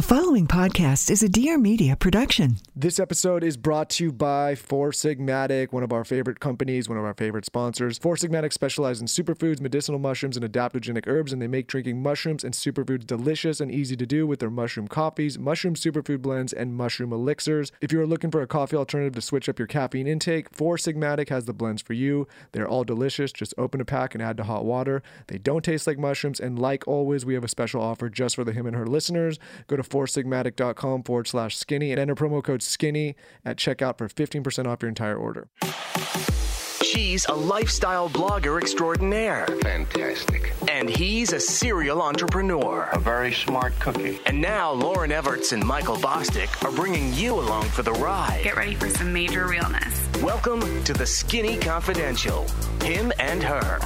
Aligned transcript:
The 0.00 0.06
following 0.06 0.46
podcast 0.46 1.10
is 1.10 1.22
a 1.22 1.28
Dear 1.28 1.58
Media 1.58 1.94
production. 1.94 2.56
This 2.74 2.98
episode 2.98 3.44
is 3.44 3.58
brought 3.58 3.90
to 3.90 4.04
you 4.04 4.12
by 4.12 4.54
Four 4.54 4.92
Sigmatic, 4.92 5.72
one 5.72 5.82
of 5.82 5.92
our 5.92 6.06
favorite 6.06 6.40
companies, 6.40 6.88
one 6.88 6.96
of 6.96 7.04
our 7.04 7.12
favorite 7.12 7.44
sponsors. 7.44 7.98
Four 7.98 8.16
Sigmatic 8.16 8.54
specializes 8.54 9.02
in 9.02 9.08
superfoods, 9.08 9.60
medicinal 9.60 10.00
mushrooms, 10.00 10.38
and 10.38 10.50
adaptogenic 10.50 11.06
herbs, 11.06 11.34
and 11.34 11.42
they 11.42 11.46
make 11.46 11.66
drinking 11.66 12.02
mushrooms 12.02 12.44
and 12.44 12.54
superfoods 12.54 13.06
delicious 13.06 13.60
and 13.60 13.70
easy 13.70 13.94
to 13.94 14.06
do 14.06 14.26
with 14.26 14.40
their 14.40 14.48
mushroom 14.48 14.88
coffees, 14.88 15.38
mushroom 15.38 15.74
superfood 15.74 16.22
blends, 16.22 16.54
and 16.54 16.74
mushroom 16.74 17.12
elixirs. 17.12 17.70
If 17.82 17.92
you 17.92 18.00
are 18.00 18.06
looking 18.06 18.30
for 18.30 18.40
a 18.40 18.46
coffee 18.46 18.76
alternative 18.76 19.16
to 19.16 19.20
switch 19.20 19.50
up 19.50 19.58
your 19.58 19.68
caffeine 19.68 20.06
intake, 20.06 20.48
Four 20.48 20.78
Sigmatic 20.78 21.28
has 21.28 21.44
the 21.44 21.52
blends 21.52 21.82
for 21.82 21.92
you. 21.92 22.26
They're 22.52 22.66
all 22.66 22.84
delicious. 22.84 23.32
Just 23.32 23.52
open 23.58 23.82
a 23.82 23.84
pack 23.84 24.14
and 24.14 24.22
add 24.22 24.38
to 24.38 24.44
hot 24.44 24.64
water. 24.64 25.02
They 25.26 25.36
don't 25.36 25.62
taste 25.62 25.86
like 25.86 25.98
mushrooms, 25.98 26.40
and 26.40 26.58
like 26.58 26.88
always, 26.88 27.26
we 27.26 27.34
have 27.34 27.44
a 27.44 27.48
special 27.48 27.82
offer 27.82 28.08
just 28.08 28.36
for 28.36 28.44
the 28.44 28.52
him 28.52 28.64
and 28.64 28.74
her 28.74 28.86
listeners. 28.86 29.38
Go 29.66 29.76
to 29.76 29.89
foursigmatic.com 29.90 31.02
forward 31.02 31.28
slash 31.28 31.56
skinny 31.56 31.90
and 31.90 32.00
enter 32.00 32.14
promo 32.14 32.42
code 32.42 32.62
skinny 32.62 33.16
at 33.44 33.56
checkout 33.56 33.98
for 33.98 34.08
15% 34.08 34.66
off 34.66 34.82
your 34.82 34.88
entire 34.88 35.16
order. 35.16 35.48
She's 36.82 37.26
a 37.26 37.34
lifestyle 37.34 38.08
blogger 38.08 38.60
extraordinaire. 38.60 39.46
Fantastic. 39.62 40.52
And 40.68 40.88
he's 40.88 41.32
a 41.32 41.38
serial 41.38 42.02
entrepreneur. 42.02 42.88
A 42.92 42.98
very 42.98 43.32
smart 43.32 43.78
cookie. 43.78 44.18
And 44.26 44.40
now 44.40 44.74
Lauryn 44.74 45.12
Evarts 45.12 45.52
and 45.52 45.64
Michael 45.64 45.96
Bosstick 45.96 46.64
are 46.64 46.72
bringing 46.72 47.12
you 47.14 47.34
along 47.34 47.64
for 47.64 47.82
the 47.82 47.92
ride. 47.92 48.40
Get 48.42 48.56
ready 48.56 48.74
for 48.74 48.88
some 48.88 49.12
major 49.12 49.46
realness. 49.46 50.08
Welcome 50.22 50.82
to 50.84 50.92
the 50.92 51.06
Skinny 51.06 51.58
Confidential. 51.58 52.46
Him 52.82 53.12
and 53.18 53.42
her. 53.42 53.78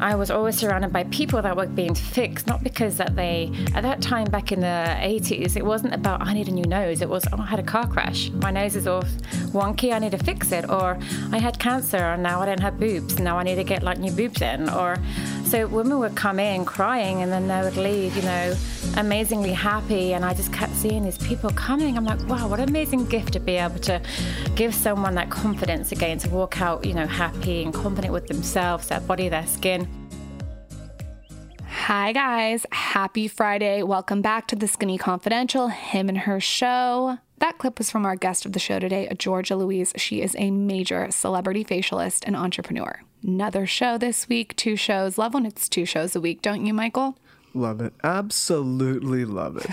I 0.00 0.14
was 0.14 0.30
always 0.30 0.56
surrounded 0.56 0.92
by 0.92 1.04
people 1.04 1.42
that 1.42 1.56
were 1.56 1.66
being 1.66 1.94
fixed, 1.94 2.46
not 2.46 2.62
because 2.62 2.96
that 2.98 3.16
they, 3.16 3.50
at 3.74 3.82
that 3.82 4.00
time 4.00 4.26
back 4.26 4.52
in 4.52 4.60
the 4.60 4.66
80s, 4.66 5.56
it 5.56 5.64
wasn't 5.64 5.94
about, 5.94 6.22
I 6.22 6.34
need 6.34 6.48
a 6.48 6.52
new 6.52 6.64
nose. 6.64 7.02
It 7.02 7.08
was, 7.08 7.24
oh, 7.32 7.40
I 7.40 7.46
had 7.46 7.58
a 7.58 7.62
car 7.62 7.86
crash. 7.86 8.30
My 8.30 8.50
nose 8.50 8.76
is 8.76 8.86
all 8.86 9.02
wonky. 9.52 9.92
I 9.92 9.98
need 9.98 10.12
to 10.12 10.18
fix 10.18 10.52
it. 10.52 10.68
Or 10.68 10.98
I 11.32 11.38
had 11.38 11.58
cancer 11.58 11.96
and 11.96 12.22
now 12.22 12.40
I 12.40 12.46
don't 12.46 12.60
have 12.60 12.78
boobs. 12.78 13.18
Now 13.18 13.38
I 13.38 13.42
need 13.42 13.56
to 13.56 13.64
get 13.64 13.82
like 13.82 13.98
new 13.98 14.12
boobs 14.12 14.42
in. 14.42 14.68
Or 14.68 14.98
so 15.48 15.66
women 15.66 15.98
would 15.98 16.14
come 16.14 16.38
in 16.38 16.66
crying 16.66 17.22
and 17.22 17.32
then 17.32 17.48
they 17.48 17.62
would 17.62 17.76
leave, 17.76 18.14
you 18.14 18.22
know, 18.22 18.54
amazingly 18.96 19.52
happy. 19.52 20.12
And 20.12 20.24
I 20.24 20.34
just 20.34 20.52
kept 20.52 20.74
seeing 20.74 21.04
these 21.04 21.16
people 21.16 21.48
coming. 21.50 21.96
I'm 21.96 22.04
like, 22.04 22.20
wow, 22.28 22.48
what 22.48 22.60
an 22.60 22.68
amazing 22.68 23.06
gift 23.06 23.32
to 23.32 23.40
be 23.40 23.56
able 23.56 23.78
to 23.80 24.00
give 24.56 24.74
someone 24.74 25.14
that 25.14 25.30
confidence 25.30 25.90
again 25.90 26.18
to 26.18 26.28
walk 26.28 26.60
out, 26.60 26.84
you 26.84 26.92
know, 26.92 27.06
happy 27.06 27.62
and 27.62 27.72
confident 27.72 28.12
with 28.12 28.26
themselves, 28.26 28.88
their 28.88 29.00
body, 29.00 29.30
their 29.30 29.46
skin. 29.46 29.88
Hi, 31.86 32.12
guys. 32.12 32.66
Happy 32.70 33.28
Friday. 33.28 33.82
Welcome 33.82 34.20
back 34.20 34.46
to 34.48 34.56
the 34.56 34.68
Skinny 34.68 34.98
Confidential, 34.98 35.68
him 35.68 36.10
and 36.10 36.18
her 36.18 36.38
show. 36.38 37.18
That 37.38 37.56
clip 37.56 37.78
was 37.78 37.90
from 37.90 38.04
our 38.04 38.14
guest 38.14 38.44
of 38.44 38.52
the 38.52 38.58
show 38.58 38.78
today, 38.78 39.10
Georgia 39.16 39.56
Louise. 39.56 39.94
She 39.96 40.20
is 40.20 40.36
a 40.38 40.50
major 40.50 41.10
celebrity 41.10 41.64
facialist 41.64 42.24
and 42.26 42.36
entrepreneur. 42.36 43.00
Another 43.22 43.64
show 43.64 43.96
this 43.96 44.28
week, 44.28 44.54
two 44.56 44.76
shows. 44.76 45.16
Love 45.16 45.32
when 45.32 45.46
it's 45.46 45.66
two 45.66 45.86
shows 45.86 46.14
a 46.14 46.20
week, 46.20 46.42
don't 46.42 46.66
you, 46.66 46.74
Michael? 46.74 47.16
Love 47.54 47.80
it. 47.80 47.92
Absolutely 48.04 49.24
love 49.24 49.56
it. 49.56 49.66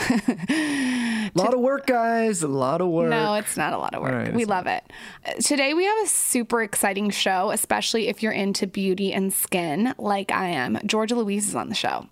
a 0.49 1.31
lot 1.35 1.53
of 1.53 1.59
work, 1.59 1.85
guys. 1.85 2.41
A 2.41 2.47
lot 2.47 2.81
of 2.81 2.87
work. 2.87 3.09
No, 3.09 3.35
it's 3.35 3.57
not 3.57 3.73
a 3.73 3.77
lot 3.77 3.93
of 3.93 4.01
work. 4.01 4.11
Right, 4.11 4.33
we 4.33 4.45
love 4.45 4.67
it. 4.67 4.83
Uh, 5.25 5.33
Today 5.33 5.73
we 5.73 5.83
have 5.85 5.97
a 6.03 6.07
super 6.07 6.61
exciting 6.63 7.09
show, 7.09 7.51
especially 7.51 8.07
if 8.07 8.23
you're 8.23 8.31
into 8.31 8.65
beauty 8.67 9.13
and 9.13 9.33
skin 9.33 9.93
like 9.97 10.31
I 10.31 10.47
am. 10.47 10.79
Georgia 10.85 11.15
Louise 11.15 11.47
is 11.49 11.55
on 11.55 11.69
the 11.69 11.75
show. 11.75 12.07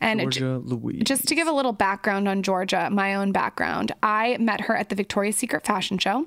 And 0.00 0.30
j- 0.30 0.44
Louise. 0.44 1.02
just 1.04 1.26
to 1.28 1.34
give 1.34 1.48
a 1.48 1.52
little 1.52 1.72
background 1.72 2.28
on 2.28 2.42
Georgia, 2.42 2.88
my 2.90 3.14
own 3.14 3.32
background, 3.32 3.92
I 4.02 4.36
met 4.38 4.62
her 4.62 4.76
at 4.76 4.88
the 4.88 4.94
Victoria's 4.94 5.36
Secret 5.36 5.64
fashion 5.64 5.98
show. 5.98 6.26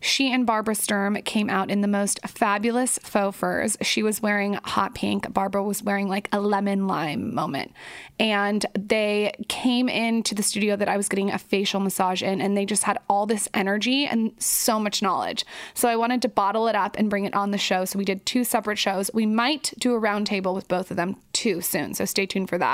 She 0.00 0.32
and 0.32 0.44
Barbara 0.44 0.74
Sturm 0.74 1.14
came 1.22 1.48
out 1.48 1.70
in 1.70 1.80
the 1.80 1.88
most 1.88 2.18
fabulous 2.26 2.98
faux 2.98 3.36
furs. 3.36 3.76
She 3.82 4.02
was 4.02 4.20
wearing 4.20 4.54
hot 4.64 4.94
pink. 4.94 5.32
Barbara 5.32 5.62
was 5.62 5.82
wearing 5.82 6.08
like 6.08 6.28
a 6.32 6.40
lemon 6.40 6.88
lime 6.88 7.32
moment. 7.32 7.72
And 8.18 8.66
they 8.76 9.32
came 9.48 9.88
into 9.88 10.34
the 10.34 10.42
studio 10.42 10.76
that 10.76 10.88
I 10.88 10.96
was 10.96 11.08
getting 11.08 11.30
a 11.30 11.38
facial 11.38 11.80
massage 11.80 12.22
in, 12.22 12.40
and 12.40 12.56
they 12.56 12.66
just 12.66 12.82
had 12.84 12.98
all 13.08 13.26
this 13.26 13.48
energy 13.54 14.06
and 14.06 14.32
so 14.38 14.80
much 14.80 15.02
knowledge. 15.02 15.44
So 15.74 15.88
I 15.88 15.96
wanted 15.96 16.22
to 16.22 16.28
bottle 16.28 16.66
it 16.68 16.74
up 16.74 16.96
and 16.98 17.10
bring 17.10 17.24
it 17.24 17.34
on 17.34 17.52
the 17.52 17.58
show. 17.58 17.84
So 17.84 17.98
we 17.98 18.04
did 18.04 18.26
two 18.26 18.44
separate 18.44 18.78
shows. 18.78 19.10
We 19.14 19.26
might 19.26 19.72
do 19.78 19.94
a 19.94 20.00
roundtable 20.00 20.54
with 20.54 20.66
both 20.68 20.90
of 20.90 20.96
them 20.96 21.16
too 21.32 21.60
soon. 21.60 21.94
So 21.94 22.04
stay 22.04 22.26
tuned 22.26 22.48
for 22.48 22.58
that. 22.58 22.71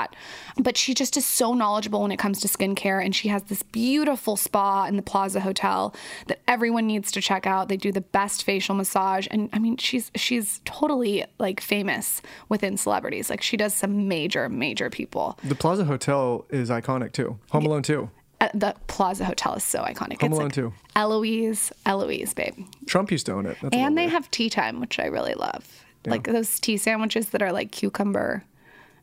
But 0.57 0.77
she 0.77 0.93
just 0.93 1.17
is 1.17 1.25
so 1.25 1.53
knowledgeable 1.53 2.01
when 2.01 2.11
it 2.11 2.19
comes 2.19 2.39
to 2.41 2.47
skincare. 2.47 3.03
And 3.03 3.15
she 3.15 3.27
has 3.29 3.43
this 3.43 3.63
beautiful 3.63 4.35
spa 4.35 4.85
in 4.85 4.95
the 4.95 5.01
Plaza 5.01 5.39
Hotel 5.39 5.93
that 6.27 6.39
everyone 6.47 6.87
needs 6.87 7.11
to 7.13 7.21
check 7.21 7.45
out. 7.47 7.67
They 7.69 7.77
do 7.77 7.91
the 7.91 8.01
best 8.01 8.43
facial 8.43 8.75
massage. 8.75 9.27
And 9.31 9.49
I 9.53 9.59
mean, 9.59 9.77
she's 9.77 10.11
she's 10.15 10.61
totally 10.65 11.25
like 11.37 11.59
famous 11.61 12.21
within 12.49 12.77
celebrities. 12.77 13.29
Like 13.29 13.41
she 13.41 13.57
does 13.57 13.73
some 13.73 14.07
major, 14.07 14.49
major 14.49 14.89
people. 14.89 15.37
the 15.43 15.55
Plaza 15.55 15.85
Hotel 15.85 16.45
is 16.49 16.69
iconic 16.69 17.11
too. 17.13 17.39
Home 17.51 17.65
Alone 17.65 17.83
too. 17.83 18.09
Uh, 18.41 18.47
The 18.53 18.73
Plaza 18.87 19.25
Hotel 19.25 19.55
is 19.55 19.63
so 19.63 19.79
iconic. 19.81 20.21
Home 20.21 20.31
it's 20.31 20.33
Alone 20.33 20.43
like 20.43 20.53
too. 20.53 20.73
Eloise, 20.95 21.71
Eloise, 21.85 22.33
babe. 22.33 22.55
Trump 22.87 23.11
used 23.11 23.25
to 23.25 23.33
own 23.33 23.45
it. 23.45 23.57
That's 23.61 23.75
And 23.75 23.97
they 23.97 24.07
have 24.07 24.31
tea 24.31 24.49
time, 24.49 24.79
which 24.79 24.97
I 24.99 25.05
really 25.05 25.33
love. 25.33 25.67
Like 26.05 26.23
those 26.23 26.59
tea 26.59 26.77
sandwiches 26.77 27.29
that 27.29 27.41
are 27.41 27.51
like 27.51 27.71
cucumber. 27.71 28.43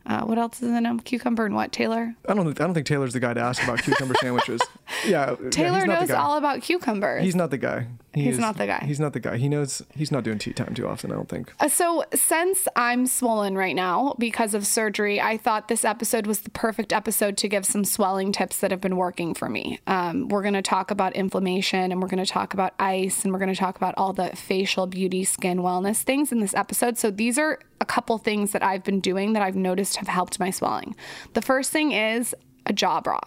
Uh, 0.06 0.22
what 0.22 0.38
else 0.38 0.62
is 0.62 0.68
in 0.70 0.84
them? 0.84 1.00
Cucumber 1.00 1.46
and 1.46 1.54
what, 1.54 1.72
Taylor? 1.72 2.14
I 2.28 2.34
don't. 2.34 2.46
I 2.48 2.52
don't 2.52 2.74
think 2.74 2.86
Taylor's 2.86 3.12
the 3.12 3.18
guy 3.20 3.34
to 3.34 3.40
ask 3.40 3.62
about 3.62 3.82
cucumber 3.82 4.14
sandwiches. 4.20 4.60
Yeah, 5.04 5.34
yeah, 5.42 5.50
Taylor 5.50 5.84
not 5.84 6.00
knows 6.00 6.10
all 6.10 6.36
about 6.38 6.62
cucumbers. 6.62 7.22
He's 7.22 7.34
not 7.34 7.50
the 7.50 7.58
guy. 7.58 7.86
He 8.16 8.22
He's 8.22 8.34
is- 8.36 8.40
not 8.40 8.56
the 8.56 8.66
guy. 8.66 8.82
He's 8.84 8.98
not 8.98 9.12
the 9.12 9.20
guy. 9.20 9.36
He 9.36 9.46
knows. 9.48 9.82
He's 9.94 10.10
not 10.10 10.24
doing 10.24 10.38
tea 10.38 10.54
time 10.54 10.74
too 10.74 10.88
often. 10.88 11.12
I 11.12 11.16
don't 11.16 11.28
think. 11.28 11.52
Uh, 11.60 11.68
So, 11.68 12.02
since 12.14 12.66
I'm 12.74 13.06
swollen 13.06 13.56
right 13.56 13.76
now 13.76 14.14
because 14.18 14.54
of 14.54 14.66
surgery, 14.66 15.20
I 15.20 15.36
thought 15.36 15.68
this 15.68 15.84
episode 15.84 16.26
was 16.26 16.40
the 16.40 16.48
perfect 16.50 16.94
episode 16.94 17.36
to 17.36 17.48
give 17.48 17.66
some 17.66 17.84
swelling 17.84 18.32
tips 18.32 18.58
that 18.60 18.70
have 18.70 18.80
been 18.80 18.96
working 18.96 19.34
for 19.34 19.50
me. 19.50 19.80
Um, 19.86 20.28
we're 20.28 20.40
going 20.40 20.54
to 20.54 20.62
talk 20.62 20.90
about 20.90 21.14
inflammation 21.14 21.92
and 21.92 22.00
we're 22.00 22.08
going 22.08 22.24
to 22.24 22.32
talk 22.32 22.54
about 22.54 22.72
ice 22.78 23.22
and 23.22 23.32
we're 23.34 23.38
going 23.38 23.52
to 23.52 23.60
talk 23.60 23.76
about 23.76 23.92
all 23.98 24.14
the 24.14 24.28
facial 24.34 24.86
beauty, 24.86 25.22
skin 25.22 25.58
wellness 25.58 26.02
things 26.02 26.32
in 26.32 26.40
this 26.40 26.54
episode. 26.54 26.96
So, 26.96 27.10
these 27.10 27.38
are 27.38 27.58
a 27.82 27.84
couple 27.84 28.16
things 28.16 28.52
that 28.52 28.62
I've 28.62 28.82
been 28.82 29.00
doing 29.00 29.34
that 29.34 29.42
I've 29.42 29.56
noticed 29.56 29.96
have 29.96 30.08
helped 30.08 30.40
my 30.40 30.48
swelling. 30.48 30.96
The 31.34 31.42
first 31.42 31.70
thing 31.70 31.92
is 31.92 32.34
a 32.64 32.72
jaw 32.72 33.02
bra. 33.02 33.20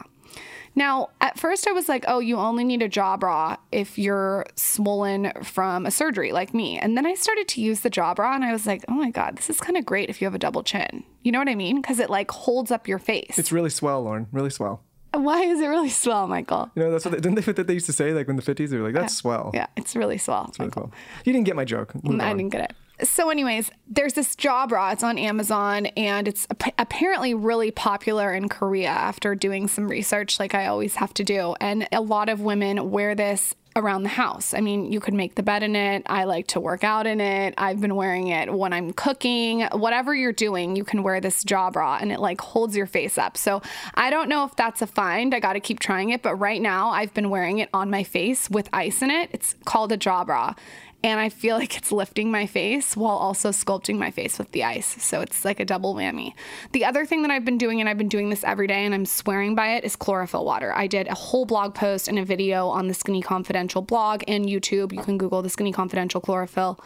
Now, 0.79 1.09
at 1.19 1.37
first, 1.37 1.67
I 1.67 1.73
was 1.73 1.89
like, 1.89 2.05
oh, 2.07 2.19
you 2.19 2.37
only 2.37 2.63
need 2.63 2.81
a 2.81 2.87
jaw 2.87 3.17
bra 3.17 3.57
if 3.69 3.99
you're 3.99 4.45
swollen 4.55 5.33
from 5.43 5.85
a 5.85 5.91
surgery 5.91 6.31
like 6.31 6.53
me. 6.53 6.79
And 6.79 6.95
then 6.95 7.05
I 7.05 7.15
started 7.15 7.49
to 7.49 7.61
use 7.61 7.81
the 7.81 7.89
jaw 7.89 8.13
bra 8.13 8.33
and 8.33 8.45
I 8.45 8.53
was 8.53 8.65
like, 8.65 8.85
oh 8.87 8.93
my 8.93 9.09
God, 9.09 9.35
this 9.35 9.49
is 9.49 9.59
kind 9.59 9.75
of 9.75 9.85
great 9.85 10.09
if 10.09 10.21
you 10.21 10.25
have 10.25 10.35
a 10.35 10.39
double 10.39 10.63
chin. 10.63 11.03
You 11.21 11.33
know 11.33 11.39
what 11.39 11.49
I 11.49 11.55
mean? 11.55 11.81
Because 11.81 11.99
it 11.99 12.09
like 12.09 12.31
holds 12.31 12.71
up 12.71 12.87
your 12.87 12.97
face. 12.97 13.37
It's 13.37 13.51
really 13.51 13.69
swell, 13.69 14.05
Lauryn. 14.05 14.27
Really 14.31 14.49
swell. 14.51 14.81
Uh, 15.13 15.19
why 15.19 15.41
is 15.41 15.59
it 15.59 15.67
really 15.67 15.89
swell, 15.89 16.29
Michael? 16.29 16.71
You 16.75 16.83
know, 16.83 16.91
that's 16.91 17.03
what 17.03 17.11
they, 17.11 17.19
didn't 17.19 17.35
they, 17.35 17.41
what 17.41 17.67
they 17.67 17.73
used 17.73 17.87
to 17.87 17.93
say 17.93 18.13
like 18.13 18.29
in 18.29 18.37
the 18.37 18.41
fifties. 18.41 18.71
They 18.71 18.77
were 18.77 18.85
like, 18.85 18.93
"That's 18.93 19.15
swell." 19.15 19.51
Yeah, 19.53 19.65
it's 19.75 19.97
really 19.97 20.17
swell. 20.17 20.45
It's 20.47 20.59
really 20.59 20.69
Michael. 20.69 20.83
swell. 20.83 20.93
You 21.25 21.33
didn't 21.33 21.45
get 21.45 21.55
my 21.57 21.65
joke. 21.65 21.93
Move 22.05 22.21
I 22.21 22.29
on. 22.29 22.37
didn't 22.37 22.51
get 22.53 22.69
it. 22.69 22.73
So, 23.01 23.29
anyways, 23.29 23.71
there's 23.87 24.13
this 24.13 24.35
jaw 24.35 24.67
bra. 24.67 24.91
It's 24.91 25.03
on 25.03 25.17
Amazon 25.17 25.85
and 25.87 26.27
it's 26.27 26.45
ap- 26.51 26.73
apparently 26.77 27.33
really 27.33 27.71
popular 27.71 28.33
in 28.33 28.49
Korea 28.49 28.89
after 28.89 29.35
doing 29.35 29.67
some 29.67 29.87
research, 29.87 30.39
like 30.39 30.53
I 30.53 30.67
always 30.67 30.95
have 30.95 31.13
to 31.15 31.23
do. 31.23 31.55
And 31.61 31.87
a 31.91 32.01
lot 32.01 32.27
of 32.27 32.41
women 32.41 32.91
wear 32.91 33.15
this 33.15 33.55
around 33.75 34.03
the 34.03 34.09
house. 34.09 34.53
I 34.53 34.59
mean, 34.59 34.91
you 34.91 34.99
could 34.99 35.13
make 35.13 35.35
the 35.35 35.43
bed 35.43 35.63
in 35.63 35.75
it. 35.75 36.03
I 36.07 36.25
like 36.25 36.47
to 36.47 36.59
work 36.59 36.83
out 36.83 37.07
in 37.07 37.21
it. 37.21 37.53
I've 37.57 37.79
been 37.79 37.95
wearing 37.95 38.27
it 38.27 38.51
when 38.53 38.73
I'm 38.73 38.91
cooking. 38.91 39.61
Whatever 39.71 40.13
you're 40.13 40.33
doing, 40.33 40.75
you 40.75 40.83
can 40.83 41.03
wear 41.03 41.21
this 41.21 41.43
jaw 41.43 41.69
bra 41.69 41.99
and 42.01 42.11
it 42.11 42.19
like 42.19 42.41
holds 42.41 42.75
your 42.75 42.87
face 42.87 43.17
up. 43.17 43.37
So, 43.37 43.61
I 43.93 44.09
don't 44.09 44.27
know 44.27 44.43
if 44.43 44.55
that's 44.55 44.81
a 44.81 44.87
find. 44.87 45.33
I 45.33 45.39
got 45.39 45.53
to 45.53 45.59
keep 45.61 45.79
trying 45.79 46.09
it. 46.09 46.21
But 46.21 46.35
right 46.35 46.61
now, 46.61 46.89
I've 46.89 47.13
been 47.13 47.29
wearing 47.29 47.59
it 47.59 47.69
on 47.73 47.89
my 47.89 48.03
face 48.03 48.49
with 48.49 48.67
ice 48.73 49.01
in 49.01 49.09
it. 49.09 49.29
It's 49.31 49.55
called 49.65 49.91
a 49.93 49.97
jaw 49.97 50.25
bra 50.25 50.55
and 51.03 51.19
I 51.19 51.29
feel 51.29 51.57
like 51.59 51.77
it's 51.77 51.91
lifting 51.91 52.31
my 52.31 52.45
face 52.45 52.95
while 52.95 53.15
also 53.15 53.49
sculpting 53.49 53.97
my 53.97 54.11
face 54.11 54.37
with 54.37 54.51
the 54.51 54.63
ice. 54.63 55.01
So 55.01 55.21
it's 55.21 55.45
like 55.45 55.59
a 55.59 55.65
double 55.65 55.95
whammy. 55.95 56.33
The 56.71 56.85
other 56.85 57.05
thing 57.05 57.21
that 57.21 57.31
I've 57.31 57.45
been 57.45 57.57
doing, 57.57 57.79
and 57.79 57.89
I've 57.89 57.97
been 57.97 58.09
doing 58.09 58.29
this 58.29 58.43
every 58.43 58.67
day, 58.67 58.85
and 58.85 58.93
I'm 58.93 59.05
swearing 59.05 59.55
by 59.55 59.75
it, 59.75 59.83
is 59.83 59.95
chlorophyll 59.95 60.45
water. 60.45 60.73
I 60.75 60.87
did 60.87 61.07
a 61.07 61.15
whole 61.15 61.45
blog 61.45 61.75
post 61.75 62.07
and 62.07 62.19
a 62.19 62.25
video 62.25 62.67
on 62.67 62.87
the 62.87 62.93
Skinny 62.93 63.21
Confidential 63.21 63.81
blog 63.81 64.23
and 64.27 64.45
YouTube. 64.45 64.91
You 64.91 65.01
can 65.01 65.17
Google 65.17 65.41
the 65.41 65.49
Skinny 65.49 65.71
Confidential 65.71 66.21
chlorophyll. 66.21 66.79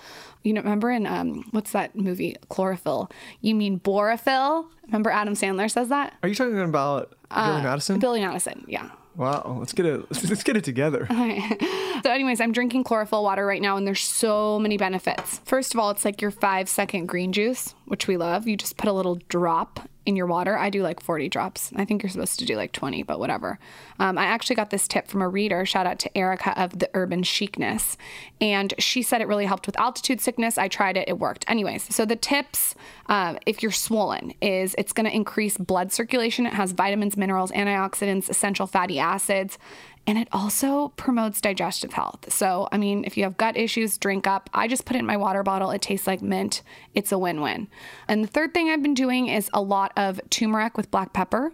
You 0.44 0.52
know, 0.54 0.62
remember 0.62 0.92
in 0.92 1.08
um, 1.08 1.46
what's 1.52 1.72
that 1.72 1.96
movie, 1.96 2.36
Chlorophyll? 2.50 3.10
You 3.40 3.56
mean 3.56 3.80
Borophyll? 3.80 4.66
Remember 4.88 5.10
Adam 5.10 5.36
Sandler 5.36 5.72
says 5.72 5.88
that? 5.88 6.16
Are 6.22 6.28
you 6.28 6.36
talking 6.36 6.60
about 6.60 7.14
Billy 7.34 7.62
Madison? 7.62 8.00
Billy 8.00 8.20
Madison, 8.20 8.66
yeah. 8.68 8.90
Wow, 9.16 9.58
let's 9.60 9.74
get 9.74 9.86
it. 9.86 10.06
Let's 10.30 10.44
get 10.44 10.58
it 10.58 10.64
together. 10.64 11.08
So, 12.04 12.12
anyways, 12.12 12.42
I'm 12.42 12.52
drinking 12.52 12.84
chlorophyll 12.84 13.24
water 13.24 13.46
right 13.46 13.62
now, 13.62 13.78
and 13.78 13.88
there's 13.88 14.02
so 14.02 14.60
many 14.60 14.76
benefits. 14.76 15.40
First 15.46 15.74
of 15.74 15.80
all, 15.80 15.90
it's 15.90 16.04
like 16.04 16.22
your 16.22 16.32
five 16.32 16.68
second 16.68 17.06
green 17.06 17.32
juice, 17.32 17.76
which 17.86 18.08
we 18.08 18.18
love. 18.18 18.46
You 18.46 18.58
just 18.58 18.76
put 18.76 18.90
a 18.90 18.92
little 18.92 19.16
drop 19.30 19.88
in 20.06 20.16
your 20.16 20.26
water. 20.26 20.58
I 20.58 20.70
do 20.70 20.84
like 20.84 21.00
40 21.00 21.30
drops. 21.30 21.72
I 21.76 21.86
think 21.86 22.04
you're 22.04 22.10
supposed 22.10 22.40
to 22.40 22.46
do 22.46 22.56
like 22.56 22.72
20, 22.72 23.04
but 23.04 23.20
whatever. 23.20 23.60
Um, 24.00 24.18
I 24.18 24.26
actually 24.26 24.56
got 24.56 24.70
this 24.70 24.88
tip 24.88 25.08
from 25.08 25.22
a 25.22 25.30
reader. 25.30 25.66
Shout 25.66 25.88
out 25.88 26.00
to 26.00 26.18
Erica 26.18 26.60
of 26.62 26.80
the 26.80 26.90
Urban 26.94 27.24
Chicness. 27.24 27.96
And 28.42 28.74
she 28.80 29.02
said 29.02 29.22
it 29.22 29.28
really 29.28 29.46
helped 29.46 29.66
with 29.66 29.80
altitude 29.80 30.20
sickness. 30.20 30.58
I 30.58 30.68
tried 30.68 30.98
it, 30.98 31.08
it 31.08 31.20
worked. 31.20 31.46
Anyways, 31.48 31.94
so 31.96 32.06
the 32.06 32.16
tips, 32.16 32.76
uh, 33.08 33.36
if 33.46 33.64
you're 33.64 33.72
swollen, 33.72 34.34
is 34.42 34.76
it's 34.78 34.94
going 34.94 35.06
to 35.06 35.16
increase 35.16 35.58
blood 35.58 35.92
circulation. 35.92 36.46
It 36.46 36.54
has 36.54 36.74
vitamins, 36.74 37.16
minerals, 37.16 37.52
antioxidants, 37.52 38.30
essential 38.30 38.68
fatty 38.68 39.00
acids 39.00 39.58
and 40.06 40.18
it 40.18 40.28
also 40.32 40.90
promotes 40.90 41.40
digestive 41.40 41.94
health. 41.94 42.32
So, 42.32 42.68
I 42.72 42.78
mean, 42.78 43.06
if 43.06 43.16
you 43.16 43.24
have 43.24 43.38
gut 43.38 43.56
issues, 43.56 43.98
drink 43.98 44.28
up. 44.28 44.50
I 44.54 44.68
just 44.68 44.86
put 44.86 44.96
it 44.96 45.00
in 45.00 45.06
my 45.06 45.18
water 45.18 45.44
bottle. 45.44 45.72
It 45.72 45.82
tastes 45.82 46.08
like 46.08 46.22
mint. 46.22 46.62
It's 46.94 47.12
a 47.12 47.18
win 47.18 47.42
win. 47.42 47.68
And 48.08 48.24
the 48.24 48.28
third 48.28 48.54
thing 48.54 48.70
I've 48.70 48.84
been 48.84 48.94
doing 48.94 49.28
is 49.28 49.50
a 49.54 49.62
lot 49.62 49.94
of 49.96 50.20
turmeric 50.30 50.76
with 50.76 50.92
black 50.92 51.14
pepper. 51.14 51.54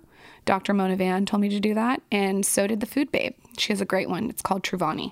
Dr. 0.49 0.73
Mona 0.73 0.95
Vand 0.95 1.27
told 1.27 1.41
me 1.41 1.49
to 1.49 1.59
do 1.59 1.75
that, 1.75 2.01
and 2.11 2.43
so 2.43 2.65
did 2.65 2.79
the 2.79 2.87
Food 2.87 3.11
Babe. 3.11 3.35
She 3.59 3.71
has 3.71 3.81
a 3.81 3.85
great 3.85 4.09
one. 4.09 4.31
It's 4.31 4.41
called 4.41 4.63
Truvani. 4.63 5.11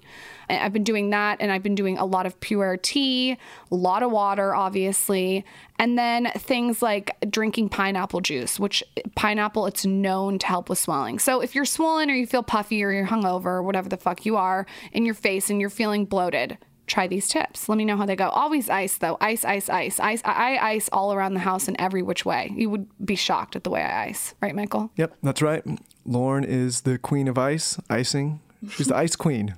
I've 0.50 0.74
been 0.74 0.84
doing 0.84 1.12
that, 1.12 1.38
and 1.40 1.52
I've 1.52 1.62
been 1.62 1.76
doing 1.76 1.96
a 2.00 2.06
lot 2.06 2.26
of 2.26 2.40
pure 2.40 2.76
tea, 2.76 3.38
a 3.72 3.76
lot 3.76 4.02
of 4.02 4.10
water, 4.10 4.56
obviously, 4.56 5.46
and 5.78 5.96
then 5.96 6.32
things 6.38 6.82
like 6.82 7.16
drinking 7.30 7.70
pineapple 7.70 8.22
juice, 8.22 8.60
which 8.60 8.84
pineapple 9.16 9.68
it's 9.68 9.86
known 9.86 10.40
to 10.40 10.48
help 10.48 10.70
with 10.70 10.80
swelling. 10.80 11.20
So 11.20 11.40
if 11.42 11.54
you're 11.54 11.66
swollen 11.66 12.10
or 12.10 12.16
you 12.16 12.26
feel 12.26 12.42
puffy 12.42 12.84
or 12.84 12.92
you're 12.92 13.06
hungover, 13.06 13.46
or 13.46 13.62
whatever 13.62 13.90
the 13.90 13.98
fuck 13.98 14.26
you 14.26 14.38
are 14.38 14.66
in 14.92 15.06
your 15.06 15.14
face, 15.14 15.52
and 15.52 15.62
you're 15.62 15.70
feeling 15.70 16.06
bloated, 16.06 16.58
try 16.88 17.08
these 17.08 17.28
tips. 17.28 17.70
Let 17.70 17.78
me 17.78 17.86
know 17.86 17.98
how 17.98 18.06
they 18.06 18.16
go. 18.16 18.30
Always 18.30 18.70
ice 18.70 18.98
though. 18.98 19.18
Ice, 19.22 19.46
ice, 19.46 19.70
ice, 19.70 20.00
ice. 20.00 20.22
I 20.26 20.58
ice 20.58 20.90
all 20.92 21.14
around 21.14 21.36
the 21.36 21.42
house 21.42 21.68
in 21.68 21.80
every 21.80 22.02
which 22.02 22.26
way. 22.26 22.52
You 22.56 22.70
would 22.70 22.88
be 23.06 23.16
shocked 23.16 23.56
at 23.56 23.64
the 23.64 23.70
way 23.70 23.82
I 23.82 24.06
ice, 24.06 24.34
right, 24.42 24.56
Michael? 24.56 24.90
Yep, 24.96 25.18
that's 25.22 25.42
right. 25.42 25.64
Lauryn 26.08 26.46
is 26.46 26.82
the 26.82 26.98
queen 26.98 27.28
of 27.28 27.38
ice, 27.38 27.78
icing. 27.90 28.40
She's 28.70 28.88
the 28.88 28.96
ice 28.96 29.16
queen, 29.16 29.56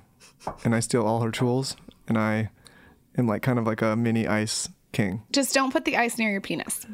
and 0.64 0.74
I 0.74 0.80
steal 0.80 1.06
all 1.06 1.20
her 1.20 1.30
tools, 1.30 1.76
and 2.06 2.18
I 2.18 2.50
am 3.16 3.26
like 3.26 3.42
kind 3.42 3.58
of 3.58 3.66
like 3.66 3.80
a 3.80 3.96
mini 3.96 4.26
ice 4.26 4.68
king. 4.92 5.22
Just 5.32 5.54
don't 5.54 5.72
put 5.72 5.84
the 5.84 5.96
ice 5.96 6.18
near 6.18 6.30
your 6.30 6.40
penis. 6.40 6.86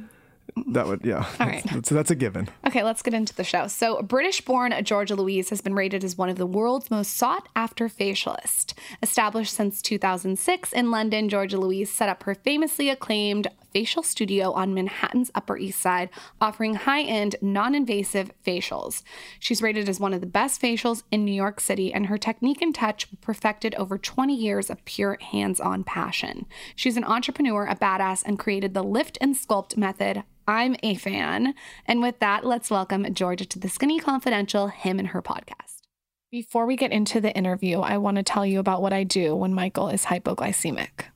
That 0.69 0.87
would, 0.87 1.05
yeah. 1.05 1.27
All 1.39 1.47
right. 1.47 1.63
That's, 1.71 1.91
that's 1.91 2.11
a 2.11 2.15
given. 2.15 2.49
Okay, 2.67 2.83
let's 2.83 3.03
get 3.03 3.13
into 3.13 3.35
the 3.35 3.45
show. 3.45 3.67
So, 3.67 4.01
British 4.03 4.41
born 4.41 4.75
Georgia 4.85 5.15
Louise 5.15 5.51
has 5.51 5.61
been 5.61 5.75
rated 5.75 6.03
as 6.03 6.17
one 6.17 6.31
of 6.31 6.39
the 6.39 6.47
world's 6.47 6.91
most 6.91 7.17
sought 7.17 7.49
after 7.55 7.89
facialists. 7.89 8.73
Established 9.03 9.53
since 9.53 9.83
2006 9.83 10.73
in 10.73 10.91
London, 10.91 11.29
Georgia 11.29 11.59
Louise 11.59 11.93
set 11.93 12.09
up 12.09 12.23
her 12.23 12.35
famously 12.35 12.89
acclaimed 12.89 13.49
facial 13.77 14.03
studio 14.03 14.53
on 14.53 14.73
Manhattan's 14.73 15.31
Upper 15.35 15.59
East 15.59 15.79
Side, 15.79 16.09
offering 16.41 16.73
high 16.73 17.03
end, 17.03 17.37
non 17.43 17.75
invasive 17.75 18.31
facials. 18.43 19.03
She's 19.39 19.61
rated 19.61 19.87
as 19.87 20.01
one 20.01 20.15
of 20.15 20.23
the 20.23 20.27
best 20.27 20.63
facials 20.63 21.03
in 21.11 21.27
New 21.27 21.35
York 21.35 21.61
City, 21.61 21.93
and 21.93 22.07
her 22.07 22.17
technique 22.17 22.63
and 22.63 22.75
touch 22.75 23.11
were 23.13 23.19
perfected 23.21 23.75
over 23.75 23.99
20 23.99 24.35
years 24.35 24.71
of 24.71 24.83
pure 24.87 25.19
hands 25.21 25.61
on 25.61 25.85
passion. 25.85 26.47
She's 26.75 26.97
an 26.97 27.05
entrepreneur, 27.05 27.67
a 27.67 27.77
badass, 27.77 28.23
and 28.25 28.39
created 28.39 28.73
the 28.73 28.83
Lift 28.83 29.19
and 29.21 29.35
Sculpt 29.35 29.77
method. 29.77 30.23
I'm 30.49 30.77
a 30.83 30.95
fan. 30.95 31.55
And 31.87 32.03
with 32.03 32.21
that, 32.21 32.45
let's 32.45 32.71
welcome 32.71 33.13
Georgia 33.15 33.45
to 33.47 33.59
the 33.59 33.69
Skinny 33.69 33.99
Confidential, 33.99 34.69
him 34.69 34.99
and 34.99 35.09
her 35.09 35.21
podcast. 35.21 35.83
Before 36.31 36.67
we 36.67 36.77
get 36.77 36.93
into 36.93 37.21
the 37.21 37.35
interview, 37.37 37.81
I 37.81 37.99
want 37.99 38.17
to 38.17 38.23
tell 38.23 38.47
you 38.47 38.61
about 38.61 38.83
what 38.83 38.93
I 38.93 39.03
do 39.03 39.35
when 39.35 39.55
Michael 39.55 39.89
is 39.89 40.05
hypoglycemic. 40.05 41.07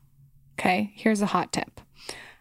Okay, 0.58 0.92
here's 0.94 1.22
a 1.22 1.26
hot 1.26 1.52
tip 1.52 1.80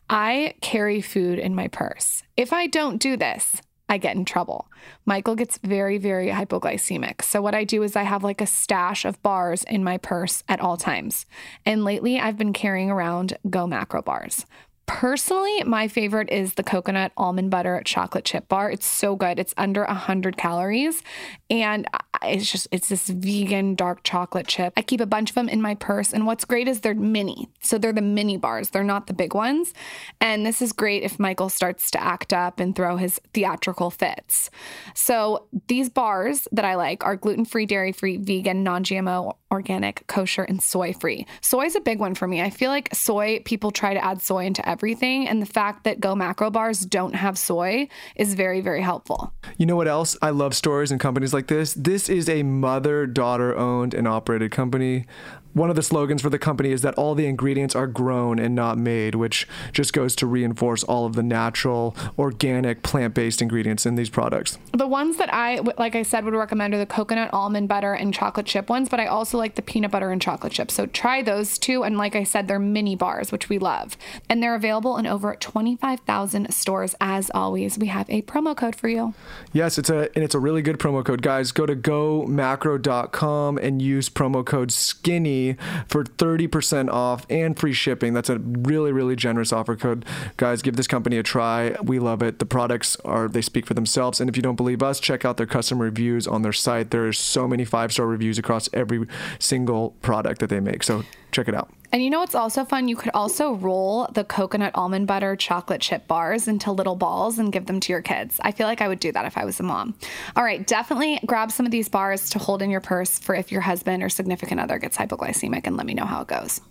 I 0.10 0.56
carry 0.62 1.02
food 1.02 1.38
in 1.38 1.54
my 1.54 1.68
purse. 1.68 2.24
If 2.36 2.54
I 2.54 2.68
don't 2.68 2.98
do 2.98 3.16
this, 3.16 3.62
I 3.88 3.98
get 3.98 4.16
in 4.16 4.24
trouble. 4.24 4.68
Michael 5.06 5.36
gets 5.36 5.58
very, 5.60 5.98
very 5.98 6.28
hypoglycemic. 6.28 7.24
So, 7.24 7.42
what 7.42 7.56
I 7.56 7.64
do 7.64 7.82
is 7.82 7.96
I 7.96 8.04
have 8.04 8.24
like 8.24 8.40
a 8.40 8.46
stash 8.46 9.04
of 9.04 9.22
bars 9.24 9.64
in 9.64 9.84
my 9.84 9.98
purse 9.98 10.44
at 10.48 10.60
all 10.60 10.78
times. 10.78 11.26
And 11.66 11.84
lately, 11.84 12.20
I've 12.20 12.38
been 12.38 12.54
carrying 12.54 12.92
around 12.92 13.38
Go 13.50 13.66
Macro 13.66 14.02
bars. 14.02 14.46
Personally, 14.90 15.64
my 15.66 15.88
favorite 15.88 16.32
is 16.32 16.56
the 16.56 16.64
coconut 16.64 17.12
almond 17.16 17.52
butter 17.52 17.80
chocolate 17.86 18.26
chip 18.26 18.50
bar. 18.50 18.72
It's 18.72 18.88
so 18.88 19.16
good. 19.16 19.38
It's 19.38 19.54
under 19.56 19.86
100 19.86 20.36
calories 20.36 21.04
and 21.48 21.88
it's 22.24 22.52
just 22.52 22.68
it's 22.72 22.90
this 22.90 23.08
vegan 23.08 23.76
dark 23.76 24.02
chocolate 24.04 24.48
chip. 24.48 24.74
I 24.76 24.82
keep 24.82 25.00
a 25.00 25.06
bunch 25.06 25.30
of 25.30 25.36
them 25.36 25.48
in 25.48 25.62
my 25.62 25.76
purse 25.76 26.12
and 26.12 26.26
what's 26.26 26.44
great 26.44 26.68
is 26.68 26.82
they're 26.82 26.96
mini. 26.96 27.50
So 27.62 27.78
they're 27.78 27.94
the 27.94 28.02
mini 28.02 28.36
bars. 28.36 28.72
They're 28.72 28.84
not 28.84 29.06
the 29.06 29.14
big 29.14 29.36
ones. 29.36 29.76
And 30.20 30.44
this 30.44 30.60
is 30.60 30.74
great 30.74 31.04
if 31.04 31.20
Michael 31.20 31.50
starts 31.50 31.92
to 31.92 32.04
act 32.04 32.34
up 32.34 32.60
and 32.60 32.76
throw 32.76 32.98
his 32.98 33.22
theatrical 33.34 33.92
fits. 33.92 34.50
So 34.96 35.48
these 35.68 35.88
bars 35.90 36.48
that 36.52 36.66
I 36.66 36.76
like 36.76 37.06
are 37.06 37.16
gluten-free, 37.16 37.68
dairy-free, 37.68 38.18
vegan, 38.18 38.64
non-GMO, 38.64 39.36
organic, 39.52 40.08
kosher 40.08 40.44
and 40.44 40.62
soy-free. 40.62 41.28
Soy 41.42 41.66
is 41.66 41.76
a 41.76 41.80
big 41.80 42.00
one 42.00 42.16
for 42.16 42.28
me. 42.28 42.42
I 42.42 42.50
feel 42.50 42.70
like 42.72 42.94
soy 42.94 43.40
people 43.46 43.70
try 43.70 43.94
to 43.94 44.04
add 44.04 44.22
soy 44.22 44.46
into 44.46 44.68
everything. 44.68 44.79
And 44.82 45.42
the 45.42 45.46
fact 45.46 45.84
that 45.84 46.00
Go 46.00 46.16
Macro 46.16 46.50
bars 46.50 46.80
don't 46.80 47.16
have 47.16 47.38
soy 47.38 47.88
is 48.16 48.34
very, 48.34 48.62
very 48.62 48.82
helpful. 48.82 49.34
You 49.58 49.66
know 49.66 49.76
what 49.76 49.88
else? 49.88 50.18
I 50.22 50.30
love 50.30 50.54
stories 50.56 50.92
and 50.92 51.00
companies 51.00 51.34
like 51.34 51.48
this. 51.48 51.74
This 51.74 52.10
is 52.10 52.30
a 52.30 52.44
mother 52.44 53.06
daughter 53.06 53.56
owned 53.58 53.94
and 53.94 54.08
operated 54.08 54.52
company. 54.52 55.06
One 55.54 55.72
of 55.72 55.76
the 55.76 55.82
slogans 55.82 56.22
for 56.22 56.30
the 56.30 56.38
company 56.38 56.72
is 56.72 56.84
that 56.84 56.94
all 56.94 57.16
the 57.16 57.26
ingredients 57.26 57.76
are 57.76 57.88
grown 57.88 58.38
and 58.38 58.54
not 58.54 58.78
made, 58.78 59.16
which 59.16 59.48
just 59.72 59.94
goes 59.94 60.16
to 60.18 60.28
reinforce 60.28 60.84
all 60.84 61.08
of 61.08 61.16
the 61.16 61.24
natural, 61.24 61.96
organic, 62.20 62.84
plant 62.84 63.16
based 63.16 63.42
ingredients 63.42 63.84
in 63.88 63.96
these 63.96 64.12
products. 64.12 64.60
The 64.74 64.88
ones 64.88 65.18
that 65.18 65.34
I, 65.34 65.60
like 65.80 65.96
I 65.96 66.04
said, 66.04 66.24
would 66.24 66.36
recommend 66.36 66.76
are 66.76 66.78
the 66.78 66.86
coconut 66.86 67.32
almond 67.34 67.68
butter 67.68 67.94
and 67.94 68.14
chocolate 68.14 68.46
chip 68.46 68.70
ones, 68.70 68.90
but 68.90 69.00
I 69.00 69.08
also 69.08 69.40
like 69.40 69.56
the 69.56 69.64
peanut 69.64 69.90
butter 69.90 70.12
and 70.12 70.22
chocolate 70.22 70.54
chip. 70.54 70.70
So 70.70 70.86
try 70.86 71.24
those 71.24 71.58
two. 71.58 71.84
And 71.84 71.98
like 71.98 72.16
I 72.16 72.24
said, 72.24 72.48
they're 72.48 72.60
mini 72.60 72.96
bars, 72.96 73.32
which 73.32 73.50
we 73.50 73.58
love. 73.58 73.98
And 74.30 74.44
they're 74.44 74.56
available 74.56 74.69
in 74.70 75.08
over 75.08 75.36
25,000 75.36 76.54
stores. 76.54 76.96
As 77.02 77.32
always, 77.34 77.78
we 77.78 77.88
have 77.88 78.10
a 78.10 78.22
promo 78.22 78.56
code 78.56 78.76
for 78.76 78.88
you. 78.88 79.14
Yes, 79.52 79.78
it's 79.78 79.90
a 79.90 80.10
and 80.16 80.24
it's 80.24 80.36
a 80.36 80.40
really 80.40 80.62
good 80.62 80.78
promo 80.78 81.04
code. 81.04 81.22
Guys, 81.22 81.52
go 81.52 81.66
to 81.66 81.76
gomacro.com 81.76 83.58
and 83.58 83.82
use 83.82 84.10
promo 84.10 84.46
code 84.46 84.70
SKINNY 84.70 85.58
for 85.88 86.04
30% 86.04 86.90
off 86.90 87.26
and 87.30 87.58
free 87.58 87.74
shipping. 87.74 88.14
That's 88.14 88.30
a 88.30 88.38
really, 88.38 88.92
really 88.92 89.16
generous 89.16 89.52
offer 89.52 89.76
code. 89.76 90.06
Guys, 90.38 90.62
give 90.62 90.76
this 90.76 90.88
company 90.88 91.18
a 91.18 91.24
try. 91.24 91.76
We 91.84 92.00
love 92.00 92.22
it. 92.22 92.40
The 92.40 92.46
products 92.46 92.96
are, 93.06 93.28
they 93.28 93.42
speak 93.42 93.66
for 93.66 93.74
themselves. 93.74 94.22
And 94.22 94.30
if 94.30 94.36
you 94.36 94.44
don't 94.44 94.56
believe 94.56 94.84
us, 94.84 95.00
check 95.00 95.26
out 95.26 95.38
their 95.38 95.48
customer 95.48 95.86
reviews 95.86 96.28
on 96.28 96.44
their 96.44 96.54
site. 96.54 96.92
There's 96.92 97.18
so 97.18 97.48
many 97.48 97.66
five 97.66 97.92
star 97.92 98.06
reviews 98.06 98.38
across 98.38 98.70
every 98.74 99.08
single 99.40 99.92
product 100.02 100.40
that 100.42 100.50
they 100.50 100.60
make. 100.60 100.84
So 100.84 101.04
check 101.32 101.48
it 101.48 101.56
out. 101.56 101.72
And 101.92 102.04
you 102.04 102.12
know 102.12 102.20
what's 102.20 102.36
also 102.36 102.66
fun? 102.66 102.88
You 102.88 102.96
could 102.96 103.12
also 103.16 103.54
roll 103.54 104.08
the 104.14 104.24
coconut 104.24 104.59
almond 104.62 105.08
butter 105.08 105.36
chocolate 105.36 105.82
chip 105.82 106.08
bars 106.08 106.48
into 106.48 106.72
little 106.72 106.96
balls 106.96 107.40
and 107.40 107.52
give 107.52 107.66
them 107.66 107.80
to 107.80 107.92
your 107.92 108.02
kids. 108.02 108.40
I 108.42 108.52
feel 108.52 108.68
like 108.68 108.82
I 108.82 108.88
would 108.88 109.00
do 109.00 109.12
that 109.12 109.26
if 109.26 109.38
I 109.38 109.46
was 109.46 109.60
a 109.60 109.64
mom. 109.64 109.96
All 110.36 110.44
right, 110.44 110.66
definitely 110.66 111.20
grab 111.26 111.52
some 111.52 111.66
of 111.66 111.72
these 111.72 111.90
bars 111.90 112.30
to 112.32 112.40
hold 112.40 112.62
in 112.62 112.70
your 112.70 112.82
purse 112.82 113.20
for 113.20 113.36
if 113.36 113.52
your 113.52 113.62
husband 113.62 114.04
or 114.04 114.10
significant 114.10 114.60
other 114.60 114.78
gets 114.78 114.98
hypoglycemic 114.98 115.66
and 115.66 115.78
let 115.78 115.86
me 115.86 115.94
know 115.94 116.06
how 116.06 116.22
it 116.22 116.28
goes. 116.28 116.62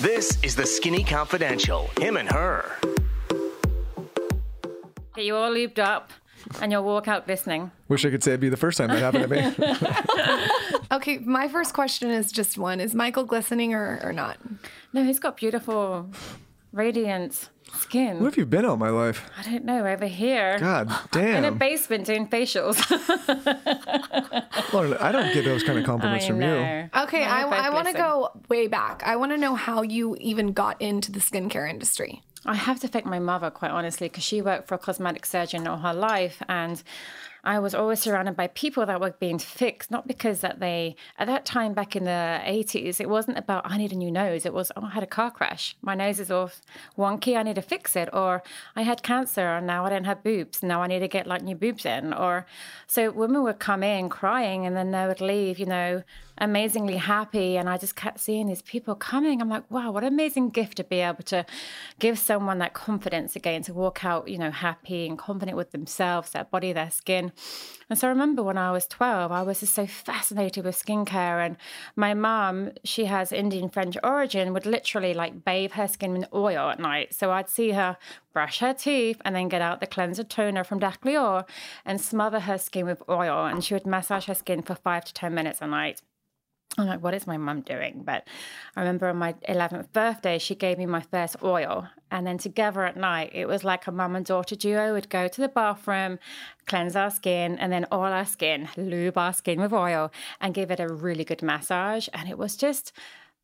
This 0.00 0.38
is 0.42 0.54
the 0.54 0.66
Skinny 0.66 1.04
Confidential, 1.04 1.90
him 1.98 2.16
and 2.16 2.30
her. 2.30 2.76
Get 5.14 5.24
you 5.24 5.36
all 5.36 5.50
lubed 5.50 5.78
up 5.78 6.12
and 6.60 6.70
you'll 6.70 6.84
walk 6.84 7.08
out 7.08 7.26
listening. 7.26 7.70
Wish 7.88 8.04
I 8.04 8.10
could 8.10 8.22
say 8.22 8.32
it'd 8.32 8.40
be 8.40 8.48
the 8.48 8.56
first 8.56 8.78
time 8.78 8.88
that 8.90 8.98
happened 8.98 9.28
to 9.28 9.58
me. 9.58 10.76
Okay, 10.92 11.18
my 11.18 11.48
first 11.48 11.74
question 11.74 12.10
is 12.10 12.30
just 12.30 12.56
one 12.56 12.80
Is 12.80 12.94
Michael 12.94 13.24
glistening 13.24 13.74
or, 13.74 13.98
or 14.02 14.12
not? 14.12 14.38
No, 14.92 15.02
he's 15.04 15.18
got 15.18 15.36
beautiful, 15.36 16.08
radiant 16.76 17.48
skin. 17.74 18.20
Where 18.20 18.30
have 18.30 18.36
you 18.36 18.46
been 18.46 18.64
all 18.64 18.76
my 18.76 18.90
life? 18.90 19.28
I 19.38 19.42
don't 19.42 19.64
know, 19.64 19.84
over 19.86 20.06
here. 20.06 20.58
God 20.58 20.92
damn. 21.10 21.44
In 21.44 21.44
a 21.44 21.52
basement 21.52 22.06
doing 22.06 22.28
facials. 22.28 22.76
Lauryn, 24.70 25.00
I 25.00 25.12
don't 25.12 25.32
get 25.32 25.44
those 25.44 25.62
kind 25.62 25.78
of 25.78 25.84
compliments 25.84 26.26
I 26.26 26.28
from 26.28 26.42
you. 26.42 26.48
Okay, 27.02 27.20
Yeah, 27.20 27.46
I, 27.48 27.66
I 27.66 27.70
want 27.70 27.88
to 27.88 27.94
go 27.94 28.30
way 28.48 28.68
back. 28.68 29.02
I 29.04 29.16
want 29.16 29.32
to 29.32 29.38
know 29.38 29.54
how 29.54 29.82
you 29.82 30.16
even 30.20 30.52
got 30.52 30.80
into 30.80 31.10
the 31.10 31.20
skincare 31.20 31.68
industry. 31.68 32.22
I 32.44 32.54
have 32.54 32.78
to 32.80 32.88
thank 32.88 33.04
my 33.06 33.18
mother, 33.18 33.50
quite 33.50 33.72
honestly, 33.72 34.08
because 34.08 34.22
she 34.22 34.40
worked 34.40 34.68
for 34.68 34.76
a 34.76 34.78
cosmetic 34.78 35.26
surgeon 35.26 35.66
all 35.66 35.78
her 35.78 35.94
life. 35.94 36.40
And 36.48 36.80
I 37.46 37.60
was 37.60 37.76
always 37.76 38.00
surrounded 38.00 38.36
by 38.36 38.48
people 38.48 38.84
that 38.86 39.00
were 39.00 39.12
being 39.12 39.38
fixed, 39.38 39.88
not 39.88 40.08
because 40.08 40.40
that 40.40 40.58
they, 40.58 40.96
at 41.16 41.28
that 41.28 41.44
time 41.46 41.74
back 41.74 41.94
in 41.94 42.02
the 42.02 42.40
80s, 42.44 43.00
it 43.00 43.08
wasn't 43.08 43.38
about, 43.38 43.62
I 43.64 43.78
need 43.78 43.92
a 43.92 43.96
new 43.96 44.10
nose. 44.10 44.44
It 44.44 44.52
was, 44.52 44.72
oh, 44.76 44.86
I 44.86 44.90
had 44.90 45.04
a 45.04 45.06
car 45.06 45.30
crash. 45.30 45.76
My 45.80 45.94
nose 45.94 46.18
is 46.18 46.28
off 46.28 46.60
wonky. 46.98 47.36
I 47.36 47.44
need 47.44 47.54
to 47.54 47.62
fix 47.62 47.94
it. 47.94 48.08
Or 48.12 48.42
I 48.74 48.82
had 48.82 49.04
cancer 49.04 49.46
and 49.46 49.64
now 49.64 49.86
I 49.86 49.90
don't 49.90 50.04
have 50.04 50.24
boobs. 50.24 50.60
Now 50.60 50.82
I 50.82 50.88
need 50.88 50.98
to 50.98 51.08
get 51.08 51.28
like 51.28 51.42
new 51.42 51.54
boobs 51.54 51.86
in. 51.86 52.12
Or 52.12 52.46
so 52.88 53.12
women 53.12 53.44
would 53.44 53.60
come 53.60 53.84
in 53.84 54.08
crying 54.08 54.66
and 54.66 54.76
then 54.76 54.90
they 54.90 55.06
would 55.06 55.20
leave, 55.20 55.60
you 55.60 55.66
know, 55.66 56.02
amazingly 56.38 56.96
happy. 56.96 57.56
And 57.56 57.68
I 57.68 57.78
just 57.78 57.96
kept 57.96 58.18
seeing 58.20 58.48
these 58.48 58.62
people 58.62 58.96
coming. 58.96 59.40
I'm 59.40 59.48
like, 59.48 59.70
wow, 59.70 59.92
what 59.92 60.02
an 60.02 60.12
amazing 60.12 60.50
gift 60.50 60.76
to 60.78 60.84
be 60.84 61.00
able 61.00 61.22
to 61.24 61.46
give 61.98 62.18
someone 62.18 62.58
that 62.58 62.74
confidence 62.74 63.36
again, 63.36 63.62
to 63.62 63.72
walk 63.72 64.04
out, 64.04 64.28
you 64.28 64.38
know, 64.38 64.50
happy 64.50 65.06
and 65.06 65.16
confident 65.16 65.56
with 65.56 65.70
themselves, 65.70 66.30
their 66.30 66.44
body, 66.44 66.72
their 66.72 66.90
skin. 66.90 67.32
And 67.88 67.98
so 67.98 68.08
I 68.08 68.10
remember 68.10 68.42
when 68.42 68.58
I 68.58 68.72
was 68.72 68.86
12, 68.86 69.30
I 69.30 69.42
was 69.42 69.60
just 69.60 69.74
so 69.74 69.86
fascinated 69.86 70.64
with 70.64 70.76
skincare. 70.76 71.44
And 71.44 71.56
my 71.94 72.14
mom, 72.14 72.72
she 72.82 73.04
has 73.04 73.30
Indian 73.30 73.68
French 73.68 73.96
origin, 74.02 74.52
would 74.52 74.66
literally 74.66 75.14
like 75.14 75.44
bathe 75.44 75.72
her 75.72 75.86
skin 75.86 76.16
in 76.16 76.26
oil 76.34 76.70
at 76.70 76.80
night. 76.80 77.14
So 77.14 77.30
I'd 77.30 77.48
see 77.48 77.70
her 77.70 77.96
brush 78.32 78.58
her 78.58 78.74
teeth 78.74 79.20
and 79.24 79.36
then 79.36 79.48
get 79.48 79.62
out 79.62 79.80
the 79.80 79.86
cleanser 79.86 80.24
toner 80.24 80.64
from 80.64 80.80
Decléor 80.80 81.46
and 81.84 82.00
smother 82.00 82.40
her 82.40 82.58
skin 82.58 82.86
with 82.86 83.02
oil. 83.08 83.46
And 83.46 83.62
she 83.62 83.74
would 83.74 83.86
massage 83.86 84.26
her 84.26 84.34
skin 84.34 84.62
for 84.62 84.74
five 84.74 85.04
to 85.04 85.14
10 85.14 85.32
minutes 85.32 85.62
a 85.62 85.68
night. 85.68 86.02
I'm 86.78 86.86
like, 86.86 87.02
what 87.02 87.14
is 87.14 87.26
my 87.26 87.38
mum 87.38 87.62
doing? 87.62 88.02
But 88.04 88.28
I 88.76 88.80
remember 88.80 89.08
on 89.08 89.16
my 89.16 89.32
11th 89.48 89.92
birthday, 89.92 90.38
she 90.38 90.54
gave 90.54 90.76
me 90.76 90.84
my 90.84 91.00
first 91.00 91.36
oil. 91.42 91.88
And 92.10 92.26
then 92.26 92.38
together 92.38 92.84
at 92.84 92.96
night, 92.96 93.30
it 93.32 93.46
was 93.46 93.64
like 93.64 93.86
a 93.86 93.92
mum 93.92 94.14
and 94.14 94.26
daughter 94.26 94.54
duo 94.54 94.92
would 94.92 95.08
go 95.08 95.26
to 95.26 95.40
the 95.40 95.48
bathroom, 95.48 96.18
cleanse 96.66 96.94
our 96.94 97.10
skin, 97.10 97.58
and 97.58 97.72
then 97.72 97.86
oil 97.92 98.12
our 98.12 98.26
skin, 98.26 98.68
lube 98.76 99.16
our 99.16 99.32
skin 99.32 99.60
with 99.60 99.72
oil, 99.72 100.12
and 100.40 100.54
give 100.54 100.70
it 100.70 100.80
a 100.80 100.88
really 100.88 101.24
good 101.24 101.42
massage. 101.42 102.08
And 102.12 102.28
it 102.28 102.36
was 102.36 102.56
just 102.56 102.92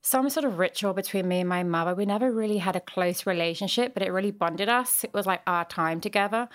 some 0.03 0.29
sort 0.29 0.45
of 0.45 0.59
ritual 0.59 0.93
between 0.93 1.29
me 1.29 1.41
and 1.41 1.49
my 1.49 1.63
mother. 1.63 1.95
We 1.95 2.07
never 2.07 2.33
really 2.33 2.59
had 2.59 2.75
a 2.75 2.81
close 2.81 3.25
relationship, 3.25 3.95
but 3.95 4.03
it 4.03 4.11
really 4.11 4.33
bonded 4.33 4.69
us. 4.69 5.05
It 5.05 5.15
was 5.15 5.27
like 5.27 5.43
our 5.47 5.65
time 5.65 6.01
together. 6.01 6.49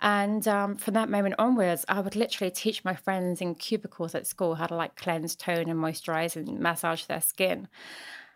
And 0.00 0.46
um, 0.48 0.76
from 0.76 0.94
that 0.94 1.08
moment 1.08 1.36
onwards, 1.38 1.84
I 1.88 2.00
would 2.00 2.16
literally 2.16 2.50
teach 2.50 2.84
my 2.84 2.94
friends 2.94 3.40
in 3.40 3.54
cubicles 3.54 4.16
at 4.16 4.26
school 4.26 4.56
how 4.56 4.66
to 4.66 4.74
like 4.74 4.96
cleanse, 4.96 5.36
tone, 5.36 5.68
and 5.68 5.78
moisturize 5.78 6.34
and 6.34 6.58
massage 6.58 7.04
their 7.04 7.20
skin. 7.20 7.68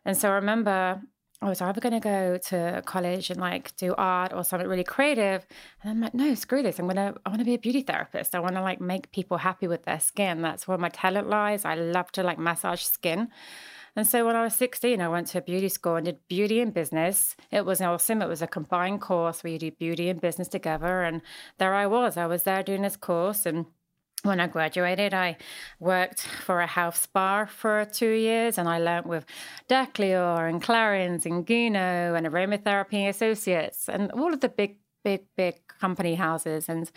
And 0.05 0.17
so 0.17 0.31
I 0.31 0.35
remember 0.35 1.03
I 1.41 1.49
was 1.49 1.61
either 1.61 1.81
going 1.81 1.95
to 1.95 2.01
go 2.01 2.39
to 2.39 2.83
college 2.87 3.31
and 3.31 3.41
like 3.41 3.77
do 3.77 3.97
art 3.99 4.33
or 4.33 4.45
something 4.45 4.69
really 4.69 4.85
creative. 4.85 5.45
And 5.83 5.91
I'm 5.91 6.01
like, 6.01 6.15
no, 6.15 6.37
screw 6.37 6.63
this. 6.63 6.79
I'm 6.79 6.87
going 6.87 6.97
to, 6.97 7.19
I 7.27 7.29
want 7.31 7.41
to 7.41 7.45
be 7.45 7.55
a 7.55 7.59
beauty 7.59 7.83
therapist. 7.83 8.37
I 8.37 8.39
want 8.39 8.55
to 8.55 8.63
like 8.63 8.81
make 8.81 9.11
people 9.11 9.39
happy 9.39 9.67
with 9.67 9.83
their 9.83 9.99
skin. 9.99 10.41
That's 10.41 10.69
where 10.69 10.79
my 10.79 10.89
talent 10.89 11.29
lies. 11.29 11.65
I 11.65 11.75
love 11.75 12.13
to 12.13 12.23
like 12.23 12.39
massage 12.39 12.83
skin. 12.83 13.29
And 13.95 14.07
so 14.07 14.25
when 14.27 14.37
I 14.37 14.43
was 14.43 14.55
16, 14.55 15.01
I 15.01 15.09
went 15.09 15.27
to 15.29 15.39
a 15.39 15.43
beauty 15.43 15.69
school 15.69 15.97
and 15.97 16.07
did 16.07 16.27
beauty 16.27 16.61
and 16.61 16.73
business. 16.73 17.37
It 17.51 17.67
was 17.67 17.81
awesome. 17.83 18.23
It 18.23 18.29
was 18.29 18.41
a 18.41 18.47
combined 18.47 19.03
course 19.03 19.45
where 19.45 19.53
you 19.53 19.59
do 19.59 19.71
beauty 19.71 20.09
and 20.09 20.21
business 20.21 20.49
together. 20.49 21.03
And 21.03 21.21
there 21.59 21.75
I 21.75 21.87
was. 21.87 22.17
I 22.17 22.27
was 22.27 22.45
there 22.45 22.63
doing 22.63 22.83
this 22.83 22.97
course. 22.97 23.45
And 23.45 23.67
when 24.23 24.41
I 24.41 24.47
graduated, 24.47 25.13
I 25.13 25.37
worked 25.79 26.23
for 26.23 26.61
a 26.61 26.67
health 26.67 26.97
spa 26.97 27.45
for 27.45 27.85
two 27.85 28.13
years 28.13 28.57
and 28.57 28.69
I 28.69 28.79
learned 28.79 29.07
with 29.07 29.27
Decléor 29.69 30.49
and 30.49 30.63
Clarins 30.63 31.27
and 31.27 31.47
Guinot 31.47 32.17
and 32.17 32.27
Aromatherapy 32.27 33.09
Associates 33.09 33.89
and 33.89 34.11
all 34.13 34.33
of 34.33 34.41
the 34.41 34.49
big 34.49 34.79
big, 35.03 35.23
big 35.37 35.55
company 35.83 36.15
houses. 36.15 36.69
And 36.69 36.91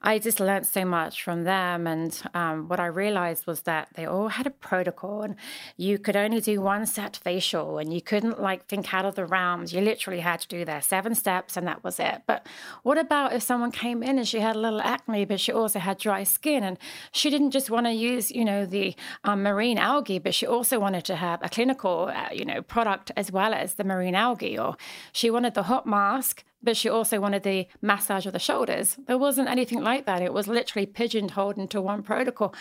I 0.00 0.18
just 0.18 0.38
learned 0.38 0.66
so 0.66 0.84
much 0.84 1.22
from 1.22 1.44
them. 1.44 1.86
And 1.86 2.20
um, 2.34 2.68
what 2.68 2.80
I 2.80 2.86
realized 2.86 3.46
was 3.46 3.62
that 3.62 3.88
they 3.94 4.06
all 4.06 4.28
had 4.28 4.46
a 4.46 4.50
protocol, 4.50 5.22
and 5.22 5.34
you 5.76 5.98
could 5.98 6.16
only 6.16 6.40
do 6.40 6.60
one 6.60 6.86
set 6.86 7.16
facial, 7.16 7.78
and 7.78 7.92
you 7.92 8.00
couldn't 8.00 8.40
like 8.40 8.66
think 8.66 8.94
out 8.94 9.04
of 9.04 9.14
the 9.16 9.26
realms. 9.26 9.72
You 9.72 9.80
literally 9.80 10.20
had 10.20 10.40
to 10.40 10.48
do 10.48 10.64
their 10.64 10.82
seven 10.82 11.14
steps, 11.14 11.56
and 11.56 11.66
that 11.66 11.82
was 11.82 11.98
it. 11.98 12.22
But 12.26 12.46
what 12.82 12.98
about 12.98 13.32
if 13.32 13.42
someone 13.42 13.72
came 13.72 14.02
in 14.02 14.18
and 14.18 14.28
she 14.28 14.40
had 14.40 14.56
a 14.56 14.60
little 14.60 14.80
acne, 14.80 15.24
but 15.24 15.40
she 15.40 15.52
also 15.52 15.78
had 15.78 15.98
dry 15.98 16.22
skin, 16.24 16.62
and 16.62 16.78
she 17.12 17.30
didn't 17.30 17.50
just 17.50 17.70
want 17.70 17.86
to 17.86 17.92
use, 17.92 18.30
you 18.30 18.44
know, 18.44 18.64
the 18.66 18.94
um, 19.24 19.42
marine 19.42 19.78
algae, 19.78 20.18
but 20.18 20.34
she 20.34 20.46
also 20.46 20.78
wanted 20.78 21.04
to 21.06 21.16
have 21.16 21.40
a 21.42 21.48
clinical, 21.48 22.10
uh, 22.14 22.28
you 22.32 22.44
know, 22.44 22.62
product 22.62 23.10
as 23.16 23.32
well 23.32 23.52
as 23.52 23.74
the 23.74 23.84
marine 23.84 24.14
algae, 24.14 24.58
or 24.58 24.76
she 25.12 25.30
wanted 25.30 25.54
the 25.54 25.64
hot 25.64 25.86
mask 25.86 26.44
but 26.62 26.76
she 26.76 26.88
also 26.88 27.20
wanted 27.20 27.42
the 27.42 27.66
massage 27.80 28.26
of 28.26 28.32
the 28.32 28.38
shoulders. 28.38 28.96
There 29.06 29.18
wasn't 29.18 29.48
anything 29.48 29.82
like 29.82 30.06
that. 30.06 30.22
It 30.22 30.32
was 30.32 30.48
literally 30.48 30.86
pigeonholed 30.86 31.56
into 31.56 31.80
one 31.80 32.02
protocol. 32.02 32.54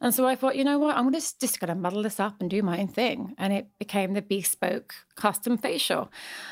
And 0.00 0.14
so 0.14 0.26
I 0.26 0.34
thought, 0.34 0.56
you 0.56 0.64
know 0.64 0.78
what, 0.78 0.96
I'm 0.96 1.12
just, 1.12 1.40
just 1.40 1.60
going 1.60 1.68
to 1.68 1.74
muddle 1.74 2.02
this 2.02 2.18
up 2.18 2.40
and 2.40 2.48
do 2.48 2.62
my 2.62 2.80
own 2.80 2.88
thing. 2.88 3.34
And 3.38 3.52
it 3.52 3.66
became 3.78 4.14
the 4.14 4.22
bespoke 4.22 4.94
custom 5.16 5.58
facial. 5.58 6.10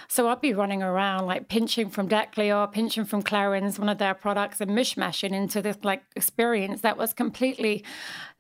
So 0.09 0.28
I'd 0.28 0.40
be 0.40 0.52
running 0.52 0.83
around 0.83 1.26
like 1.26 1.49
pinching 1.49 1.88
from 1.88 2.09
Decléor, 2.09 2.71
pinching 2.71 3.04
from 3.04 3.23
Clarins, 3.23 3.78
one 3.78 3.88
of 3.88 3.99
their 3.99 4.14
products, 4.14 4.61
and 4.61 4.71
mishmashing 4.71 5.33
into 5.33 5.62
this 5.62 5.78
like 5.83 6.02
experience 6.14 6.83
that 6.83 6.99
was 6.99 7.12
completely 7.12 7.83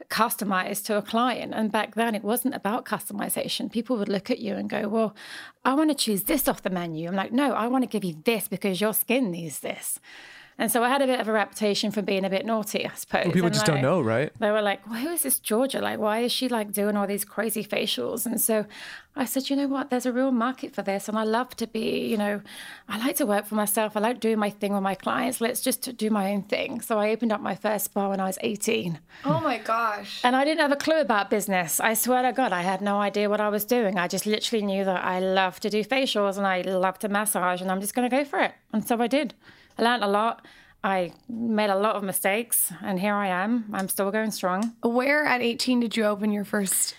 customized 0.08 0.84
to 0.86 0.98
a 0.98 1.02
client. 1.02 1.52
And 1.54 1.72
back 1.72 1.94
then, 1.94 2.14
it 2.14 2.24
wasn't 2.24 2.54
about 2.54 2.84
customization. 2.84 3.72
People 3.72 3.96
would 3.96 4.08
look 4.08 4.30
at 4.30 4.38
you 4.38 4.54
and 4.54 4.68
go, 4.68 4.88
Well, 4.88 5.16
I 5.64 5.74
want 5.74 5.90
to 5.90 5.96
choose 5.96 6.24
this 6.24 6.48
off 6.48 6.62
the 6.62 6.70
menu. 6.70 7.08
I'm 7.08 7.16
like, 7.16 7.32
No, 7.32 7.52
I 7.52 7.66
want 7.68 7.84
to 7.84 7.88
give 7.88 8.04
you 8.04 8.20
this 8.24 8.48
because 8.50 8.80
your 8.80 8.92
skin 8.94 9.30
needs 9.30 9.60
this. 9.60 9.98
And 10.60 10.70
so 10.70 10.84
I 10.84 10.90
had 10.90 11.00
a 11.00 11.06
bit 11.06 11.18
of 11.20 11.26
a 11.26 11.32
reputation 11.32 11.90
for 11.90 12.02
being 12.02 12.22
a 12.22 12.28
bit 12.28 12.44
naughty, 12.44 12.86
I 12.86 12.92
suppose. 12.94 13.24
Well, 13.24 13.32
people 13.32 13.46
and 13.46 13.54
just 13.54 13.66
like, 13.66 13.76
don't 13.76 13.82
know, 13.82 14.02
right? 14.02 14.30
They 14.40 14.50
were 14.50 14.60
like, 14.60 14.86
well, 14.86 15.00
who 15.00 15.08
is 15.08 15.22
this 15.22 15.38
Georgia? 15.38 15.80
Like, 15.80 15.98
why 15.98 16.18
is 16.18 16.32
she 16.32 16.50
like 16.50 16.70
doing 16.70 16.98
all 16.98 17.06
these 17.06 17.24
crazy 17.24 17.64
facials? 17.64 18.26
And 18.26 18.38
so 18.38 18.66
I 19.16 19.24
said, 19.24 19.48
you 19.48 19.56
know 19.56 19.68
what? 19.68 19.88
There's 19.88 20.04
a 20.04 20.12
real 20.12 20.30
market 20.30 20.74
for 20.74 20.82
this. 20.82 21.08
And 21.08 21.18
I 21.18 21.24
love 21.24 21.56
to 21.56 21.66
be, 21.66 22.06
you 22.06 22.18
know, 22.18 22.42
I 22.90 22.98
like 22.98 23.16
to 23.16 23.24
work 23.24 23.46
for 23.46 23.54
myself. 23.54 23.96
I 23.96 24.00
like 24.00 24.20
doing 24.20 24.38
my 24.38 24.50
thing 24.50 24.74
with 24.74 24.82
my 24.82 24.94
clients. 24.94 25.40
Let's 25.40 25.62
just 25.62 25.96
do 25.96 26.10
my 26.10 26.30
own 26.30 26.42
thing. 26.42 26.82
So 26.82 26.98
I 26.98 27.08
opened 27.08 27.32
up 27.32 27.40
my 27.40 27.54
first 27.54 27.86
spa 27.86 28.10
when 28.10 28.20
I 28.20 28.26
was 28.26 28.36
18. 28.42 28.98
Oh 29.24 29.40
my 29.40 29.56
gosh. 29.56 30.20
And 30.22 30.36
I 30.36 30.44
didn't 30.44 30.60
have 30.60 30.72
a 30.72 30.76
clue 30.76 31.00
about 31.00 31.30
business. 31.30 31.80
I 31.80 31.94
swear 31.94 32.20
to 32.20 32.32
God, 32.34 32.52
I 32.52 32.60
had 32.60 32.82
no 32.82 33.00
idea 33.00 33.30
what 33.30 33.40
I 33.40 33.48
was 33.48 33.64
doing. 33.64 33.98
I 33.98 34.08
just 34.08 34.26
literally 34.26 34.66
knew 34.66 34.84
that 34.84 35.02
I 35.02 35.20
love 35.20 35.58
to 35.60 35.70
do 35.70 35.82
facials 35.82 36.36
and 36.36 36.46
I 36.46 36.60
love 36.60 36.98
to 36.98 37.08
massage 37.08 37.62
and 37.62 37.70
I'm 37.70 37.80
just 37.80 37.94
going 37.94 38.10
to 38.10 38.14
go 38.14 38.26
for 38.26 38.40
it. 38.40 38.52
And 38.74 38.86
so 38.86 39.00
I 39.00 39.06
did. 39.06 39.32
I 39.80 39.82
learned 39.82 40.04
a 40.04 40.08
lot. 40.08 40.46
I 40.84 41.12
made 41.28 41.70
a 41.70 41.76
lot 41.78 41.96
of 41.96 42.02
mistakes, 42.02 42.72
and 42.82 42.98
here 43.00 43.14
I 43.14 43.28
am. 43.28 43.64
I'm 43.72 43.88
still 43.88 44.10
going 44.10 44.30
strong. 44.30 44.74
Where 44.82 45.24
at 45.24 45.40
18 45.42 45.80
did 45.80 45.96
you 45.96 46.04
open 46.04 46.32
your 46.32 46.44
first 46.44 46.94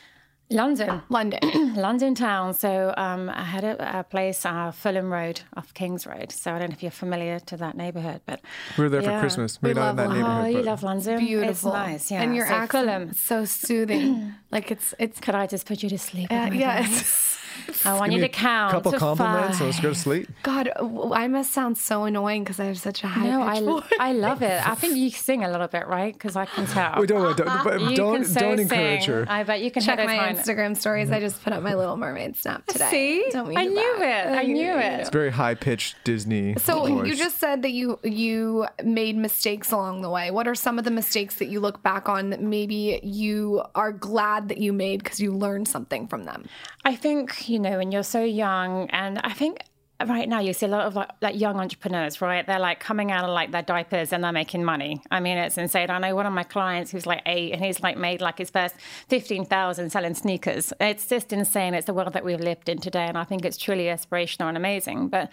London, 0.51 1.01
London? 1.09 1.39
London 1.75 2.13
town. 2.13 2.53
So 2.53 2.93
um, 2.97 3.29
I 3.29 3.43
had 3.43 3.63
a, 3.63 3.99
a 3.99 4.03
place, 4.03 4.45
uh, 4.45 4.71
Fulham 4.71 5.11
Road, 5.11 5.41
off 5.57 5.73
Kings 5.73 6.05
Road. 6.05 6.31
So 6.31 6.53
I 6.53 6.59
don't 6.59 6.69
know 6.69 6.73
if 6.73 6.83
you're 6.83 6.91
familiar 6.91 7.39
to 7.39 7.57
that 7.57 7.75
neighborhood, 7.75 8.21
but 8.27 8.41
We 8.77 8.83
were 8.83 8.89
there 8.89 9.01
Yeah. 9.01 9.15
for 9.15 9.21
Christmas. 9.21 9.59
We 9.61 9.69
Maybe 9.69 9.79
not 9.79 9.89
in 9.91 9.97
love 9.97 9.97
that 9.97 10.07
London. 10.09 10.23
oh, 10.25 10.27
neighborhood. 10.43 10.53
you 10.65 10.69
love 10.71 10.83
London. 10.83 11.19
Beautiful. 11.19 11.49
It's 11.49 11.63
nice, 11.87 12.11
yeah. 12.11 12.21
And 12.21 12.35
your 12.35 12.45
so 12.47 12.53
accent 12.53 12.85
Fulham. 12.87 13.09
is 13.09 13.19
so 13.19 13.45
soothing. 13.45 14.33
like 14.51 14.69
it's 14.71 14.93
it's 14.99 15.19
Could 15.19 15.33
I 15.35 15.47
just 15.47 15.65
put 15.65 15.81
you 15.81 15.89
to 15.89 15.97
sleep? 15.97 16.31
uh, 16.31 16.47
with 16.51 16.59
yes. 16.59 17.39
voice? 17.67 17.85
I 17.85 17.97
want 17.97 18.11
you 18.11 18.21
to 18.21 18.29
count. 18.29 18.71
a 18.71 18.75
couple 18.77 18.91
to 18.93 18.97
compliments 18.99 19.59
and 19.59 19.67
let's 19.67 19.79
go 19.79 19.89
to 19.89 19.95
sleep. 19.95 20.29
God, 20.43 20.69
I 21.13 21.27
must 21.27 21.51
sound 21.51 21.77
so 21.77 22.03
annoying 22.03 22.43
because 22.43 22.59
I 22.59 22.65
have 22.65 22.77
such 22.79 23.03
a 23.03 23.07
high 23.07 23.27
No, 23.27 23.41
I, 23.41 23.53
pitched 23.55 23.65
voice. 23.65 23.83
I 23.99 24.13
love 24.13 24.41
it. 24.41 24.67
I 24.67 24.75
think 24.75 24.97
you 24.97 25.09
sing 25.09 25.43
a 25.43 25.49
little 25.51 25.67
bit, 25.67 25.87
right? 25.87 26.13
Because 26.13 26.35
I 26.35 26.45
can 26.45 26.65
tell. 26.67 26.95
Wait, 26.99 27.09
don't, 27.09 27.37
don't, 27.37 27.63
but 27.63 27.81
You 27.81 27.95
don't, 27.95 28.15
can 28.17 28.25
so 28.25 28.39
don't 28.39 28.59
encourage 28.59 29.05
sing. 29.05 29.13
her. 29.13 29.25
I 29.29 29.43
bet 29.43 29.61
you 29.61 29.71
can 29.71 29.81
Check 29.81 29.97
my 29.99 30.05
those 30.05 30.15
high 30.15 30.33
Instagram 30.33 30.77
stories. 30.77 31.11
I 31.11 31.19
just 31.19 31.43
put 31.43 31.53
up 31.53 31.63
my 31.63 31.73
Little 31.75 31.97
Mermaid 31.97 32.35
snap 32.37 32.65
today. 32.67 32.89
See? 32.91 33.25
Don't 33.31 33.47
mean 33.49 33.57
I 33.57 33.65
knew 33.65 33.95
brag. 33.97 34.27
it. 34.27 34.37
I 34.39 34.43
knew 34.43 34.71
it. 34.77 34.99
It's 35.01 35.09
very 35.09 35.31
high 35.31 35.55
pitched 35.55 35.95
Disney. 36.03 36.55
So 36.59 36.85
voice. 36.85 37.07
you 37.07 37.15
just 37.15 37.39
said 37.39 37.61
that 37.63 37.71
you 37.71 37.99
you 38.03 38.67
made 38.83 39.15
mistakes 39.15 39.71
along 39.71 40.01
the 40.01 40.09
way. 40.09 40.31
What 40.31 40.47
are 40.47 40.55
some 40.55 40.77
of 40.77 40.85
the 40.85 40.91
mistakes 40.91 41.35
that 41.35 41.47
you 41.47 41.59
look 41.59 41.81
back 41.83 42.07
on 42.09 42.29
that 42.31 42.41
maybe 42.41 42.99
you 43.03 43.63
are 43.75 43.91
glad 43.91 44.49
that 44.49 44.57
you 44.57 44.73
made 44.73 45.03
because 45.03 45.19
you 45.19 45.31
learned 45.31 45.67
something 45.67 46.07
from 46.07 46.23
them? 46.23 46.45
I 46.83 46.95
think, 46.95 47.40
you 47.49 47.59
know, 47.59 47.77
when 47.77 47.91
you're 47.91 48.03
so 48.03 48.23
young, 48.23 48.89
and 48.89 49.19
I 49.23 49.33
think 49.33 49.63
right 50.07 50.27
now 50.27 50.39
you 50.39 50.53
see 50.53 50.65
a 50.65 50.69
lot 50.69 50.85
of 50.85 50.95
like, 50.95 51.09
like 51.21 51.39
young 51.39 51.59
entrepreneurs, 51.59 52.21
right? 52.21 52.45
They're 52.45 52.59
like 52.59 52.79
coming 52.79 53.11
out 53.11 53.23
of 53.23 53.31
like 53.31 53.51
their 53.51 53.61
diapers 53.61 54.13
and 54.13 54.23
they're 54.23 54.31
making 54.31 54.63
money. 54.63 55.01
I 55.11 55.19
mean, 55.19 55.37
it's 55.37 55.57
insane. 55.57 55.89
I 55.89 55.99
know 55.99 56.15
one 56.15 56.25
of 56.25 56.33
my 56.33 56.43
clients 56.43 56.91
who's 56.91 57.05
like 57.05 57.21
eight 57.25 57.51
and 57.53 57.63
he's 57.63 57.81
like 57.81 57.97
made 57.97 58.21
like 58.21 58.37
his 58.37 58.49
first 58.49 58.75
15,000 59.09 59.89
selling 59.89 60.13
sneakers. 60.13 60.73
It's 60.79 61.07
just 61.07 61.33
insane. 61.33 61.73
It's 61.73 61.87
the 61.87 61.93
world 61.93 62.13
that 62.13 62.23
we've 62.23 62.39
lived 62.39 62.69
in 62.69 62.79
today. 62.79 63.05
And 63.05 63.17
I 63.17 63.23
think 63.23 63.45
it's 63.45 63.57
truly 63.57 63.85
aspirational 63.85 64.47
and 64.47 64.57
amazing. 64.57 65.09
But 65.09 65.31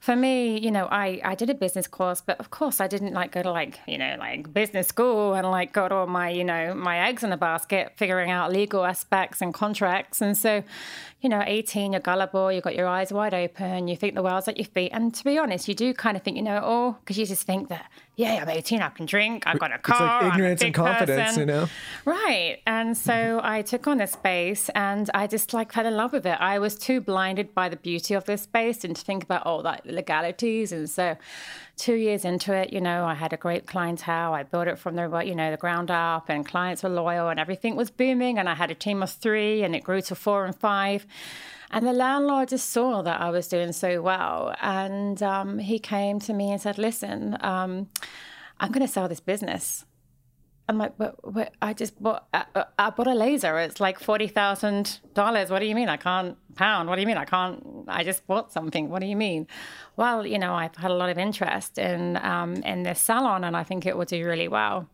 for 0.00 0.16
me, 0.16 0.58
you 0.58 0.70
know, 0.70 0.86
I, 0.90 1.20
I 1.24 1.34
did 1.34 1.50
a 1.50 1.54
business 1.54 1.86
course, 1.86 2.20
but 2.20 2.38
of 2.40 2.50
course 2.50 2.80
I 2.80 2.86
didn't 2.86 3.12
like 3.12 3.32
go 3.32 3.42
to 3.42 3.50
like, 3.50 3.80
you 3.86 3.98
know, 3.98 4.16
like 4.18 4.52
business 4.52 4.88
school 4.88 5.34
and 5.34 5.50
like 5.50 5.72
got 5.72 5.92
all 5.92 6.06
my, 6.06 6.30
you 6.30 6.44
know, 6.44 6.74
my 6.74 7.08
eggs 7.08 7.22
in 7.22 7.32
a 7.32 7.36
basket, 7.36 7.92
figuring 7.96 8.30
out 8.30 8.52
legal 8.52 8.84
aspects 8.84 9.40
and 9.40 9.52
contracts. 9.52 10.20
And 10.20 10.36
so, 10.36 10.62
you 11.20 11.28
know, 11.28 11.42
18, 11.44 11.92
you're 11.92 12.00
gullible, 12.00 12.52
you've 12.52 12.64
got 12.64 12.76
your 12.76 12.86
eyes 12.86 13.12
wide 13.12 13.34
open, 13.34 13.88
you 13.88 13.96
think 14.06 14.14
the 14.14 14.22
world's 14.22 14.48
at 14.48 14.56
your 14.56 14.66
feet. 14.66 14.90
And 14.92 15.14
to 15.14 15.24
be 15.24 15.38
honest, 15.38 15.68
you 15.68 15.74
do 15.74 15.92
kind 15.92 16.16
of 16.16 16.22
think 16.22 16.36
you 16.36 16.42
know 16.42 16.54
oh, 16.54 16.58
it 16.58 16.62
all 16.62 16.92
because 16.92 17.18
you 17.18 17.26
just 17.26 17.42
think 17.42 17.68
that 17.68 17.90
yeah, 18.16 18.38
I'm 18.40 18.48
18, 18.48 18.80
I 18.80 18.88
can 18.88 19.04
drink, 19.04 19.46
I've 19.46 19.58
got 19.58 19.72
a 19.72 19.74
It's 19.74 19.82
car. 19.82 20.00
like 20.00 20.22
I'm 20.22 20.30
a 20.30 20.34
ignorance 20.34 20.62
and 20.62 20.72
confidence, 20.72 21.22
person. 21.22 21.40
you 21.40 21.46
know? 21.46 21.68
Right. 22.06 22.60
And 22.66 22.96
so 22.96 23.12
mm-hmm. 23.12 23.46
I 23.46 23.60
took 23.60 23.86
on 23.86 23.98
this 23.98 24.12
space 24.12 24.70
and 24.70 25.10
I 25.12 25.26
just 25.26 25.52
like 25.52 25.70
fell 25.70 25.84
in 25.84 25.98
love 25.98 26.14
with 26.14 26.24
it. 26.24 26.38
I 26.40 26.58
was 26.58 26.76
too 26.76 27.02
blinded 27.02 27.54
by 27.54 27.68
the 27.68 27.76
beauty 27.76 28.14
of 28.14 28.24
this 28.24 28.42
space 28.42 28.84
and 28.84 28.96
to 28.96 29.02
think 29.02 29.22
about 29.22 29.44
all 29.44 29.62
that 29.64 29.84
legalities. 29.84 30.72
And 30.72 30.88
so 30.88 31.18
two 31.76 31.94
years 31.94 32.24
into 32.24 32.54
it, 32.54 32.72
you 32.72 32.80
know, 32.80 33.04
I 33.04 33.12
had 33.12 33.34
a 33.34 33.36
great 33.36 33.66
clientele. 33.66 34.32
I 34.32 34.44
built 34.44 34.66
it 34.66 34.78
from 34.78 34.96
the, 34.96 35.22
you 35.22 35.34
know, 35.34 35.50
the 35.50 35.58
ground 35.58 35.90
up 35.90 36.30
and 36.30 36.46
clients 36.46 36.82
were 36.82 36.88
loyal 36.88 37.28
and 37.28 37.38
everything 37.38 37.76
was 37.76 37.90
booming. 37.90 38.38
And 38.38 38.48
I 38.48 38.54
had 38.54 38.70
a 38.70 38.74
team 38.74 39.02
of 39.02 39.10
three 39.10 39.62
and 39.62 39.76
it 39.76 39.84
grew 39.84 40.00
to 40.00 40.14
four 40.14 40.46
and 40.46 40.56
five. 40.56 41.06
And 41.70 41.86
the 41.86 41.92
landlord 41.92 42.48
just 42.48 42.70
saw 42.70 43.02
that 43.02 43.20
I 43.20 43.30
was 43.30 43.48
doing 43.48 43.72
so 43.72 44.00
well. 44.02 44.54
And 44.60 45.22
um, 45.22 45.58
he 45.58 45.78
came 45.78 46.20
to 46.20 46.32
me 46.32 46.52
and 46.52 46.60
said, 46.60 46.78
listen, 46.78 47.36
um, 47.40 47.88
I'm 48.60 48.72
going 48.72 48.86
to 48.86 48.92
sell 48.92 49.08
this 49.08 49.20
business. 49.20 49.84
I'm 50.68 50.78
like, 50.78 50.98
but, 50.98 51.14
but 51.22 51.52
I 51.62 51.74
just 51.74 52.02
bought, 52.02 52.26
I, 52.34 52.44
I 52.76 52.90
bought 52.90 53.06
a 53.06 53.14
laser. 53.14 53.56
It's 53.58 53.78
like 53.78 54.00
forty 54.00 54.26
thousand 54.26 54.98
dollars. 55.14 55.48
What 55.48 55.60
do 55.60 55.66
you 55.66 55.76
mean 55.76 55.88
I 55.88 55.96
can't 55.96 56.36
pound? 56.56 56.88
What 56.88 56.96
do 56.96 57.02
you 57.02 57.06
mean 57.06 57.16
I 57.16 57.24
can't? 57.24 57.84
I 57.86 58.02
just 58.02 58.26
bought 58.26 58.50
something. 58.52 58.90
What 58.90 59.00
do 59.00 59.06
you 59.06 59.14
mean? 59.14 59.46
Well, 59.96 60.26
you 60.26 60.40
know, 60.40 60.54
I've 60.54 60.74
had 60.74 60.90
a 60.90 60.94
lot 60.94 61.08
of 61.08 61.18
interest 61.18 61.78
in 61.78 62.16
um, 62.16 62.54
in 62.64 62.82
this 62.82 63.00
salon, 63.00 63.44
and 63.44 63.56
I 63.56 63.62
think 63.62 63.86
it 63.86 63.96
will 63.96 64.06
do 64.06 64.26
really 64.26 64.48
well. 64.48 64.88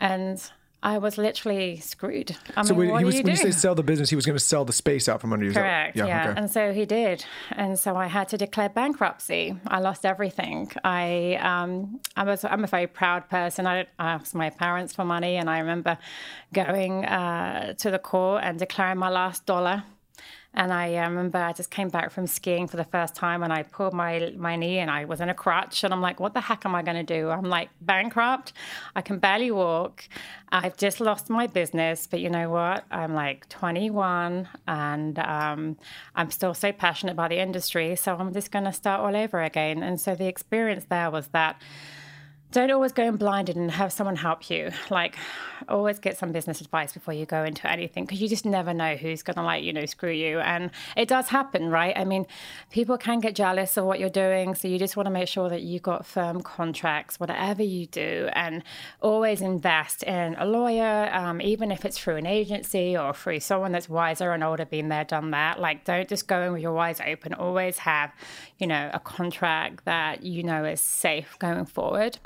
And 0.00 0.40
I 0.80 0.98
was 0.98 1.18
literally 1.18 1.78
screwed. 1.78 2.36
I 2.56 2.62
So 2.62 2.74
mean, 2.74 2.90
when, 2.90 2.98
he 3.00 3.04
was, 3.04 3.14
you 3.16 3.22
when 3.22 3.32
you 3.32 3.36
say 3.36 3.50
sell 3.50 3.74
the 3.74 3.82
business, 3.82 4.10
he 4.10 4.16
was 4.16 4.24
going 4.24 4.38
to 4.38 4.44
sell 4.44 4.64
the 4.64 4.72
space 4.72 5.08
out 5.08 5.20
from 5.20 5.32
under 5.32 5.44
you. 5.44 5.52
Correct. 5.52 5.96
Yeah. 5.96 6.04
okay. 6.30 6.40
And 6.40 6.48
so 6.50 6.72
he 6.72 6.86
did. 6.86 7.24
And 7.50 7.76
so 7.78 7.96
I 7.96 8.06
had 8.06 8.28
to 8.28 8.38
declare 8.38 8.68
bankruptcy. 8.68 9.56
I 9.66 9.80
lost 9.80 10.06
everything. 10.06 10.70
I 10.84 11.34
um, 11.42 12.00
I 12.16 12.22
was 12.24 12.44
I'm 12.44 12.62
a 12.62 12.68
very 12.68 12.86
proud 12.86 13.28
person. 13.28 13.66
I, 13.66 13.86
I 13.98 14.12
asked 14.12 14.34
my 14.36 14.50
parents 14.50 14.94
for 14.94 15.04
money, 15.04 15.36
and 15.36 15.50
I 15.50 15.58
remember 15.58 15.98
going 16.52 17.04
uh, 17.04 17.74
to 17.74 17.90
the 17.90 17.98
court 17.98 18.44
and 18.44 18.58
declaring 18.58 18.98
my 18.98 19.08
last 19.08 19.46
dollar. 19.46 19.82
And 20.54 20.72
I 20.72 20.96
uh, 20.96 21.08
remember 21.08 21.38
I 21.38 21.52
just 21.52 21.70
came 21.70 21.88
back 21.88 22.10
from 22.10 22.26
skiing 22.26 22.66
for 22.66 22.76
the 22.76 22.84
first 22.84 23.14
time 23.14 23.42
and 23.42 23.52
I 23.52 23.62
pulled 23.62 23.92
my, 23.92 24.32
my 24.36 24.56
knee 24.56 24.78
and 24.78 24.90
I 24.90 25.04
was 25.04 25.20
in 25.20 25.28
a 25.28 25.34
crutch. 25.34 25.84
And 25.84 25.92
I'm 25.92 26.00
like, 26.00 26.18
what 26.18 26.34
the 26.34 26.40
heck 26.40 26.64
am 26.64 26.74
I 26.74 26.82
going 26.82 26.96
to 26.96 27.02
do? 27.02 27.28
I'm 27.28 27.44
like 27.44 27.68
bankrupt. 27.80 28.54
I 28.96 29.02
can 29.02 29.18
barely 29.18 29.50
walk. 29.50 30.08
I've 30.50 30.76
just 30.76 31.00
lost 31.00 31.28
my 31.28 31.46
business. 31.46 32.06
But 32.06 32.20
you 32.20 32.30
know 32.30 32.48
what? 32.48 32.84
I'm 32.90 33.14
like 33.14 33.48
21 33.50 34.48
and 34.66 35.18
um, 35.18 35.76
I'm 36.16 36.30
still 36.30 36.54
so 36.54 36.72
passionate 36.72 37.12
about 37.12 37.30
the 37.30 37.38
industry. 37.38 37.94
So 37.94 38.16
I'm 38.16 38.32
just 38.32 38.50
going 38.50 38.64
to 38.64 38.72
start 38.72 39.00
all 39.00 39.14
over 39.14 39.42
again. 39.42 39.82
And 39.82 40.00
so 40.00 40.14
the 40.14 40.26
experience 40.26 40.86
there 40.88 41.10
was 41.10 41.28
that 41.28 41.60
don't 42.50 42.70
always 42.70 42.92
go 42.92 43.04
in 43.04 43.16
blinded 43.16 43.56
and 43.56 43.70
have 43.70 43.92
someone 43.92 44.16
help 44.16 44.48
you. 44.50 44.70
Like, 44.90 45.16
always 45.68 45.98
get 45.98 46.16
some 46.16 46.32
business 46.32 46.60
advice 46.62 46.92
before 46.92 47.12
you 47.12 47.26
go 47.26 47.44
into 47.44 47.70
anything 47.70 48.04
because 48.04 48.22
you 48.22 48.28
just 48.28 48.46
never 48.46 48.72
know 48.72 48.96
who's 48.96 49.22
going 49.22 49.36
to, 49.36 49.42
like, 49.42 49.62
you 49.62 49.72
know, 49.72 49.84
screw 49.84 50.10
you. 50.10 50.40
And 50.40 50.70
it 50.96 51.08
does 51.08 51.28
happen, 51.28 51.68
right? 51.68 51.96
I 51.96 52.04
mean, 52.04 52.26
people 52.70 52.96
can 52.96 53.20
get 53.20 53.34
jealous 53.34 53.76
of 53.76 53.84
what 53.84 54.00
you're 54.00 54.08
doing. 54.08 54.54
So 54.54 54.66
you 54.66 54.78
just 54.78 54.96
want 54.96 55.06
to 55.06 55.10
make 55.10 55.28
sure 55.28 55.50
that 55.50 55.62
you've 55.62 55.82
got 55.82 56.06
firm 56.06 56.40
contracts, 56.40 57.20
whatever 57.20 57.62
you 57.62 57.86
do, 57.86 58.30
and 58.32 58.62
always 59.00 59.42
invest 59.42 60.02
in 60.04 60.34
a 60.38 60.46
lawyer, 60.46 61.10
um, 61.12 61.42
even 61.42 61.70
if 61.70 61.84
it's 61.84 61.98
through 61.98 62.16
an 62.16 62.26
agency 62.26 62.96
or 62.96 63.12
through 63.12 63.40
someone 63.40 63.72
that's 63.72 63.90
wiser 63.90 64.32
and 64.32 64.42
older, 64.42 64.64
been 64.64 64.88
there, 64.88 65.04
done 65.04 65.32
that. 65.32 65.60
Like, 65.60 65.84
don't 65.84 66.08
just 66.08 66.26
go 66.26 66.42
in 66.42 66.52
with 66.54 66.62
your 66.62 66.78
eyes 66.78 67.00
open. 67.06 67.34
Always 67.34 67.78
have, 67.78 68.10
you 68.56 68.66
know, 68.66 68.90
a 68.94 69.00
contract 69.00 69.84
that 69.84 70.22
you 70.22 70.42
know 70.42 70.64
is 70.64 70.80
safe 70.80 71.38
going 71.38 71.66
forward. 71.66 72.18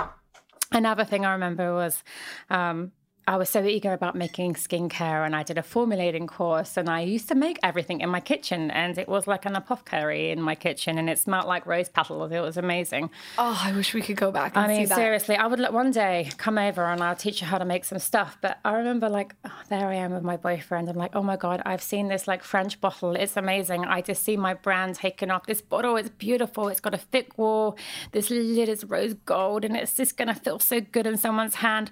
Another 0.73 1.05
thing 1.05 1.25
I 1.25 1.33
remember 1.33 1.75
was 1.75 2.03
um, 2.51 2.93
I 3.27 3.37
was 3.37 3.49
so 3.49 3.65
eager 3.65 3.93
about 3.93 4.17
making 4.17 4.55
skincare, 4.55 5.25
and 5.25 5.37
I 5.37 5.45
did 5.45 5.57
a 5.57 5.63
formulating 5.63 6.27
course, 6.27 6.77
and 6.77 6.89
I 6.89 7.03
used 7.03 7.29
to 7.29 7.37
make 7.37 7.59
everything 7.63 8.01
in 8.01 8.09
my 8.11 8.19
kitchen, 8.19 8.71
and 8.71 8.99
it 8.99 9.09
was 9.09 9.29
like 9.29 9.47
an 9.47 9.55
apothecary 9.55 10.31
in 10.31 10.43
my 10.43 10.57
kitchen, 10.57 10.99
and 10.99 11.09
it 11.09 11.19
smelled 11.19 11.47
like 11.47 11.65
rose 11.65 11.89
petals. 11.89 12.33
It 12.33 12.41
was 12.41 12.57
amazing. 12.57 13.11
Oh, 13.39 13.61
I 13.63 13.73
wish 13.73 13.95
we 13.95 14.03
could 14.03 14.17
go 14.17 14.33
back 14.33 14.57
and 14.57 14.65
I 14.65 14.69
mean, 14.69 14.81
see 14.83 14.87
that. 14.87 14.97
seriously, 14.97 15.37
I 15.37 15.47
would 15.47 15.61
let 15.61 15.73
one 15.73 15.93
day 15.93 16.31
come 16.37 16.59
over 16.59 16.85
and 16.85 17.01
I'll 17.01 17.15
teach 17.15 17.41
you 17.41 17.47
how 17.47 17.59
to 17.59 17.65
make 17.65 17.85
some 17.85 18.01
stuff. 18.01 18.39
But 18.41 18.59
I 18.65 18.73
remember, 18.73 19.09
like, 19.09 19.35
oh, 19.45 19.53
there 19.69 19.87
I 19.87 19.95
am 19.95 20.13
with 20.13 20.25
my 20.25 20.37
boyfriend. 20.37 20.89
I'm 20.89 20.97
like, 20.97 21.15
oh 21.15 21.23
my 21.23 21.37
God, 21.37 21.63
I've 21.65 21.83
seen 21.83 22.09
this 22.09 22.27
like 22.27 22.43
French 22.43 22.81
bottle. 22.81 23.15
It's 23.15 23.37
amazing. 23.37 23.85
I 23.85 24.01
just 24.01 24.25
see 24.25 24.37
my 24.37 24.55
brand 24.55 24.97
taken 24.97 25.31
off. 25.31 25.47
This 25.47 25.61
bottle 25.61 25.97
is 25.97 26.11
beautiful. 26.11 26.69
It's 26.69 26.81
got 26.81 26.95
a 26.95 26.99
thick 26.99 27.39
wall. 27.39 27.77
This 28.11 28.31
lid 28.31 28.69
is 28.69 28.85
rose 28.85 29.15
gold 29.15 29.65
and 29.65 29.77
it's 29.77 29.95
just 29.95 30.17
going 30.17 30.29
to 30.29 30.35
feel 30.35 30.59
so 30.59 30.81
good 30.81 31.07
in 31.07 31.17
someone's 31.17 31.57
hand. 31.57 31.91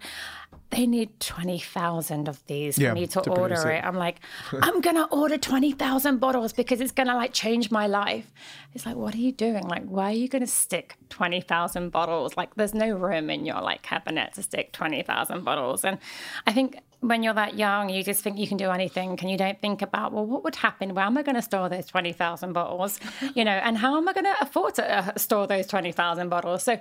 They 0.70 0.86
need 0.86 1.18
20,000 1.20 2.28
of 2.28 2.44
these 2.46 2.78
Yeah, 2.78 2.90
for 2.90 2.94
me 2.94 3.06
to 3.08 3.20
to 3.22 3.30
order 3.30 3.54
it. 3.70 3.78
it. 3.78 3.84
I'm 3.84 3.96
like, 3.96 4.20
I'm 4.62 4.80
going 4.80 4.96
to 4.96 5.06
order 5.06 5.36
20,000 5.36 6.18
bottles 6.18 6.52
because 6.52 6.80
it's 6.80 6.92
going 6.92 7.08
to 7.08 7.14
like 7.16 7.32
change 7.32 7.70
my 7.70 7.86
life. 7.86 8.30
It's 8.72 8.86
like, 8.86 8.96
what 8.96 9.14
are 9.14 9.18
you 9.18 9.32
doing? 9.32 9.66
Like, 9.66 9.84
why 9.84 10.10
are 10.12 10.14
you 10.16 10.28
going 10.28 10.42
to 10.42 10.46
stick 10.46 10.96
20,000 11.08 11.90
bottles? 11.90 12.36
Like, 12.36 12.54
there's 12.54 12.74
no 12.74 12.90
room 12.94 13.30
in 13.30 13.44
your 13.44 13.60
like 13.60 13.82
cabinet 13.82 14.34
to 14.34 14.42
stick 14.44 14.72
20,000 14.72 15.44
bottles. 15.44 15.84
And 15.84 15.98
I 16.46 16.52
think 16.52 16.78
when 17.00 17.22
you're 17.22 17.32
that 17.34 17.56
young, 17.56 17.88
you 17.88 18.04
just 18.04 18.22
think 18.22 18.38
you 18.38 18.46
can 18.46 18.58
do 18.58 18.70
anything 18.70 19.18
and 19.20 19.30
you 19.30 19.38
don't 19.38 19.58
think 19.60 19.80
about, 19.80 20.12
well, 20.12 20.26
what 20.26 20.44
would 20.44 20.54
happen? 20.56 20.94
Where 20.94 21.06
am 21.06 21.16
I 21.16 21.22
going 21.22 21.34
to 21.34 21.42
store 21.42 21.68
those 21.68 21.86
20,000 21.86 22.52
bottles? 22.52 23.00
You 23.34 23.44
know, 23.44 23.52
and 23.52 23.78
how 23.78 23.96
am 23.96 24.08
I 24.08 24.12
going 24.12 24.24
to 24.24 24.34
afford 24.40 24.74
to 24.74 24.98
uh, 24.98 25.16
store 25.16 25.46
those 25.46 25.66
20,000 25.66 26.28
bottles? 26.28 26.62
So 26.64 26.78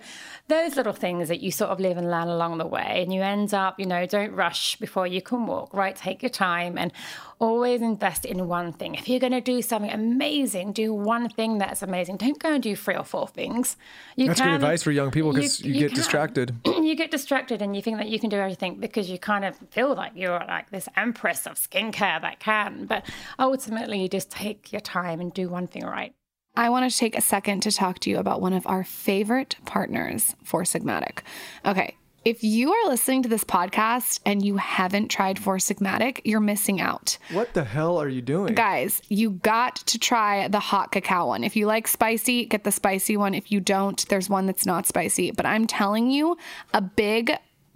those 0.48 0.76
little 0.76 0.94
things 0.94 1.30
that 1.30 1.42
you 1.42 1.52
sort 1.52 1.70
of 1.70 1.80
live 1.80 1.96
and 1.98 2.10
learn 2.10 2.28
along 2.28 2.58
the 2.58 2.66
way 2.66 3.02
and 3.04 3.14
you 3.14 3.22
end 3.22 3.54
up, 3.54 3.79
you 3.80 3.86
know, 3.86 4.06
don't 4.06 4.32
rush 4.34 4.76
before 4.76 5.08
you 5.08 5.22
can 5.22 5.46
walk, 5.48 5.74
right? 5.74 5.96
Take 5.96 6.22
your 6.22 6.30
time 6.30 6.78
and 6.78 6.92
always 7.40 7.82
invest 7.82 8.26
in 8.26 8.48
one 8.48 8.74
thing. 8.74 8.96
If 8.96 9.08
you're 9.08 9.20
going 9.20 9.32
to 9.32 9.42
do 9.42 9.62
something 9.62 9.90
amazing, 9.92 10.74
do 10.74 10.94
one 10.94 11.30
thing 11.30 11.58
that's 11.58 11.82
amazing. 11.82 12.18
Don't 12.18 12.38
go 12.40 12.54
and 12.54 12.62
do 12.62 12.76
three 12.76 12.96
or 12.96 13.04
four 13.06 13.28
things. 13.28 13.78
You 14.16 14.28
That's 14.28 14.42
good 14.42 14.54
advice 14.54 14.84
for 14.84 14.92
young 14.92 15.10
people 15.12 15.34
'cause 15.34 15.62
you 15.62 15.74
get 15.74 15.90
can. 15.90 15.96
distracted. 15.96 16.56
you 16.66 16.96
get 16.96 17.12
distracted 17.12 17.62
and 17.62 17.76
you 17.76 17.82
think 17.82 17.98
that 17.98 18.10
you 18.10 18.20
can 18.20 18.30
do 18.30 18.38
everything 18.38 18.76
because 18.80 19.10
you 19.10 19.18
kind 19.18 19.46
of 19.46 19.56
feel 19.72 19.96
like 19.96 20.12
you're 20.16 20.44
like 20.48 20.70
this 20.70 20.90
empress 20.98 21.48
of 21.48 21.54
skincare 21.54 22.22
that 22.22 22.40
can. 22.40 22.86
But 22.86 23.06
ultimately, 23.40 24.02
you 24.02 24.10
just 24.10 24.30
take 24.30 24.72
your 24.74 24.82
time 24.82 25.22
and 25.22 25.34
do 25.34 25.48
one 25.50 25.68
thing 25.68 25.86
right. 25.86 26.14
I 26.58 26.70
want 26.70 26.92
to 26.92 26.98
take 26.98 27.16
a 27.18 27.22
second 27.22 27.62
to 27.62 27.72
talk 27.72 28.00
to 28.00 28.10
you 28.10 28.18
about 28.18 28.42
one 28.42 28.52
of 28.54 28.68
our 28.68 28.84
favorite 28.84 29.56
partners 29.66 30.36
Four 30.44 30.64
Sigmatic. 30.64 31.20
Okay. 31.66 31.96
If 32.30 32.44
you 32.44 32.72
are 32.72 32.90
listening 32.90 33.24
to 33.24 33.30
this 33.30 33.44
podcast 33.44 34.20
and 34.24 34.46
you 34.46 34.58
haven't 34.58 35.08
tried 35.08 35.40
Four 35.40 35.58
Sigmatic, 35.58 36.22
you're 36.26 36.40
missing 36.40 36.80
out. 36.80 37.18
What 37.32 37.56
the 37.56 37.64
hell 37.64 37.98
are 37.98 38.08
you 38.08 38.22
doing? 38.22 38.54
Guys, 38.54 39.02
you 39.10 39.32
got 39.32 39.78
to 39.78 39.98
try 39.98 40.48
the 40.48 40.60
hot 40.60 40.92
cacao 40.92 41.26
one. 41.26 41.44
If 41.44 41.56
you 41.56 41.66
like 41.66 41.88
spicy, 41.88 42.46
get 42.46 42.66
the 42.66 42.72
spicy 42.72 43.18
one. 43.18 43.34
If 43.34 43.52
you 43.52 43.60
don't, 43.60 44.08
there's 44.10 44.30
one 44.30 44.46
that's 44.46 44.68
not 44.68 44.86
spicy. 44.86 45.32
But 45.32 45.48
I'm 45.48 45.66
telling 45.66 46.12
you, 46.12 46.38
a 46.72 46.82
big 46.82 47.32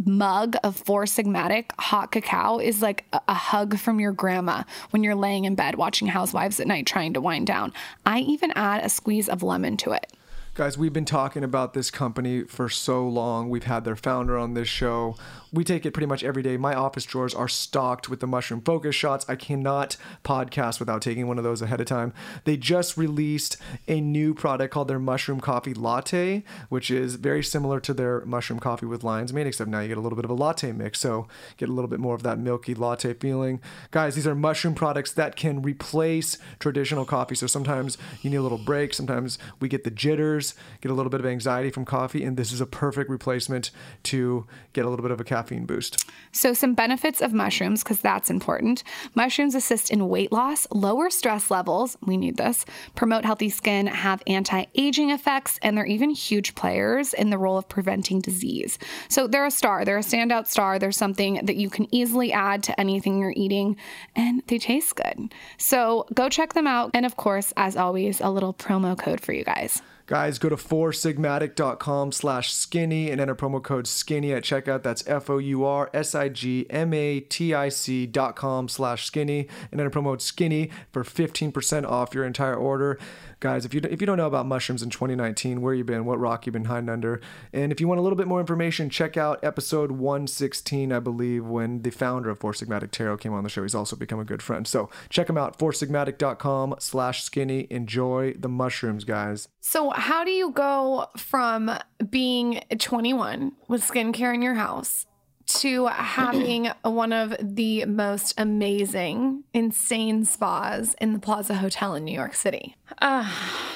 mug 0.06 0.56
of 0.64 0.76
Four 0.76 1.06
Sigmatic 1.06 1.72
hot 1.80 2.12
cacao 2.12 2.60
is 2.60 2.80
like 2.80 3.06
a, 3.12 3.22
a 3.30 3.34
hug 3.34 3.80
from 3.80 4.00
your 4.00 4.12
grandma 4.12 4.62
when 4.92 5.02
you're 5.02 5.16
laying 5.16 5.46
in 5.46 5.56
bed 5.56 5.78
watching 5.78 6.10
Housewives 6.10 6.60
at 6.60 6.68
night 6.68 6.86
trying 6.86 7.14
to 7.14 7.22
wind 7.22 7.48
down. 7.48 7.74
I 8.06 8.20
even 8.20 8.52
add 8.52 8.86
a 8.86 8.90
squeeze 8.90 9.30
of 9.30 9.42
lemon 9.42 9.78
to 9.78 9.94
it. 9.94 10.14
Guys, 10.56 10.78
we've 10.78 10.94
been 10.94 11.04
talking 11.04 11.44
about 11.44 11.74
this 11.74 11.90
company 11.90 12.44
for 12.44 12.70
so 12.70 13.08
long. 13.08 13.50
We've 13.50 13.64
had 13.64 13.86
their 13.86 13.96
founder 13.96 14.38
on 14.38 14.54
this 14.54 14.68
show. 14.68 15.16
We 15.54 15.64
take 15.64 15.86
it 15.86 15.92
pretty 15.92 16.08
much 16.08 16.24
every 16.24 16.42
day. 16.42 16.58
My 16.58 16.74
office 16.74 17.06
drawers 17.06 17.36
are 17.36 17.48
stocked 17.48 18.10
with 18.10 18.22
the 18.22 18.26
mushroom 18.26 18.60
focus 18.62 18.96
shots. 18.96 19.24
I 19.30 19.36
cannot 19.36 19.98
podcast 20.24 20.80
without 20.80 21.04
taking 21.04 21.28
one 21.28 21.38
of 21.38 21.44
those 21.44 21.62
ahead 21.62 21.80
of 21.80 21.86
time. 21.86 22.12
They 22.46 22.58
just 22.58 22.98
released 22.98 23.58
a 23.88 24.02
new 24.02 24.34
product 24.34 24.74
called 24.74 24.88
their 24.88 24.98
mushroom 24.98 25.40
coffee 25.40 25.76
latte, 25.76 26.44
which 26.70 26.90
is 26.90 27.18
very 27.18 27.44
similar 27.44 27.80
to 27.82 27.94
their 27.94 28.26
mushroom 28.26 28.60
coffee 28.60 28.88
with 28.88 29.04
lion's 29.04 29.32
mane, 29.32 29.46
except 29.46 29.70
now 29.70 29.82
you 29.82 29.90
get 29.90 29.98
a 30.00 30.02
little 30.02 30.16
bit 30.16 30.26
of 30.26 30.32
a 30.32 30.34
latte 30.34 30.72
mix. 30.72 31.00
So 31.00 31.28
get 31.58 31.70
a 31.70 31.72
little 31.72 31.88
bit 31.88 32.00
more 32.00 32.16
of 32.16 32.24
that 32.24 32.40
milky 32.40 32.74
latte 32.74 33.14
feeling. 33.14 33.62
Guys, 33.92 34.16
these 34.16 34.26
are 34.26 34.34
mushroom 34.34 34.74
products 34.74 35.12
that 35.12 35.36
can 35.36 35.62
replace 35.62 36.40
traditional 36.58 37.06
coffee. 37.06 37.36
So 37.36 37.46
sometimes 37.46 38.00
you 38.24 38.32
need 38.32 38.38
a 38.38 38.42
little 38.42 38.58
break. 38.58 38.92
Sometimes 38.96 39.38
we 39.60 39.70
get 39.70 39.84
the 39.84 39.92
jitters, 39.92 40.56
get 40.82 40.92
a 40.92 40.96
little 40.96 41.12
bit 41.12 41.20
of 41.20 41.28
anxiety 41.28 41.70
from 41.70 41.86
coffee, 41.86 42.24
and 42.24 42.38
this 42.38 42.52
is 42.52 42.60
a 42.60 42.66
perfect 42.66 43.08
replacement 43.08 43.70
to 44.02 44.48
get 44.74 44.84
a 44.84 44.90
little 44.90 45.04
bit 45.04 45.12
of 45.12 45.22
a 45.22 45.24
caffeine 45.24 45.43
boost. 45.66 46.10
So, 46.32 46.54
some 46.54 46.74
benefits 46.74 47.22
of 47.22 47.34
mushrooms, 47.34 47.84
because 47.84 48.02
that's 48.02 48.30
important. 48.30 48.84
Mushrooms 49.16 49.56
assist 49.56 49.92
in 49.92 50.10
weight 50.10 50.32
loss, 50.32 50.68
lower 50.72 51.10
stress 51.10 51.52
levels, 51.52 51.98
we 52.02 52.18
need 52.18 52.38
this, 52.38 52.66
promote 52.96 53.26
healthy 53.26 53.50
skin, 53.50 53.88
have 53.88 54.24
anti 54.28 54.66
aging 54.76 55.12
effects, 55.12 55.60
and 55.62 55.78
they're 55.78 55.86
even 55.86 56.10
huge 56.10 56.56
players 56.56 57.14
in 57.14 57.30
the 57.30 57.38
role 57.38 57.58
of 57.58 57.70
preventing 57.70 58.20
disease. 58.20 58.80
So, 59.10 59.28
they're 59.28 59.46
a 59.46 59.52
star, 59.52 59.86
they're 59.86 59.98
a 59.98 60.02
standout 60.02 60.48
star. 60.48 60.80
They're 60.80 60.92
something 60.92 61.46
that 61.46 61.56
you 61.56 61.70
can 61.70 61.94
easily 61.94 62.34
add 62.34 62.64
to 62.64 62.80
anything 62.80 63.20
you're 63.20 63.34
eating, 63.36 63.78
and 64.16 64.42
they 64.48 64.58
taste 64.58 64.96
good. 64.96 65.34
So, 65.58 66.08
go 66.14 66.30
check 66.30 66.54
them 66.54 66.68
out. 66.68 66.92
And 66.94 67.06
of 67.06 67.16
course, 67.16 67.54
as 67.58 67.78
always, 67.78 68.22
a 68.22 68.30
little 68.30 68.54
promo 68.54 68.98
code 68.98 69.22
for 69.22 69.34
you 69.34 69.44
guys. 69.44 69.82
Guys, 70.14 70.38
go 70.38 70.48
to 70.48 70.56
foursigmatic.com 70.56 72.12
slash 72.12 72.54
skinny 72.54 73.10
and 73.10 73.20
enter 73.20 73.34
promo 73.34 73.64
code 73.64 73.88
skinny 73.88 74.32
at 74.32 74.44
checkout. 74.44 74.84
That's 74.84 75.04
F-O-U-R-S-I-G-M-A-T-I-C 75.08 78.06
dot 78.06 78.36
com 78.36 78.70
slash 78.70 79.08
skinny 79.08 79.48
and 79.72 79.82
enter 79.82 79.90
promo 79.90 80.12
code 80.12 80.22
skinny 80.22 80.70
for 80.92 81.04
15% 81.04 81.90
off 81.90 82.14
your 82.14 82.26
entire 82.26 82.54
order. 82.54 83.00
Guys, 83.44 83.66
if 83.66 83.74
you 83.74 83.82
if 83.84 84.00
you 84.00 84.08
don't 84.08 84.16
know 84.16 84.26
about 84.26 84.46
mushrooms 84.46 84.82
in 84.82 84.90
2019, 84.90 85.60
where 85.60 85.74
you 85.74 85.84
been, 85.84 86.06
what 86.06 86.18
rock 86.18 86.46
you've 86.46 86.54
been 86.54 86.64
hiding 86.64 86.88
under, 86.88 87.20
and 87.52 87.74
if 87.74 87.82
you 87.82 87.90
want 87.90 88.00
a 88.00 88.02
little 88.02 88.16
bit 88.16 88.26
more 88.26 88.40
information, 88.40 88.90
check 88.90 89.18
out 89.18 89.44
episode 89.44 89.92
116, 89.92 90.94
I 90.94 91.00
believe, 91.02 91.46
when 91.46 91.82
the 91.82 91.90
founder 91.90 92.30
of 92.30 92.40
Four 92.40 92.54
Sigmatic 92.54 92.92
Tero 92.92 93.18
came 93.18 93.34
on 93.34 93.44
the 93.44 93.50
show. 93.50 93.64
He's 93.64 93.76
also 93.76 93.98
become 93.98 94.18
a 94.18 94.24
good 94.24 94.42
friend. 94.42 94.66
So 94.66 94.90
check 95.10 95.30
him 95.30 95.38
out, 95.38 95.60
foursigmatic.com 95.60 96.76
slash 96.80 97.22
skinny. 97.22 97.68
Enjoy 97.70 98.34
the 98.40 98.48
mushrooms, 98.48 99.04
guys. 99.04 99.50
So, 99.60 99.90
how 99.90 100.24
do 100.24 100.32
you 100.32 100.52
go 100.52 101.08
from 101.18 101.70
being 102.10 102.62
21 102.80 103.52
with 103.68 103.86
skincare 103.86 104.34
in 104.34 104.42
your 104.42 104.54
house 104.54 105.06
to 105.46 105.88
having 105.88 106.68
one 106.84 107.14
of 107.14 107.36
the 107.40 107.86
most 107.86 108.34
amazing, 108.38 109.44
insane 109.54 110.26
spas 110.26 110.96
in 111.02 111.14
the 111.14 111.20
Plaza 111.20 111.56
Hotel 111.56 111.96
in 111.96 112.04
New 112.06 112.14
York 112.14 112.36
City? 112.36 112.76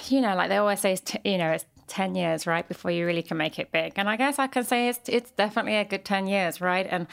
you 0.08 0.22
know, 0.22 0.36
like 0.36 0.50
they 0.50 0.58
always 0.58 0.80
say, 0.80 0.96
t- 0.96 1.20
you 1.24 1.38
know, 1.38 1.52
it's 1.52 1.66
10 1.88 2.16
years, 2.16 2.46
right, 2.46 2.68
before 2.68 2.92
you 2.92 3.06
really 3.06 3.24
can 3.24 3.38
make 3.38 3.60
it 3.60 3.72
big. 3.72 3.94
And 3.96 4.10
I 4.10 4.18
guess 4.18 4.40
I 4.40 4.48
can 4.48 4.64
say 4.64 4.90
it's, 4.90 5.08
it's 5.08 5.32
definitely 5.32 5.76
a 5.76 5.86
good 5.86 6.06
10 6.06 6.28
years, 6.28 6.62
right? 6.62 6.86
And, 6.90 7.08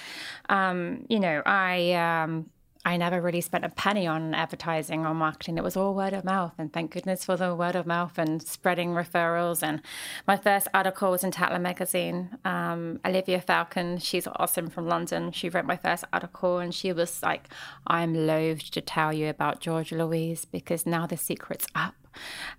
um, 0.48 1.06
you 1.08 1.20
know, 1.20 1.42
I, 1.46 1.92
um, 1.92 2.50
I 2.84 2.96
never 2.96 3.20
really 3.20 3.40
spent 3.40 3.64
a 3.64 3.70
penny 3.70 4.06
on 4.06 4.34
advertising 4.34 5.06
or 5.06 5.14
marketing. 5.14 5.56
It 5.56 5.64
was 5.64 5.76
all 5.76 5.94
word 5.94 6.12
of 6.12 6.24
mouth. 6.24 6.52
And 6.58 6.72
thank 6.72 6.90
goodness 6.90 7.24
for 7.24 7.36
the 7.36 7.54
word 7.54 7.76
of 7.76 7.86
mouth 7.86 8.18
and 8.18 8.42
spreading 8.42 8.90
referrals. 8.90 9.62
And 9.62 9.80
my 10.26 10.36
first 10.36 10.68
article 10.74 11.10
was 11.10 11.24
in 11.24 11.30
Tatler 11.30 11.58
magazine. 11.58 12.36
Um, 12.44 13.00
Olivia 13.04 13.40
Falcon, 13.40 13.98
she's 13.98 14.26
awesome 14.26 14.68
from 14.68 14.86
London. 14.86 15.32
She 15.32 15.48
wrote 15.48 15.64
my 15.64 15.76
first 15.76 16.04
article 16.12 16.58
and 16.58 16.74
she 16.74 16.92
was 16.92 17.22
like, 17.22 17.48
I'm 17.86 18.26
loath 18.26 18.70
to 18.72 18.80
tell 18.80 19.12
you 19.12 19.28
about 19.28 19.60
Georgia 19.60 19.96
Louise 19.96 20.44
because 20.44 20.84
now 20.84 21.06
the 21.06 21.16
secret's 21.16 21.66
up. 21.74 21.94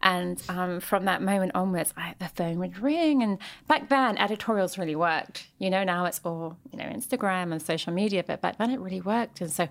And 0.02 0.42
um, 0.50 0.80
from 0.80 1.06
that 1.06 1.22
moment 1.22 1.52
onwards, 1.56 1.94
I, 1.98 2.16
the 2.20 2.28
phone 2.28 2.60
would 2.60 2.80
ring. 2.80 3.24
And 3.24 3.38
back 3.68 3.90
then, 3.90 4.18
editorials 4.18 4.78
really 4.78 4.96
worked. 4.96 5.48
You 5.60 5.70
know, 5.70 5.84
now 5.84 6.06
it's 6.06 6.22
all, 6.24 6.58
you 6.72 6.78
know, 6.78 6.86
Instagram 6.86 7.52
and 7.52 7.62
social 7.62 7.94
media, 7.94 8.24
but 8.26 8.42
back 8.42 8.58
then 8.58 8.72
it 8.72 8.80
really 8.80 9.02
worked. 9.02 9.42
And 9.42 9.52
so 9.52 9.68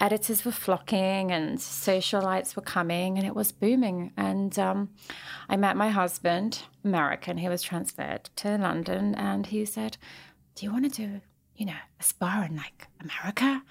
editors 0.00 0.44
were 0.44 0.52
flocking 0.52 1.30
and 1.30 1.58
socialites 1.58 2.56
were 2.56 2.62
coming 2.62 3.18
and 3.18 3.26
it 3.26 3.34
was 3.34 3.52
booming. 3.52 4.12
And 4.16 4.58
um, 4.58 4.90
I 5.48 5.56
met 5.56 5.76
my 5.76 5.88
husband, 5.88 6.62
American. 6.84 7.38
He 7.38 7.48
was 7.48 7.62
transferred 7.62 8.30
to 8.36 8.56
London 8.56 9.14
and 9.14 9.46
he 9.46 9.64
said, 9.64 9.96
Do 10.54 10.66
you 10.66 10.72
want 10.72 10.92
to 10.92 11.06
do, 11.06 11.20
you 11.56 11.66
know, 11.66 11.80
a 12.00 12.02
spa 12.02 12.46
in 12.48 12.56
like 12.56 12.88
America? 13.00 13.62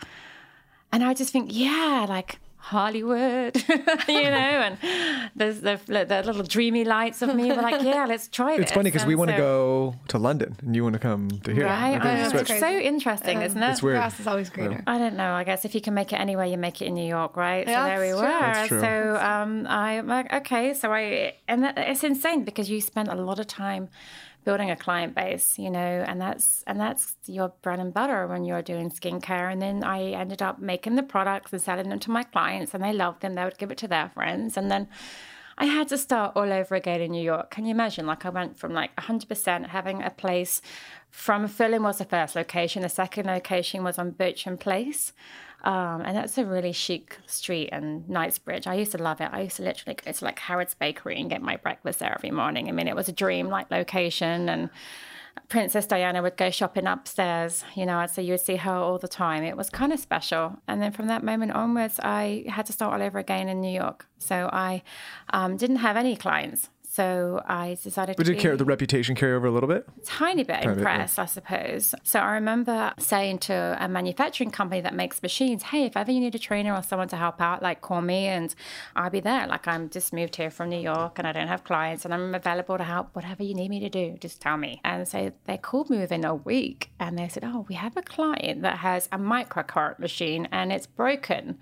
And 0.92 1.04
I 1.04 1.14
just 1.14 1.34
think, 1.34 1.50
yeah, 1.52 2.06
like 2.08 2.40
Hollywood, 2.66 3.56
you 4.08 4.24
know, 4.24 4.56
and 4.66 4.78
there's 5.36 5.62
the, 5.62 5.80
the 5.86 6.24
little 6.26 6.42
dreamy 6.42 6.84
lights 6.84 7.22
of 7.22 7.36
me. 7.36 7.52
We're 7.52 7.62
like, 7.62 7.84
yeah, 7.84 8.08
let's 8.08 8.28
try 8.28 8.54
it. 8.54 8.62
It's 8.62 8.72
funny 8.72 8.90
because 8.90 9.06
we 9.06 9.14
want 9.14 9.30
to 9.30 9.38
go 9.38 9.94
to 10.08 10.18
London 10.18 10.56
and 10.64 10.76
you 10.76 10.82
want 10.82 10.94
to 10.94 11.00
come 11.00 11.30
to 11.30 11.54
here. 11.54 11.68
Right? 11.68 11.92
Like, 11.92 12.02
I 12.04 12.24
it's 12.24 12.34
know, 12.34 12.40
it's 12.40 12.60
so 12.60 12.72
interesting, 12.72 13.44
isn't 13.44 13.62
it? 13.62 13.70
It's 13.70 13.84
weird. 13.84 13.98
Grass 13.98 14.20
is 14.20 14.26
always 14.26 14.50
greener. 14.50 14.84
I 14.88 14.98
don't 14.98 15.16
know. 15.16 15.34
I 15.34 15.44
guess 15.44 15.64
if 15.64 15.76
you 15.76 15.82
can 15.82 15.94
make 15.94 16.12
it 16.12 16.16
anywhere, 16.16 16.48
you 16.48 16.58
make 16.58 16.82
it 16.82 16.86
in 16.86 16.96
New 16.96 17.08
York, 17.08 17.38
right? 17.38 17.68
Yeah, 17.68 17.84
so 17.84 17.86
there 17.86 18.00
we 18.00 18.20
that's 18.20 18.22
were. 18.22 18.68
true. 18.68 18.80
That's 18.80 18.98
true. 18.98 19.16
So 19.16 19.24
um, 19.24 19.68
I'm 19.68 20.08
like, 20.08 20.34
okay. 20.34 20.74
So 20.74 20.92
I, 20.92 21.36
and 21.48 21.62
that, 21.66 21.78
it's 21.78 22.04
insane 22.04 22.46
because 22.46 22.68
you 22.68 22.82
spent 22.82 23.10
a 23.10 23.16
lot 23.16 23.38
of 23.38 23.46
time 23.46 23.90
building 24.46 24.72
a 24.72 24.76
client 24.76 25.16
base, 25.16 25.60
you 25.60 25.70
know, 25.70 25.80
and 26.08 26.22
that's 26.22 26.64
and 26.68 26.80
that's 26.80 27.16
your 27.26 27.50
bread 27.62 27.80
and 27.80 27.94
butter 27.94 28.28
when 28.28 28.46
you're 28.46 28.62
doing 28.62 28.90
skincare. 28.90 29.52
And 29.52 29.62
then 29.62 29.84
I 29.84 30.12
ended 30.12 30.42
up 30.42 30.60
making 30.60 30.96
the 30.96 31.04
products 31.04 31.52
and 31.52 31.62
selling 31.62 31.90
them 31.90 32.00
to 32.00 32.12
my 32.12 32.24
clients, 32.24 32.74
and 32.74 32.84
they 32.84 32.94
loved 32.94 33.22
them. 33.22 33.34
They 33.34 33.44
would 33.44 33.58
give 33.58 33.72
it 33.72 33.78
to 33.80 33.88
their 33.88 34.10
friends, 34.14 34.56
and 34.56 34.72
then. 34.72 34.88
I 35.58 35.68
had 35.68 35.88
to 35.88 35.98
start 35.98 36.34
all 36.36 36.52
over 36.52 36.76
again 36.76 37.00
in 37.00 37.12
New 37.12 37.24
York. 37.24 37.50
Can 37.50 37.64
you 37.64 37.72
imagine? 37.72 38.06
Like 38.06 38.26
I 38.26 38.30
went 38.30 38.60
from 38.60 38.74
like 38.74 38.94
100% 38.98 39.68
having 39.68 40.04
a 40.04 40.10
place 40.10 40.62
from 41.10 41.48
Fulham 41.48 41.84
was 41.84 42.00
the 42.00 42.04
first 42.04 42.36
location. 42.36 42.82
The 42.82 42.90
second 42.90 43.28
location 43.28 43.82
was 43.82 43.98
on 43.98 44.12
Beauchamp 44.12 44.60
Place. 44.60 45.14
Um, 45.66 46.02
and 46.06 46.16
that's 46.16 46.38
a 46.38 46.46
really 46.46 46.72
chic 46.72 47.18
street 47.26 47.70
in 47.72 48.06
Knightsbridge. 48.08 48.68
I 48.68 48.76
used 48.76 48.92
to 48.92 49.00
love 49.00 49.20
it. 49.20 49.30
I 49.34 49.42
used 49.42 49.58
to 49.58 49.64
literally 49.64 49.96
go 49.96 50.12
to 50.12 50.26
like 50.26 50.38
Harrods 50.38 50.76
Bakery 50.76 51.20
and 51.20 51.28
get 51.30 51.42
my 51.42 51.58
breakfast 51.58 52.00
there 52.00 52.14
every 52.14 52.30
morning. 52.32 52.70
I 52.70 52.72
mean, 52.72 52.88
it 52.88 52.96
was 52.96 53.10
a 53.10 53.12
dream 53.12 53.50
like 53.50 53.72
location 53.72 54.48
and 54.48 54.70
Princess 55.50 55.86
Diana 55.86 56.22
would 56.22 56.38
go 56.38 56.50
shopping 56.50 56.88
upstairs, 56.88 57.64
you 57.76 57.86
know, 57.86 58.06
so 58.08 58.22
you 58.22 58.32
would 58.34 58.42
see 58.42 58.56
her 58.56 58.72
all 58.72 58.98
the 58.98 59.08
time. 59.08 59.44
It 59.44 59.58
was 59.58 59.70
kind 59.70 59.92
of 59.92 60.00
special. 60.00 60.58
And 60.68 60.82
then 60.82 60.92
from 60.92 61.08
that 61.08 61.24
moment 61.24 61.52
onwards, 61.52 62.00
I 62.02 62.46
had 62.48 62.66
to 62.68 62.74
start 62.74 62.94
all 62.94 63.06
over 63.06 63.20
again 63.20 63.50
in 63.50 63.60
New 63.60 63.72
York. 63.72 64.08
So 64.18 64.50
I 64.52 64.82
um, 65.32 65.58
didn't 65.58 65.78
have 65.78 65.98
any 65.98 66.16
clients. 66.16 66.70
So 66.96 67.42
I 67.46 67.78
decided 67.84 68.16
But 68.16 68.26
to 68.26 68.32
did 68.32 68.42
carry, 68.42 68.56
the 68.56 68.64
reputation 68.64 69.16
carry 69.16 69.34
over 69.34 69.48
a 69.48 69.52
little 69.52 69.68
bit? 69.68 69.86
tiny 70.06 70.44
bit 70.44 70.62
bit, 70.62 70.78
impressed, 70.78 71.20
I 71.20 71.26
suppose. 71.26 71.94
So 72.04 72.20
I 72.20 72.36
remember 72.36 72.94
saying 72.98 73.40
to 73.40 73.78
a 73.82 73.90
manufacturing 73.90 74.50
company 74.50 74.80
that 74.80 74.94
makes 74.94 75.22
machines, 75.22 75.64
hey, 75.64 75.84
if 75.84 75.98
ever 75.98 76.10
you 76.10 76.22
need 76.22 76.36
a 76.36 76.40
trainer 76.40 76.74
or 76.74 76.82
someone 76.82 77.10
to 77.10 77.18
help 77.18 77.42
out, 77.42 77.62
like 77.62 77.82
call 77.82 78.00
me 78.00 78.28
and 78.28 78.56
I'll 78.96 79.10
be 79.10 79.20
there. 79.20 79.46
Like 79.46 79.68
I'm 79.68 79.90
just 79.90 80.14
moved 80.14 80.38
here 80.38 80.50
from 80.50 80.70
New 80.70 80.80
York 80.80 81.20
and 81.20 81.28
I 81.28 81.34
don't 81.34 81.50
have 81.50 81.66
clients 81.66 82.06
and 82.06 82.14
I'm 82.14 82.34
available 82.34 82.78
to 82.78 82.86
help 82.86 83.14
whatever 83.14 83.44
you 83.44 83.56
need 83.56 83.72
me 83.72 83.82
to 83.82 83.90
do, 83.90 84.16
just 84.22 84.42
tell 84.42 84.56
me. 84.56 84.80
And 84.86 85.06
so 85.06 85.34
they 85.48 85.58
called 85.58 85.90
me 85.90 85.98
within 85.98 86.24
a 86.24 86.34
week 86.34 86.92
and 86.98 87.20
they 87.20 87.28
said, 87.28 87.44
oh, 87.44 87.66
we 87.68 87.76
have 87.76 87.98
a 87.98 88.04
client 88.04 88.62
that 88.62 88.78
has 88.78 89.10
a 89.12 89.18
microcurrent 89.18 90.00
machine 90.00 90.48
and 90.50 90.72
it's 90.72 90.88
broken. 90.88 91.58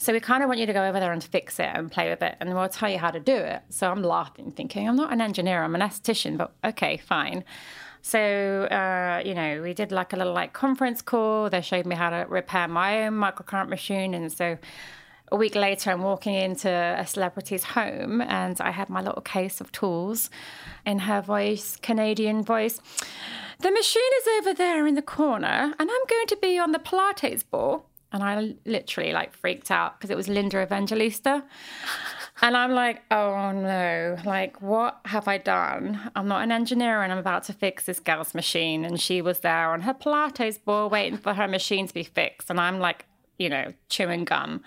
So 0.00 0.14
we 0.14 0.20
kind 0.20 0.42
of 0.42 0.48
want 0.48 0.58
you 0.58 0.64
to 0.64 0.72
go 0.72 0.86
over 0.86 0.98
there 0.98 1.12
and 1.12 1.22
fix 1.22 1.60
it 1.60 1.68
and 1.74 1.92
play 1.92 2.08
with 2.08 2.22
it, 2.22 2.34
and 2.40 2.54
we'll 2.54 2.70
tell 2.70 2.88
you 2.88 2.96
how 2.96 3.10
to 3.10 3.20
do 3.20 3.36
it. 3.36 3.60
So 3.68 3.90
I'm 3.90 4.02
laughing, 4.02 4.50
thinking, 4.50 4.88
I'm 4.88 4.96
not 4.96 5.12
an 5.12 5.20
engineer, 5.20 5.62
I'm 5.62 5.74
an 5.74 5.82
esthetician, 5.82 6.38
but 6.38 6.54
okay, 6.64 6.96
fine. 6.96 7.44
So, 8.00 8.18
uh, 8.18 9.20
you 9.22 9.34
know, 9.34 9.60
we 9.60 9.74
did 9.74 9.92
like 9.92 10.14
a 10.14 10.16
little 10.16 10.32
like 10.32 10.54
conference 10.54 11.02
call. 11.02 11.50
They 11.50 11.60
showed 11.60 11.84
me 11.84 11.96
how 11.96 12.08
to 12.08 12.24
repair 12.30 12.66
my 12.66 13.04
own 13.04 13.12
microcurrent 13.12 13.68
machine. 13.68 14.14
And 14.14 14.32
so 14.32 14.56
a 15.30 15.36
week 15.36 15.54
later, 15.54 15.90
I'm 15.90 16.00
walking 16.00 16.34
into 16.34 16.70
a 16.70 17.06
celebrity's 17.06 17.64
home 17.64 18.22
and 18.22 18.58
I 18.58 18.70
had 18.70 18.88
my 18.88 19.02
little 19.02 19.20
case 19.20 19.60
of 19.60 19.70
tools 19.70 20.30
in 20.86 21.00
her 21.00 21.20
voice, 21.20 21.76
Canadian 21.76 22.42
voice. 22.42 22.80
The 23.58 23.70
machine 23.70 24.12
is 24.20 24.28
over 24.38 24.54
there 24.54 24.86
in 24.86 24.94
the 24.94 25.02
corner, 25.02 25.74
and 25.78 25.90
I'm 25.90 26.06
going 26.08 26.26
to 26.28 26.38
be 26.40 26.58
on 26.58 26.72
the 26.72 26.78
Pilates 26.78 27.44
ball. 27.48 27.89
And 28.12 28.22
I 28.22 28.54
literally 28.64 29.12
like 29.12 29.32
freaked 29.32 29.70
out 29.70 29.98
because 29.98 30.10
it 30.10 30.16
was 30.16 30.28
Linda 30.28 30.60
Evangelista. 30.62 31.44
And 32.42 32.56
I'm 32.56 32.72
like, 32.72 33.02
oh 33.10 33.52
no, 33.52 34.16
like, 34.24 34.62
what 34.62 35.00
have 35.04 35.28
I 35.28 35.36
done? 35.36 36.10
I'm 36.16 36.26
not 36.26 36.42
an 36.42 36.50
engineer 36.50 37.02
and 37.02 37.12
I'm 37.12 37.18
about 37.18 37.44
to 37.44 37.52
fix 37.52 37.84
this 37.84 38.00
girl's 38.00 38.34
machine. 38.34 38.84
And 38.84 38.98
she 38.98 39.20
was 39.20 39.40
there 39.40 39.72
on 39.72 39.82
her 39.82 39.92
Pilates 39.92 40.62
ball 40.62 40.88
waiting 40.88 41.18
for 41.18 41.34
her 41.34 41.46
machine 41.46 41.86
to 41.86 41.92
be 41.92 42.02
fixed. 42.02 42.48
And 42.48 42.58
I'm 42.58 42.78
like, 42.78 43.04
you 43.38 43.50
know, 43.50 43.74
chewing 43.90 44.24
gum. 44.24 44.62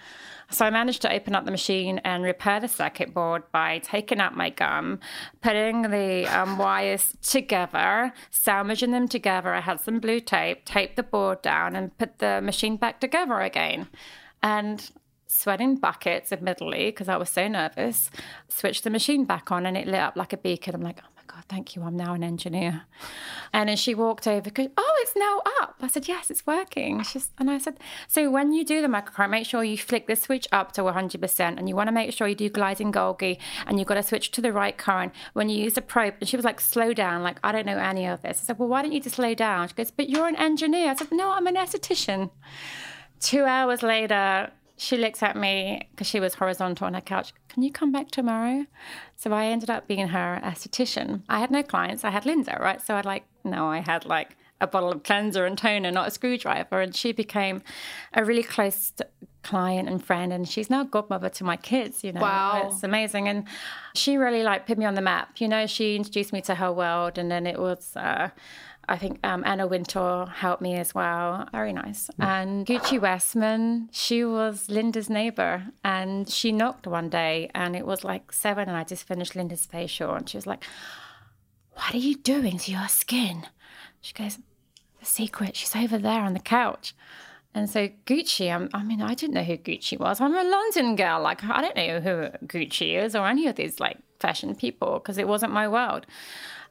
So 0.53 0.65
I 0.65 0.69
managed 0.69 1.01
to 1.01 1.11
open 1.11 1.33
up 1.33 1.45
the 1.45 1.51
machine 1.51 1.97
and 2.03 2.23
repair 2.23 2.59
the 2.59 2.67
circuit 2.67 3.11
board 3.11 3.41
by 3.51 3.79
taking 3.79 4.19
out 4.19 4.37
my 4.37 4.51
gum, 4.51 4.99
putting 5.41 5.89
the 5.89 6.27
um, 6.27 6.59
wires 6.59 7.17
together, 7.23 8.13
sandwiching 8.29 8.91
them 8.91 9.07
together. 9.07 9.51
I 9.51 9.61
had 9.61 9.81
some 9.81 9.99
blue 9.99 10.19
tape, 10.19 10.63
taped 10.65 10.95
the 10.95 11.01
board 11.01 11.41
down, 11.41 11.75
and 11.75 11.97
put 11.97 12.19
the 12.19 12.39
machine 12.39 12.77
back 12.77 12.99
together 12.99 13.39
again. 13.39 13.87
And 14.43 14.91
sweating 15.25 15.77
buckets, 15.77 16.31
admittedly, 16.31 16.85
because 16.85 17.09
I 17.09 17.17
was 17.17 17.31
so 17.31 17.47
nervous, 17.47 18.11
switched 18.47 18.83
the 18.83 18.91
machine 18.91 19.25
back 19.25 19.51
on 19.51 19.65
and 19.65 19.75
it 19.75 19.87
lit 19.87 19.95
up 19.95 20.15
like 20.15 20.33
a 20.33 20.37
beacon. 20.37 20.75
I'm 20.75 20.81
like, 20.81 20.99
oh 21.03 21.12
God, 21.27 21.43
thank 21.47 21.75
you. 21.75 21.83
I'm 21.83 21.95
now 21.95 22.13
an 22.13 22.23
engineer. 22.23 22.83
And 23.51 23.69
then 23.69 23.77
she 23.77 23.95
walked 23.95 24.27
over, 24.27 24.49
oh, 24.77 24.97
it's 25.01 25.15
now 25.15 25.41
up. 25.61 25.75
I 25.81 25.87
said, 25.87 26.07
yes, 26.07 26.29
it's 26.29 26.45
working. 26.45 27.03
She's, 27.03 27.31
and 27.39 27.49
I 27.49 27.57
said, 27.57 27.79
so 28.07 28.29
when 28.29 28.51
you 28.53 28.65
do 28.65 28.81
the 28.81 28.87
microcurrent, 28.87 29.29
make 29.29 29.45
sure 29.45 29.63
you 29.63 29.77
flick 29.77 30.07
the 30.07 30.15
switch 30.15 30.47
up 30.51 30.71
to 30.73 30.81
100%. 30.81 31.39
And 31.57 31.69
you 31.69 31.75
want 31.75 31.87
to 31.87 31.91
make 31.91 32.13
sure 32.13 32.27
you 32.27 32.35
do 32.35 32.49
gliding 32.49 32.91
Golgi 32.91 33.37
and 33.65 33.79
you've 33.79 33.87
got 33.87 33.95
to 33.95 34.03
switch 34.03 34.31
to 34.31 34.41
the 34.41 34.51
right 34.51 34.77
current. 34.77 35.13
When 35.33 35.49
you 35.49 35.63
use 35.63 35.73
the 35.73 35.81
probe, 35.81 36.15
and 36.19 36.27
she 36.27 36.35
was 36.35 36.45
like, 36.45 36.59
slow 36.59 36.93
down. 36.93 37.23
Like, 37.23 37.39
I 37.43 37.51
don't 37.51 37.65
know 37.65 37.77
any 37.77 38.05
of 38.05 38.21
this. 38.21 38.39
I 38.41 38.45
said, 38.45 38.59
well, 38.59 38.69
why 38.69 38.81
don't 38.81 38.91
you 38.91 38.99
just 38.99 39.15
slow 39.15 39.33
down? 39.33 39.67
She 39.67 39.75
goes, 39.75 39.91
but 39.91 40.09
you're 40.09 40.27
an 40.27 40.35
engineer. 40.35 40.91
I 40.91 40.95
said, 40.95 41.11
no, 41.11 41.31
I'm 41.31 41.47
an 41.47 41.55
esthetician. 41.55 42.31
Two 43.19 43.45
hours 43.45 43.81
later, 43.81 44.51
she 44.83 44.97
looks 44.97 45.23
at 45.23 45.35
me 45.35 45.87
because 45.91 46.07
she 46.07 46.19
was 46.19 46.35
horizontal 46.35 46.85
on 46.87 46.93
her 46.93 47.01
couch. 47.01 47.33
Can 47.49 47.63
you 47.63 47.71
come 47.71 47.91
back 47.91 48.11
tomorrow? 48.11 48.65
So 49.15 49.31
I 49.31 49.45
ended 49.45 49.69
up 49.69 49.87
being 49.87 50.09
her 50.09 50.39
esthetician. 50.43 51.21
I 51.29 51.39
had 51.39 51.51
no 51.51 51.63
clients. 51.63 52.03
I 52.03 52.09
had 52.09 52.25
Linda, 52.25 52.57
right? 52.59 52.81
So 52.81 52.95
I'd 52.95 53.05
like, 53.05 53.23
no, 53.43 53.67
I 53.67 53.79
had 53.79 54.05
like 54.05 54.35
a 54.59 54.67
bottle 54.67 54.91
of 54.91 55.03
cleanser 55.03 55.45
and 55.45 55.57
toner, 55.57 55.91
not 55.91 56.07
a 56.07 56.11
screwdriver. 56.11 56.81
And 56.81 56.95
she 56.95 57.11
became 57.13 57.61
a 58.13 58.23
really 58.25 58.43
close 58.43 58.91
client 59.43 59.89
and 59.89 60.03
friend 60.03 60.31
and 60.31 60.47
she's 60.47 60.69
now 60.69 60.83
godmother 60.85 61.27
to 61.27 61.43
my 61.43 61.57
kids 61.57 62.01
you 62.01 62.13
know 62.13 62.21
Wow. 62.21 62.69
it's 62.71 62.81
amazing 62.81 63.27
and 63.27 63.43
she 63.93 64.15
really 64.15 64.41
like 64.41 64.65
put 64.65 64.77
me 64.77 64.85
on 64.85 64.93
the 64.95 65.01
map 65.01 65.41
you 65.41 65.49
know 65.49 65.67
she 65.67 65.97
introduced 65.97 66.31
me 66.31 66.39
to 66.43 66.55
her 66.55 66.71
world 66.71 67.17
and 67.17 67.29
then 67.29 67.45
it 67.45 67.59
was 67.59 67.93
uh 67.97 68.29
I 68.87 68.97
think 68.97 69.19
um, 69.23 69.43
Anna 69.45 69.65
Wintour 69.65 70.27
helped 70.27 70.61
me 70.61 70.75
as 70.75 70.93
well. 70.93 71.47
Very 71.51 71.73
nice. 71.73 72.09
And 72.19 72.65
Gucci 72.65 72.99
Westman, 72.99 73.89
she 73.91 74.25
was 74.25 74.69
Linda's 74.69 75.09
neighbor. 75.09 75.63
And 75.83 76.29
she 76.29 76.51
knocked 76.51 76.85
one 76.85 77.09
day 77.09 77.49
and 77.55 77.75
it 77.75 77.85
was 77.85 78.03
like 78.03 78.31
seven 78.33 78.67
and 78.67 78.77
I 78.77 78.83
just 78.83 79.07
finished 79.07 79.35
Linda's 79.35 79.65
facial. 79.65 80.13
And 80.13 80.29
she 80.29 80.37
was 80.37 80.45
like, 80.45 80.63
What 81.73 81.93
are 81.93 81.97
you 81.97 82.15
doing 82.15 82.57
to 82.59 82.71
your 82.71 82.87
skin? 82.87 83.43
She 84.01 84.13
goes, 84.13 84.37
The 84.99 85.05
secret. 85.05 85.55
She's 85.55 85.75
over 85.75 85.97
there 85.97 86.21
on 86.21 86.33
the 86.33 86.39
couch. 86.39 86.93
And 87.55 87.69
so 87.69 87.87
Gucci, 88.05 88.53
I'm, 88.53 88.69
I 88.73 88.83
mean, 88.83 89.01
I 89.01 89.13
didn't 89.13 89.35
know 89.35 89.43
who 89.43 89.57
Gucci 89.57 89.97
was. 89.97 90.19
I'm 90.19 90.35
a 90.35 90.43
London 90.43 90.95
girl. 90.95 91.21
Like, 91.21 91.43
I 91.43 91.61
don't 91.61 91.75
know 91.75 91.99
who 91.99 92.47
Gucci 92.47 93.01
is 93.01 93.15
or 93.15 93.27
any 93.27 93.47
of 93.47 93.55
these 93.55 93.79
like 93.79 93.97
fashion 94.19 94.55
people 94.55 94.95
because 94.95 95.17
it 95.17 95.27
wasn't 95.27 95.53
my 95.53 95.67
world. 95.67 96.05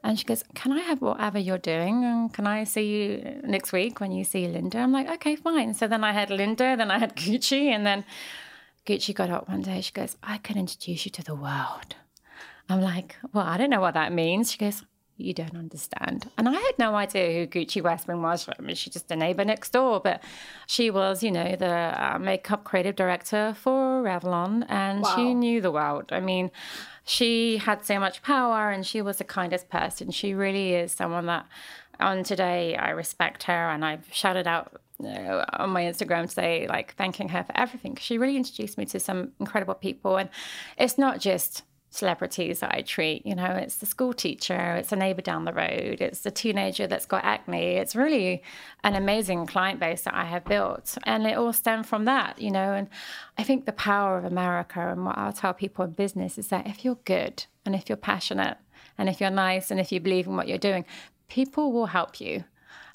And 0.03 0.19
she 0.19 0.25
goes, 0.25 0.43
Can 0.53 0.73
I 0.73 0.81
have 0.81 1.01
whatever 1.01 1.39
you're 1.39 1.57
doing? 1.57 2.03
And 2.03 2.33
can 2.33 2.45
I 2.45 2.65
see 2.65 2.85
you 2.85 3.41
next 3.43 3.71
week 3.71 3.99
when 3.99 4.11
you 4.11 4.23
see 4.23 4.47
Linda? 4.47 4.79
I'm 4.79 4.91
like, 4.91 5.09
Okay, 5.09 5.35
fine. 5.35 5.73
So 5.73 5.87
then 5.87 6.03
I 6.03 6.11
had 6.11 6.29
Linda, 6.29 6.75
then 6.75 6.91
I 6.91 6.99
had 6.99 7.15
Gucci. 7.15 7.67
And 7.67 7.85
then 7.85 8.03
Gucci 8.85 9.13
got 9.15 9.29
up 9.29 9.47
one 9.47 9.61
day. 9.61 9.79
She 9.81 9.93
goes, 9.93 10.17
I 10.21 10.37
can 10.39 10.57
introduce 10.57 11.05
you 11.05 11.11
to 11.11 11.23
the 11.23 11.35
world. 11.35 11.95
I'm 12.69 12.81
like, 12.81 13.15
Well, 13.31 13.45
I 13.45 13.57
don't 13.57 13.69
know 13.69 13.81
what 13.81 13.93
that 13.93 14.11
means. 14.11 14.51
She 14.51 14.57
goes, 14.57 14.83
You 15.15 15.33
don't 15.33 15.55
understand. 15.55 16.29
And 16.37 16.49
I 16.49 16.53
had 16.53 16.77
no 16.77 16.95
idea 16.95 17.39
who 17.39 17.47
Gucci 17.47 17.81
Westman 17.81 18.21
was. 18.21 18.49
I 18.49 18.61
mean, 18.61 18.75
she's 18.75 18.93
just 18.93 19.09
a 19.09 19.15
neighbor 19.15 19.45
next 19.45 19.71
door. 19.71 20.01
But 20.01 20.21
she 20.67 20.89
was, 20.89 21.23
you 21.23 21.31
know, 21.31 21.55
the 21.55 21.67
uh, 22.15 22.19
makeup 22.19 22.65
creative 22.65 22.97
director 22.97 23.53
for 23.57 23.92
Revlon. 24.03 24.65
And 24.69 25.05
she 25.15 25.33
knew 25.33 25.61
the 25.61 25.71
world. 25.71 26.11
I 26.11 26.19
mean, 26.19 26.51
she 27.05 27.57
had 27.57 27.85
so 27.85 27.99
much 27.99 28.21
power 28.21 28.69
and 28.69 28.85
she 28.85 29.01
was 29.01 29.17
the 29.17 29.23
kindest 29.23 29.69
person. 29.69 30.11
She 30.11 30.33
really 30.33 30.73
is 30.73 30.91
someone 30.91 31.25
that 31.25 31.45
on 31.99 32.23
today 32.23 32.75
I 32.75 32.89
respect 32.89 33.43
her 33.43 33.69
and 33.69 33.83
I've 33.83 34.07
shouted 34.11 34.47
out 34.47 34.81
uh, 35.03 35.45
on 35.53 35.71
my 35.71 35.83
Instagram 35.83 36.29
today, 36.29 36.67
like 36.67 36.95
thanking 36.95 37.29
her 37.29 37.43
for 37.43 37.57
everything. 37.57 37.97
She 37.99 38.17
really 38.17 38.37
introduced 38.37 38.77
me 38.77 38.85
to 38.85 38.99
some 38.99 39.31
incredible 39.39 39.73
people. 39.73 40.17
And 40.17 40.29
it's 40.77 40.97
not 40.97 41.19
just 41.19 41.63
celebrities 41.93 42.59
that 42.59 42.73
I 42.73 42.81
treat, 42.81 43.23
you 43.23 43.35
know, 43.35 43.45
it's 43.45 43.75
the 43.75 43.85
school 43.85 44.13
teacher, 44.13 44.75
it's 44.75 44.91
a 44.91 44.95
neighbor 44.95 45.21
down 45.21 45.45
the 45.45 45.53
road, 45.53 46.01
it's 46.01 46.21
the 46.21 46.31
teenager 46.31 46.87
that's 46.87 47.05
got 47.05 47.23
acne. 47.23 47.75
It's 47.75 47.95
really 47.95 48.41
an 48.83 48.95
amazing 48.95 49.45
client 49.45 49.79
base 49.79 50.01
that 50.01 50.15
I 50.15 50.25
have 50.25 50.43
built. 50.43 50.97
And 51.03 51.27
it 51.27 51.37
all 51.37 51.53
stemmed 51.53 51.85
from 51.85 52.05
that, 52.05 52.41
you 52.41 52.49
know. 52.49 52.73
And 52.73 52.89
I 53.37 53.43
think 53.43 53.65
the 53.65 53.73
power 53.73 54.17
of 54.17 54.25
America 54.25 54.79
and 54.89 55.05
what 55.05 55.17
I'll 55.19 55.33
tell 55.33 55.53
people 55.53 55.85
in 55.85 55.91
business 55.91 56.39
is 56.39 56.47
that 56.47 56.65
if 56.65 56.83
you're 56.83 56.99
good 57.05 57.45
and 57.63 57.75
if 57.75 57.87
you're 57.87 57.95
passionate 57.95 58.57
and 58.97 59.07
if 59.07 59.21
you're 59.21 59.29
nice 59.29 59.69
and 59.69 59.79
if 59.79 59.91
you 59.91 59.99
believe 59.99 60.25
in 60.25 60.35
what 60.35 60.47
you're 60.47 60.57
doing, 60.57 60.85
people 61.27 61.71
will 61.71 61.85
help 61.85 62.19
you. 62.19 62.43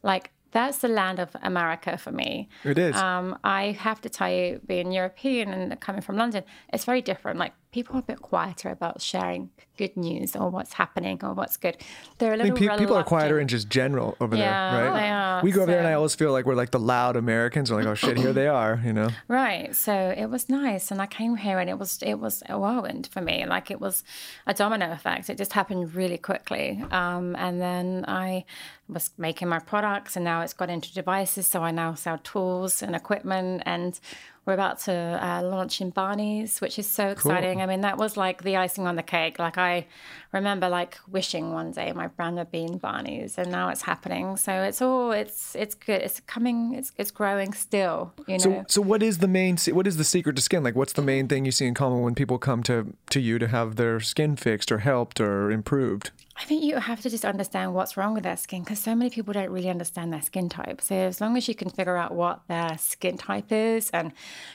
Like 0.02 0.32
that's 0.50 0.78
the 0.78 0.88
land 0.88 1.18
of 1.18 1.36
America 1.42 1.98
for 1.98 2.10
me. 2.10 2.48
It 2.64 2.78
is. 2.78 2.96
Um, 2.96 3.38
I 3.44 3.72
have 3.72 4.00
to 4.00 4.08
tell 4.08 4.30
you, 4.30 4.60
being 4.66 4.92
European 4.92 5.52
and 5.52 5.80
coming 5.80 6.00
from 6.00 6.16
London, 6.16 6.42
it's 6.72 6.84
very 6.84 7.02
different. 7.02 7.38
Like 7.38 7.52
people 7.70 7.96
are 7.96 8.00
a 8.00 8.02
bit 8.02 8.20
quieter 8.22 8.70
about 8.70 9.00
sharing 9.02 9.50
good 9.76 9.96
news 9.96 10.34
or 10.34 10.48
what's 10.50 10.72
happening 10.72 11.20
or 11.22 11.32
what's 11.34 11.56
good. 11.56 11.76
They're 12.18 12.30
a 12.30 12.34
I 12.34 12.36
little. 12.38 12.58
mean, 12.58 12.68
pe- 12.68 12.78
people 12.78 12.96
are 12.96 13.04
quieter 13.04 13.38
in 13.38 13.46
just 13.46 13.68
general 13.68 14.16
over 14.20 14.34
Yeah, 14.36 14.70
there, 14.72 14.90
right? 14.90 15.00
they 15.00 15.08
are, 15.10 15.42
we 15.44 15.52
go 15.52 15.62
over 15.62 15.70
there, 15.70 15.78
and 15.78 15.86
I 15.86 15.92
always 15.92 16.14
feel 16.14 16.32
like 16.32 16.46
we're 16.46 16.54
like 16.56 16.70
the 16.72 16.80
loud 16.80 17.16
Americans. 17.16 17.70
We're 17.70 17.78
like, 17.78 17.86
oh 17.86 17.94
shit, 17.94 18.16
here 18.18 18.32
they 18.32 18.48
are, 18.48 18.80
you 18.84 18.92
know. 18.92 19.08
Right. 19.28 19.74
So 19.76 19.92
it 20.16 20.26
was 20.26 20.48
nice, 20.48 20.90
and 20.90 21.00
I 21.00 21.06
came 21.06 21.36
here, 21.36 21.58
and 21.58 21.68
it 21.70 21.78
was 21.78 22.00
it 22.02 22.14
was 22.14 22.42
a 22.48 22.58
whirlwind 22.58 23.08
for 23.12 23.20
me. 23.20 23.44
Like 23.46 23.70
it 23.70 23.80
was 23.80 24.02
a 24.46 24.54
domino 24.54 24.90
effect. 24.90 25.30
It 25.30 25.38
just 25.38 25.52
happened 25.52 25.94
really 25.94 26.18
quickly, 26.18 26.82
um, 26.90 27.36
and 27.36 27.60
then 27.60 28.04
I 28.08 28.44
was 28.88 29.10
making 29.18 29.48
my 29.48 29.58
products, 29.58 30.16
and 30.16 30.24
now 30.24 30.40
it's 30.40 30.54
got 30.54 30.70
into 30.70 30.92
devices. 30.92 31.46
So 31.46 31.62
I 31.62 31.70
now 31.70 31.94
sell 31.94 32.18
tools 32.18 32.82
and 32.82 32.96
equipment, 32.96 33.62
and 33.66 34.00
we're 34.48 34.54
about 34.54 34.80
to 34.80 34.92
uh, 34.94 35.42
launch 35.42 35.82
in 35.82 35.90
Barney's, 35.90 36.58
which 36.62 36.78
is 36.78 36.86
so 36.86 37.08
exciting. 37.08 37.60
I 37.60 37.66
mean, 37.66 37.82
that 37.82 37.98
was 37.98 38.16
like 38.16 38.44
the 38.44 38.56
icing 38.56 38.86
on 38.86 38.96
the 38.96 39.02
cake. 39.02 39.38
Like 39.38 39.58
I 39.58 39.86
remember 40.32 40.70
like 40.70 40.96
wishing 41.06 41.52
one 41.52 41.72
day 41.72 41.92
my 41.92 42.06
brand 42.06 42.36
would 42.36 42.50
be 42.50 42.62
in 42.62 42.78
Barney's, 42.78 43.36
and 43.36 43.50
now 43.50 43.68
it's 43.68 43.82
happening. 43.82 44.38
So 44.38 44.62
it's 44.62 44.80
all 44.80 45.12
it's 45.12 45.54
it's 45.54 45.74
good. 45.74 46.00
It's 46.00 46.20
coming. 46.20 46.72
It's 46.72 46.92
it's 46.96 47.10
growing 47.10 47.52
still. 47.52 48.14
You 48.26 48.38
know. 48.38 48.38
So, 48.38 48.64
so 48.68 48.80
what 48.80 49.02
is 49.02 49.18
the 49.18 49.28
main? 49.28 49.58
What 49.70 49.86
is 49.86 49.98
the 49.98 50.04
secret 50.04 50.36
to 50.36 50.40
skin? 50.40 50.64
Like, 50.64 50.74
what's 50.74 50.94
the 50.94 51.02
main 51.02 51.28
thing 51.28 51.44
you 51.44 51.52
see 51.52 51.66
in 51.66 51.74
common 51.74 52.00
when 52.00 52.14
people 52.14 52.38
come 52.38 52.62
to 52.62 52.94
to 53.10 53.20
you 53.20 53.38
to 53.38 53.48
have 53.48 53.76
their 53.76 54.00
skin 54.00 54.34
fixed 54.34 54.72
or 54.72 54.78
helped 54.78 55.20
or 55.20 55.50
improved? 55.50 56.10
I 56.40 56.44
think 56.44 56.62
you 56.62 56.76
have 56.76 57.00
to 57.00 57.10
just 57.10 57.24
understand 57.24 57.74
what's 57.74 57.96
wrong 57.96 58.14
with 58.14 58.22
their 58.22 58.36
skin 58.36 58.62
because 58.62 58.78
so 58.78 58.94
many 58.94 59.10
people 59.10 59.34
don't 59.34 59.50
really 59.50 59.68
understand 59.68 60.12
their 60.12 60.22
skin 60.22 60.48
type. 60.48 60.80
So 60.80 60.94
as 60.94 61.20
long 61.20 61.36
as 61.36 61.48
you 61.48 61.54
can 61.54 61.68
figure 61.68 61.96
out 61.96 62.14
what 62.14 62.42
their 62.46 62.78
skin 62.78 63.18
type 63.18 63.50
is 63.50 63.90
and 63.90 64.12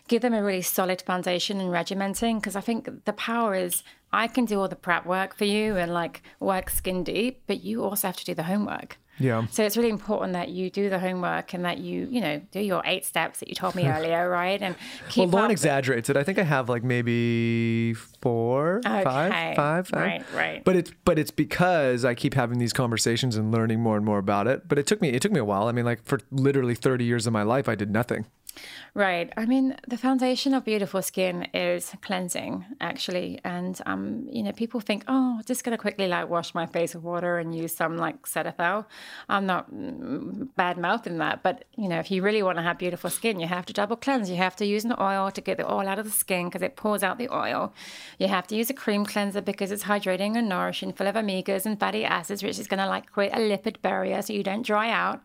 give 0.07 0.21
them 0.21 0.33
a 0.33 0.41
really 0.41 0.61
solid 0.61 1.01
foundation 1.01 1.59
and 1.59 1.69
regimenting, 1.69 2.39
because 2.39 2.55
I 2.55 2.61
think 2.61 3.03
the 3.03 3.13
power 3.13 3.53
is 3.53 3.83
I 4.13 4.27
can 4.27 4.45
do 4.45 4.61
all 4.61 4.69
the 4.69 4.77
prep 4.77 5.05
work 5.05 5.35
for 5.35 5.43
you 5.43 5.75
and 5.75 5.93
like 5.93 6.23
work 6.39 6.69
skin 6.69 7.03
deep, 7.03 7.41
but 7.47 7.63
you 7.63 7.83
also 7.83 8.07
have 8.07 8.17
to 8.17 8.25
do 8.25 8.33
the 8.33 8.43
homework. 8.43 8.97
Yeah. 9.19 9.45
So 9.51 9.63
it's 9.63 9.77
really 9.77 9.89
important 9.89 10.33
that 10.33 10.49
you 10.49 10.69
do 10.69 10.89
the 10.89 10.99
homework 10.99 11.53
and 11.53 11.63
that 11.65 11.77
you, 11.77 12.07
you 12.09 12.19
know, 12.19 12.41
do 12.51 12.59
your 12.59 12.81
eight 12.85 13.05
steps 13.05 13.39
that 13.39 13.49
you 13.49 13.55
told 13.55 13.75
me 13.75 13.87
earlier, 13.87 14.29
right? 14.29 14.61
And 14.61 14.75
keep 15.09 15.29
Well, 15.29 15.47
Lauryn 15.47 15.51
exaggerates 15.51 16.09
it. 16.09 16.17
I 16.17 16.23
think 16.23 16.39
I 16.39 16.43
have 16.43 16.69
like 16.69 16.83
maybe 16.83 17.93
four, 18.21 18.77
Okay. 18.85 19.03
five, 19.03 19.55
five. 19.55 19.91
Right, 19.93 20.23
right. 20.33 20.63
But 20.63 20.75
it's 20.75 20.91
but 21.05 21.19
it's 21.19 21.31
because 21.31 22.05
I 22.05 22.15
keep 22.15 22.33
having 22.33 22.57
these 22.59 22.73
conversations 22.73 23.35
and 23.35 23.51
learning 23.51 23.79
more 23.81 23.97
and 23.97 24.05
more 24.05 24.17
about 24.19 24.47
it. 24.47 24.67
But 24.67 24.79
it 24.79 24.87
took 24.87 25.01
me 25.01 25.09
it 25.09 25.21
took 25.21 25.31
me 25.31 25.39
a 25.39 25.45
while. 25.45 25.67
I 25.67 25.71
mean, 25.71 25.85
like 25.85 26.03
for 26.03 26.19
literally 26.31 26.75
thirty 26.75 27.05
years 27.05 27.27
of 27.27 27.33
my 27.33 27.43
life, 27.43 27.69
I 27.69 27.75
did 27.75 27.91
nothing. 27.91 28.25
Right. 28.95 29.33
I 29.35 29.47
mean, 29.47 29.75
the 29.87 29.97
foundation 29.97 30.53
of 30.53 30.65
beautiful 30.65 31.01
skin 31.01 31.47
is 31.51 31.93
cleansing, 32.03 32.63
actually. 32.79 33.39
And, 33.43 33.81
um, 33.87 34.27
you 34.31 34.43
know, 34.43 34.51
people 34.51 34.81
think, 34.81 35.03
oh, 35.07 35.41
just 35.45 35.63
going 35.63 35.75
to 35.75 35.81
quickly 35.81 36.07
like 36.07 36.29
wash 36.29 36.53
my 36.53 36.67
face 36.67 36.93
with 36.93 37.03
water 37.03 37.39
and 37.39 37.55
use 37.55 37.75
some 37.75 37.97
like 37.97 38.21
Cetaphil. 38.27 38.85
I'm 39.29 39.47
not 39.47 39.73
mm, 39.73 40.47
bad 40.55 40.77
mouthing 40.77 41.17
that. 41.17 41.41
But, 41.41 41.65
you 41.75 41.89
know, 41.89 41.97
if 41.97 42.11
you 42.11 42.21
really 42.21 42.43
want 42.43 42.59
to 42.59 42.61
have 42.61 42.77
beautiful 42.77 43.09
skin, 43.09 43.39
you 43.39 43.47
have 43.47 43.65
to 43.65 43.73
double 43.73 43.95
cleanse. 43.95 44.29
You 44.29 44.37
have 44.37 44.55
to 44.57 44.65
use 44.65 44.85
an 44.85 44.93
oil 44.99 45.31
to 45.31 45.41
get 45.41 45.57
the 45.57 45.71
oil 45.71 45.87
out 45.87 45.97
of 45.97 46.05
the 46.05 46.11
skin 46.11 46.45
because 46.45 46.61
it 46.61 46.75
pours 46.75 47.01
out 47.01 47.17
the 47.17 47.33
oil. 47.33 47.73
You 48.19 48.27
have 48.27 48.45
to 48.47 48.55
use 48.55 48.69
a 48.69 48.75
cream 48.75 49.05
cleanser 49.05 49.41
because 49.41 49.71
it's 49.71 49.85
hydrating 49.85 50.37
and 50.37 50.47
nourishing, 50.47 50.93
full 50.93 51.07
of 51.07 51.15
omegas 51.15 51.65
and 51.65 51.79
fatty 51.79 52.05
acids, 52.05 52.43
which 52.43 52.59
is 52.59 52.67
going 52.67 52.79
to 52.79 52.87
like 52.87 53.11
create 53.11 53.33
a 53.33 53.37
lipid 53.37 53.81
barrier 53.81 54.21
so 54.21 54.33
you 54.33 54.43
don't 54.43 54.63
dry 54.63 54.91
out. 54.91 55.23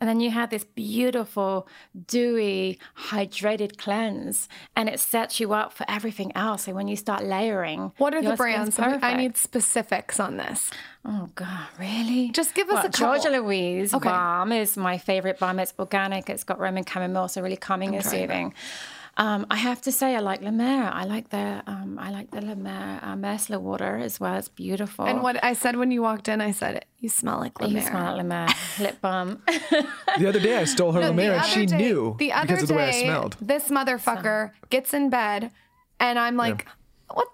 And 0.00 0.08
then 0.08 0.20
you 0.20 0.30
have 0.30 0.48
this 0.48 0.64
beautiful, 0.64 1.68
dewy, 2.06 2.78
hydrated 3.10 3.76
cleanse, 3.76 4.48
and 4.74 4.88
it 4.88 4.98
sets 4.98 5.38
you 5.40 5.52
up 5.52 5.72
for 5.74 5.84
everything 5.88 6.32
else. 6.34 6.64
So 6.64 6.72
when 6.72 6.88
you 6.88 6.96
start 6.96 7.22
layering, 7.22 7.92
What 7.98 8.14
are 8.14 8.22
the 8.22 8.34
brands? 8.34 8.78
I- 8.78 9.14
need 9.20 9.36
specifics 9.36 10.18
on 10.18 10.36
this. 10.38 10.70
Oh 11.04 11.28
God, 11.34 11.66
really? 11.78 12.30
Just 12.30 12.54
give 12.54 12.68
us 12.68 12.74
Well, 12.74 12.86
a 12.86 12.90
couple. 12.90 13.20
Georgia 13.20 13.30
Louise 13.40 13.92
Okay. 13.92 14.08
balm 14.08 14.52
is 14.52 14.76
my 14.76 14.96
favorite 14.98 15.38
balm. 15.38 15.58
It's 15.58 15.74
organic. 15.78 16.30
It's 16.30 16.44
got 16.44 16.58
Roman 16.58 16.84
chamomile, 16.86 17.28
so 17.28 17.42
really 17.42 17.56
calming 17.56 17.94
and 17.94 18.04
soothing. 18.04 18.50
that. 18.50 18.56
Soothing. 19.20 19.34
Um, 19.34 19.46
I 19.50 19.56
have 19.56 19.80
to 19.82 19.92
say, 19.92 20.16
I 20.16 20.20
like 20.20 20.42
La 20.42 20.50
Mer. 20.50 20.90
I 20.92 21.04
like 21.04 21.28
the 21.30 21.62
um, 21.66 21.98
I 21.98 22.10
like 22.10 22.30
the 22.30 22.40
La 22.40 22.54
Mer 22.54 22.98
uh, 23.02 23.14
micellar 23.14 23.60
water 23.60 23.96
as 23.96 24.18
well. 24.20 24.36
It's 24.36 24.48
beautiful. 24.48 25.04
And 25.06 25.22
what 25.22 25.42
I 25.44 25.52
said 25.54 25.76
when 25.76 25.90
you 25.90 26.02
walked 26.02 26.28
in, 26.28 26.40
I 26.40 26.52
said, 26.52 26.84
"You 26.98 27.08
smell 27.08 27.38
like 27.38 27.60
La 27.60 27.66
you 27.68 27.80
smell 27.80 28.16
like 28.16 28.16
La 28.16 28.22
Mer 28.22 28.48
lip 28.80 29.00
balm. 29.00 29.42
The 30.18 30.26
other 30.28 30.40
day, 30.40 30.56
I 30.56 30.64
stole 30.64 30.92
her 30.92 31.00
No, 31.00 31.06
La 31.06 31.12
the 31.12 31.22
Mer, 31.22 31.32
and 31.34 31.44
she 31.44 31.66
day- 31.66 31.76
knew 31.78 32.16
the 32.18 32.32
other 32.32 32.46
because 32.46 32.62
of 32.62 32.68
the 32.68 32.74
way 32.74 32.88
I 32.88 32.92
day, 32.92 33.04
smelled. 33.04 33.36
This 33.40 33.68
motherfucker 33.68 34.52
gets 34.70 34.94
in 34.94 35.10
bed, 35.10 35.50
and 35.98 36.18
I'm 36.18 36.36
like, 36.36 36.66
"What?" 37.12 37.28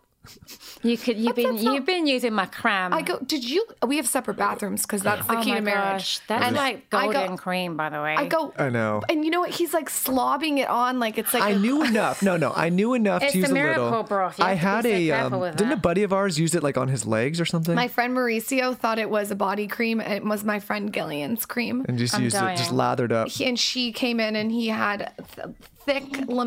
You 0.83 0.97
could 0.99 1.17
you've 1.17 1.27
What's 1.27 1.37
been 1.37 1.59
smell? 1.59 1.75
you've 1.75 1.87
been 1.87 2.07
using 2.07 2.33
my 2.33 2.47
creme. 2.47 2.93
I 2.93 3.03
go, 3.03 3.19
"Did 3.21 3.49
you?" 3.49 3.67
We 3.87 3.97
have 3.97 4.07
separate 4.07 4.37
bathrooms 4.37 4.83
because 4.83 5.03
that's 5.03 5.27
the 5.27 5.39
oh 5.39 5.43
key 5.43 5.51
my 5.51 5.57
to 5.57 5.63
marriage. 5.63 5.93
gosh, 5.93 6.21
that's 6.29 6.45
And 6.45 6.57
like 6.57 6.87
I 6.93 7.07
go- 7.07 7.13
golden 7.13 7.37
cream, 7.37 7.77
by 7.77 7.89
the 7.91 8.01
way. 8.03 8.15
I 8.17 8.27
go. 8.27 8.53
I 8.59 8.69
know. 8.71 9.03
And 9.09 9.25
you 9.25 9.31
know 9.31 9.41
what? 9.41 9.51
He's 9.51 9.73
like 9.75 9.89
slobbing 9.89 10.59
it 10.59 10.69
on 10.69 10.99
like 10.99 11.19
it's 11.19 11.33
like 11.35 11.43
I 11.43 11.51
a- 11.51 11.59
knew 11.59 11.83
enough. 11.85 12.23
No, 12.23 12.37
no, 12.37 12.53
I 12.55 12.69
knew 12.69 12.95
enough 12.95 13.23
It's 13.23 13.33
to 13.33 13.39
use 13.39 13.49
the 13.49 13.53
a 13.53 13.55
little. 13.55 13.75
miracle 13.91 14.03
broth. 14.05 14.39
You 14.39 14.45
I 14.45 14.53
have 14.55 14.83
to 14.83 14.89
had 14.91 14.97
be 14.99 15.11
a. 15.11 15.27
Um, 15.27 15.41
with 15.41 15.57
didn't 15.57 15.73
a 15.73 15.77
buddy 15.77 16.03
of 16.03 16.13
ours 16.13 16.39
use 16.39 16.55
it 16.55 16.63
like 16.63 16.77
on 16.77 16.89
his 16.89 17.07
legs 17.07 17.41
or 17.41 17.45
something? 17.45 17.75
My 17.75 17.89
friend 17.89 18.17
Mauricio 18.17 18.77
thought 18.77 18.99
it 18.99 19.11
was 19.11 19.31
a 19.31 19.37
body 19.37 19.67
cream, 19.67 20.01
it 20.01 20.25
was 20.25 20.45
my 20.45 20.61
friend 20.61 20.93
Gillian's 20.93 21.47
cream. 21.47 21.85
and 21.89 21.99
just 21.99 22.15
I'm 22.15 22.23
used 22.23 22.37
it, 22.37 22.57
just 22.57 22.73
lathered 22.73 23.13
up. 23.13 23.29
He- 23.29 23.45
and 23.47 23.59
she 23.59 23.93
came 23.93 24.21
in, 24.21 24.37
and 24.37 24.51
he 24.53 24.69
had 24.69 25.13
th- 25.35 25.49
thick 25.85 26.25
La 26.29 26.45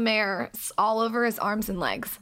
all 0.77 0.99
over 0.99 1.25
his 1.25 1.39
arms 1.39 1.69
and 1.69 1.79
legs. 1.79 2.19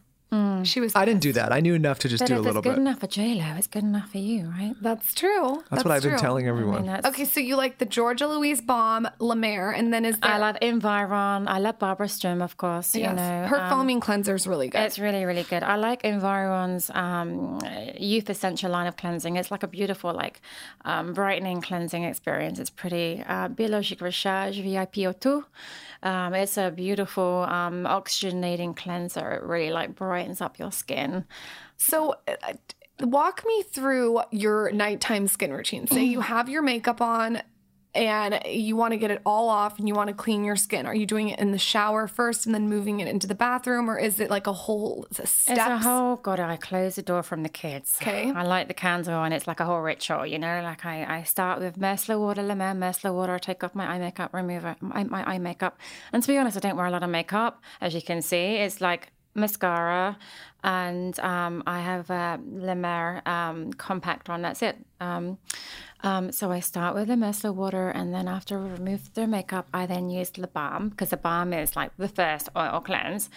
She 0.63 0.81
was. 0.81 0.95
I 0.95 1.05
didn't 1.05 1.21
do 1.21 1.31
that. 1.33 1.53
I 1.53 1.59
knew 1.61 1.73
enough 1.75 1.99
to 1.99 2.09
just 2.09 2.21
But 2.23 2.27
do 2.27 2.33
a 2.35 2.39
if 2.39 2.45
little 2.45 2.59
it's 2.59 2.63
good 2.67 2.75
bit. 2.75 2.81
enough 2.81 2.99
for 2.99 3.07
J 3.07 3.35
Lo, 3.35 3.45
it's 3.57 3.67
good 3.67 3.83
enough 3.83 4.11
for 4.11 4.17
you, 4.17 4.47
right? 4.49 4.73
That's 4.81 5.13
true. 5.13 5.63
That's, 5.69 5.85
what 5.85 5.91
I've 5.93 6.01
been 6.01 6.11
true. 6.11 6.19
telling 6.19 6.47
I 6.47 6.49
everyone. 6.49 6.81
mean, 6.81 6.85
that's, 6.87 7.07
Okay, 7.07 7.23
so 7.25 7.39
you 7.39 7.55
like 7.55 7.77
the 7.77 7.85
Georgia 7.85 8.27
Louise 8.27 8.59
Balm, 8.59 9.07
La 9.19 9.35
Mer, 9.35 9.71
and 9.71 9.93
then 9.93 10.03
is 10.03 10.19
there? 10.19 10.31
I 10.31 10.37
love 10.39 10.57
Environ. 10.61 11.47
I 11.47 11.59
love 11.59 11.79
Barbara 11.79 12.09
Sturm, 12.09 12.41
of 12.41 12.57
course. 12.57 12.93
Yes. 12.95 13.09
You 13.11 13.15
know, 13.15 13.47
her 13.47 13.61
um, 13.61 13.69
foaming 13.69 13.99
cleanser 14.01 14.35
is 14.35 14.45
really 14.47 14.67
good. 14.67 14.81
It's 14.81 14.99
really, 14.99 15.23
really 15.25 15.43
good. 15.43 15.63
I 15.63 15.75
like 15.75 16.03
Environ's 16.03 16.89
um, 16.89 17.61
Youth 17.97 18.29
Essential 18.29 18.71
line 18.71 18.87
of 18.87 18.97
cleansing. 18.97 19.37
It's 19.37 19.51
like 19.51 19.63
a 19.63 19.67
beautiful, 19.67 20.13
like 20.13 20.41
um, 20.83 21.13
brightening 21.13 21.61
cleansing 21.61 22.03
experience. 22.03 22.59
It's 22.59 22.71
pretty. 22.71 23.23
Uh, 23.27 23.47
Biologique 23.47 24.01
Recherche 24.01 24.57
VIP 24.57 24.95
O2. 25.07 25.43
Um, 26.07 26.33
it's 26.33 26.55
a 26.55 26.71
beautiful 26.71 27.45
um, 27.49 27.83
oxygenating 27.83 28.77
cleanser. 28.77 29.29
It 29.31 29.43
really 29.43 29.71
like 29.71 29.93
brightens 29.93 30.39
up 30.39 30.57
your 30.57 30.71
skin. 30.71 31.25
So, 31.75 32.15
uh, 32.25 32.53
walk 33.01 33.43
me 33.45 33.63
through 33.63 34.21
your 34.31 34.71
nighttime 34.71 35.27
skin 35.27 35.51
routine. 35.51 35.85
Say 35.85 36.05
you 36.05 36.21
have 36.21 36.47
your 36.47 36.61
makeup 36.61 37.01
on 37.01 37.41
and 37.97 38.39
you 38.45 38.75
want 38.75 38.91
to 38.91 38.97
get 38.97 39.11
it 39.11 39.21
all 39.25 39.49
off 39.49 39.79
and 39.79 39.87
you 39.87 39.95
want 39.95 40.09
to 40.09 40.13
clean 40.13 40.43
your 40.43 40.55
skin. 40.55 40.85
Are 40.85 40.95
you 40.95 41.05
doing 41.05 41.29
it 41.29 41.39
in 41.39 41.51
the 41.51 41.57
shower 41.57 42.07
first 42.07 42.45
and 42.45 42.53
then 42.53 42.69
moving 42.69 42.99
it 42.99 43.07
into 43.07 43.25
the 43.25 43.35
bathroom, 43.35 43.89
or 43.89 43.97
is 43.97 44.19
it 44.19 44.29
like 44.29 44.47
a 44.47 44.53
whole 44.53 45.07
steps? 45.11 45.49
It's 45.49 45.59
a 45.59 45.77
whole 45.79 46.17
God. 46.17 46.39
I 46.39 46.55
close 46.55 46.95
the 46.95 47.01
door 47.01 47.23
from 47.23 47.43
the 47.43 47.49
kids. 47.49 47.97
Okay. 48.01 48.31
I 48.31 48.43
light 48.43 48.67
the 48.67 48.73
candle, 48.73 49.23
and 49.23 49.33
it's 49.33 49.47
like 49.47 49.59
a 49.59 49.65
whole 49.65 49.81
ritual. 49.81 50.25
You 50.25 50.39
know, 50.39 50.61
like 50.61 50.85
I, 50.85 51.17
I 51.17 51.23
start 51.23 51.59
with 51.59 51.77
micellar 51.79 52.19
water, 52.19 52.43
La 52.43 52.55
Mer, 52.55 52.73
micellar 52.73 53.13
water. 53.13 53.33
I 53.33 53.39
take 53.39 53.63
off 53.63 53.73
my 53.73 53.87
eye 53.87 53.99
makeup, 53.99 54.33
remove 54.33 54.63
my, 54.79 55.03
my 55.03 55.27
eye 55.27 55.39
makeup. 55.39 55.77
And 56.13 56.21
to 56.21 56.27
be 56.27 56.37
honest, 56.37 56.57
I 56.57 56.59
don't 56.59 56.77
wear 56.77 56.85
a 56.85 56.91
lot 56.91 57.03
of 57.03 57.09
makeup, 57.09 57.61
as 57.81 57.95
you 57.95 58.01
can 58.01 58.21
see. 58.21 58.57
It's 58.57 58.79
like 58.79 59.11
mascara, 59.33 60.17
and 60.63 61.19
um, 61.19 61.63
I 61.65 61.81
have 61.81 62.09
a 62.09 62.39
Mer 62.43 63.21
um, 63.25 63.73
compact 63.73 64.29
on. 64.29 64.41
That's 64.41 64.61
it. 64.61 64.77
Um, 64.99 65.37
um, 66.01 66.31
so 66.31 66.51
I 66.51 66.59
start 66.59 66.93
with 66.93 67.07
the 67.07 67.15
micellar 67.15 67.53
water, 67.53 67.89
and 67.89 68.13
then 68.13 68.27
after 68.27 68.57
I 68.59 68.69
remove 68.69 69.13
the 69.13 69.25
makeup, 69.25 69.67
I 69.73 69.85
then 69.87 70.09
use 70.09 70.29
the 70.29 70.47
balm 70.47 70.89
because 70.89 71.09
the 71.09 71.17
balm 71.17 71.53
is 71.53 71.75
like 71.75 71.91
the 71.97 72.07
first 72.07 72.49
oil 72.55 72.79
cleanse, 72.81 73.29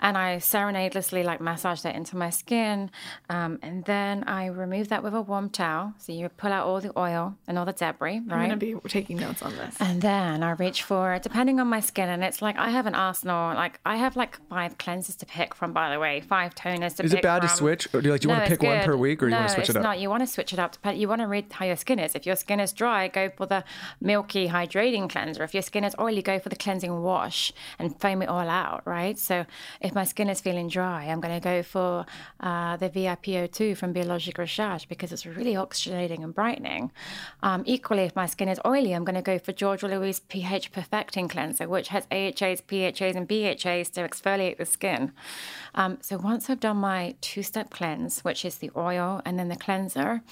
and 0.00 0.16
I 0.16 0.36
serenadelessly 0.36 1.24
like 1.24 1.40
massage 1.42 1.82
that 1.82 1.94
into 1.94 2.16
my 2.16 2.30
skin, 2.30 2.90
um, 3.28 3.58
and 3.62 3.84
then 3.84 4.24
I 4.24 4.46
remove 4.46 4.88
that 4.88 5.02
with 5.02 5.14
a 5.14 5.20
warm 5.20 5.50
towel. 5.50 5.92
So 5.98 6.12
you 6.12 6.28
pull 6.30 6.52
out 6.52 6.66
all 6.66 6.80
the 6.80 6.98
oil 6.98 7.36
and 7.46 7.58
all 7.58 7.66
the 7.66 7.72
debris, 7.72 8.16
I'm 8.16 8.28
going 8.28 8.50
to 8.50 8.56
be 8.56 8.76
taking 8.88 9.18
notes 9.18 9.42
on 9.42 9.54
this. 9.56 9.76
And 9.78 10.00
then 10.00 10.42
I 10.42 10.52
reach 10.52 10.84
for, 10.84 11.18
depending 11.22 11.60
on 11.60 11.68
my 11.68 11.80
skin, 11.80 12.08
and 12.08 12.24
it's 12.24 12.40
like 12.40 12.56
I 12.56 12.70
have 12.70 12.86
an 12.86 12.94
arsenal. 12.94 13.54
Like 13.54 13.78
I 13.84 13.96
have 13.96 14.16
like 14.16 14.38
five 14.48 14.78
cleansers 14.78 15.18
to 15.18 15.26
pick 15.26 15.54
from, 15.54 15.74
by 15.74 15.90
the 15.90 16.00
way, 16.00 16.22
five 16.22 16.54
Is 17.06 17.12
it 17.14 17.22
bad 17.22 17.42
to 17.42 17.48
switch? 17.48 17.86
Or 17.94 18.00
do 18.00 18.06
you, 18.06 18.12
like, 18.12 18.20
do 18.20 18.28
you 18.28 18.34
want 18.34 18.44
to 18.44 18.50
pick 18.50 18.62
one 18.62 18.84
per 18.84 18.96
week 18.96 19.22
or 19.22 19.28
you 19.28 19.34
want 19.34 19.48
to 19.48 19.54
switch 19.54 19.70
it 19.70 19.76
up? 19.76 19.82
not. 19.82 19.98
You 19.98 20.10
want 20.10 20.22
to 20.22 20.26
switch 20.26 20.52
it 20.52 20.58
up. 20.58 20.72
Depend- 20.72 20.98
You 20.98 21.08
want 21.08 21.20
to 21.20 21.26
read 21.26 21.46
how 21.52 21.64
your 21.64 21.76
skin 21.76 21.98
is. 21.98 22.14
If 22.14 22.26
your 22.26 22.36
skin 22.36 22.60
is 22.60 22.72
dry, 22.72 23.08
go 23.08 23.30
for 23.30 23.46
the 23.46 23.64
milky 24.00 24.48
hydrating 24.48 25.08
cleanser. 25.08 25.42
If 25.44 25.54
your 25.54 25.62
skin 25.62 25.84
is 25.84 25.94
oily, 26.00 26.22
go 26.22 26.38
for 26.38 26.48
the 26.48 26.56
cleansing 26.56 27.02
wash 27.02 27.52
and 27.78 27.98
foam 28.00 28.22
it 28.22 28.28
all 28.28 28.48
out, 28.48 28.82
right? 28.86 29.18
So 29.18 29.46
if 29.80 29.94
my 29.94 30.04
skin 30.04 30.28
is 30.28 30.40
feeling 30.40 30.68
dry, 30.68 31.04
I'm 31.04 31.20
going 31.20 31.34
to 31.34 31.40
go 31.44 31.62
for 31.62 32.06
uh, 32.40 32.76
the 32.76 32.90
VIPO2 32.90 33.76
from 33.76 33.92
Biologique 33.92 34.38
Recherche 34.38 34.86
because 34.88 35.12
it's 35.12 35.26
really 35.26 35.54
oxygenating 35.54 36.22
and 36.24 36.34
brightening. 36.34 36.90
Um, 37.42 37.62
equally, 37.66 38.02
if 38.04 38.16
my 38.16 38.26
skin 38.26 38.48
is 38.48 38.60
oily, 38.66 38.92
I'm 38.92 39.04
going 39.04 39.14
to 39.14 39.22
go 39.22 39.38
for 39.38 39.52
Georgia 39.52 39.86
Louise 39.88 40.20
pH 40.20 40.72
Perfecting 40.72 41.28
Cleanser, 41.28 41.68
which 41.68 41.88
has 41.88 42.06
AHAs, 42.10 42.60
PHAs, 42.62 43.14
and 43.16 43.28
BHAs 43.28 43.90
to 43.92 44.00
exfoliate 44.06 44.56
the 44.58 44.64
skin. 44.66 45.12
Um, 45.74 45.98
so 46.00 46.16
once 46.18 46.48
I've 46.56 46.60
done 46.60 46.78
my 46.78 47.14
two-step 47.20 47.68
cleanse, 47.68 48.20
which 48.20 48.42
is 48.42 48.56
the 48.56 48.70
oil 48.74 49.20
and 49.26 49.38
then 49.38 49.48
the 49.48 49.56
cleanser, 49.56 50.22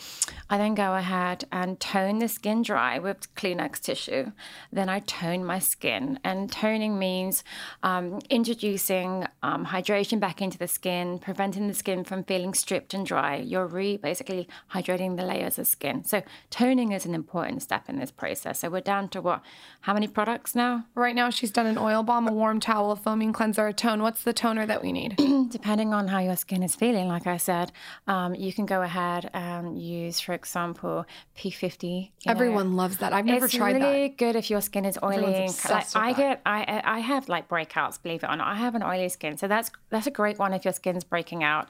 I 0.49 0.57
then 0.57 0.75
go 0.75 0.95
ahead 0.95 1.45
and 1.53 1.79
tone 1.79 2.19
the 2.19 2.29
skin 2.29 2.63
dry 2.63 2.99
with 2.99 3.35
Kleenex 3.35 3.79
tissue. 3.79 4.33
Then 4.73 4.89
I 4.89 5.01
tone 5.01 5.45
my 5.45 5.59
skin, 5.59 6.19
and 6.25 6.51
toning 6.51 6.99
means 6.99 7.45
um, 7.83 8.21
introducing 8.31 9.27
um, 9.43 9.67
hydration 9.67 10.19
back 10.19 10.41
into 10.41 10.57
the 10.57 10.67
skin, 10.67 11.19
preventing 11.19 11.69
the 11.69 11.75
skin 11.75 12.05
from 12.05 12.25
feeling 12.25 12.55
stripped 12.55 12.95
and 12.95 13.05
dry. 13.05 13.37
You're 13.37 13.67
re 13.67 13.99
basically 13.99 14.49
hydrating 14.73 15.19
the 15.19 15.27
layers 15.27 15.59
of 15.59 15.67
skin. 15.67 16.05
So 16.05 16.23
toning 16.49 16.93
is 16.93 17.05
an 17.05 17.15
important 17.15 17.61
step 17.61 17.91
in 17.91 17.99
this 17.99 18.11
process. 18.11 18.61
So 18.61 18.71
we're 18.71 18.81
down 18.81 19.11
to 19.11 19.21
what? 19.21 19.43
How 19.83 19.93
many 19.93 20.09
products 20.09 20.55
now? 20.55 20.87
Right 20.95 21.15
now, 21.15 21.29
she's 21.29 21.51
done 21.51 21.67
an 21.67 21.77
oil 21.77 22.03
balm, 22.03 22.27
a 22.27 22.33
warm 22.33 22.61
towel, 22.61 22.93
a 22.93 22.97
foaming 22.97 23.35
cleanser, 23.35 23.67
a 23.67 23.75
tone. 23.75 24.01
What's 24.01 24.23
the 24.23 24.33
toner 24.33 24.65
that 24.65 24.83
we 24.83 24.91
need? 24.91 25.19
depending 25.51 25.93
on 25.93 26.09
how 26.15 26.21
your 26.21 26.37
skin 26.37 26.63
is 26.63 26.75
feeling, 26.83 27.09
like 27.09 27.27
I 27.27 27.39
said, 27.39 27.73
um, 28.07 28.31
you 28.47 28.53
can 28.53 28.67
go 28.67 28.83
ahead 28.83 29.23
and 29.35 29.77
use, 29.77 30.21
for 30.21 30.33
example, 30.33 31.05
P50. 31.37 31.83
you 31.83 32.01
know. 32.27 32.31
Everyone 32.35 32.69
loves 32.77 32.99
that. 32.99 33.13
I've 33.13 33.27
never 33.27 33.47
it's 33.47 33.55
tried 33.55 33.75
really 33.75 33.81
that. 33.81 33.89
It's 33.89 33.95
really 33.97 34.09
good 34.23 34.37
if 34.37 34.47
your 34.53 34.61
skin 34.69 34.85
is 34.85 34.97
oily. 35.03 35.49
Like 35.69 35.97
I 35.97 36.13
that. 36.13 36.17
get, 36.23 36.35
I 36.47 36.81
I 36.97 36.99
have 37.01 37.29
like 37.29 37.49
breakouts. 37.49 37.97
Believe 38.01 38.23
it 38.25 38.29
or 38.33 38.37
not, 38.37 38.47
I 38.47 38.57
have 38.67 38.75
an 38.79 38.85
oily 38.93 39.09
skin, 39.17 39.33
so 39.43 39.49
that's 39.55 39.69
that's 39.93 40.07
a 40.07 40.15
great 40.21 40.39
one 40.45 40.53
if 40.59 40.63
your 40.65 40.75
skin's 40.81 41.05
breaking 41.15 41.43
out. 41.43 41.65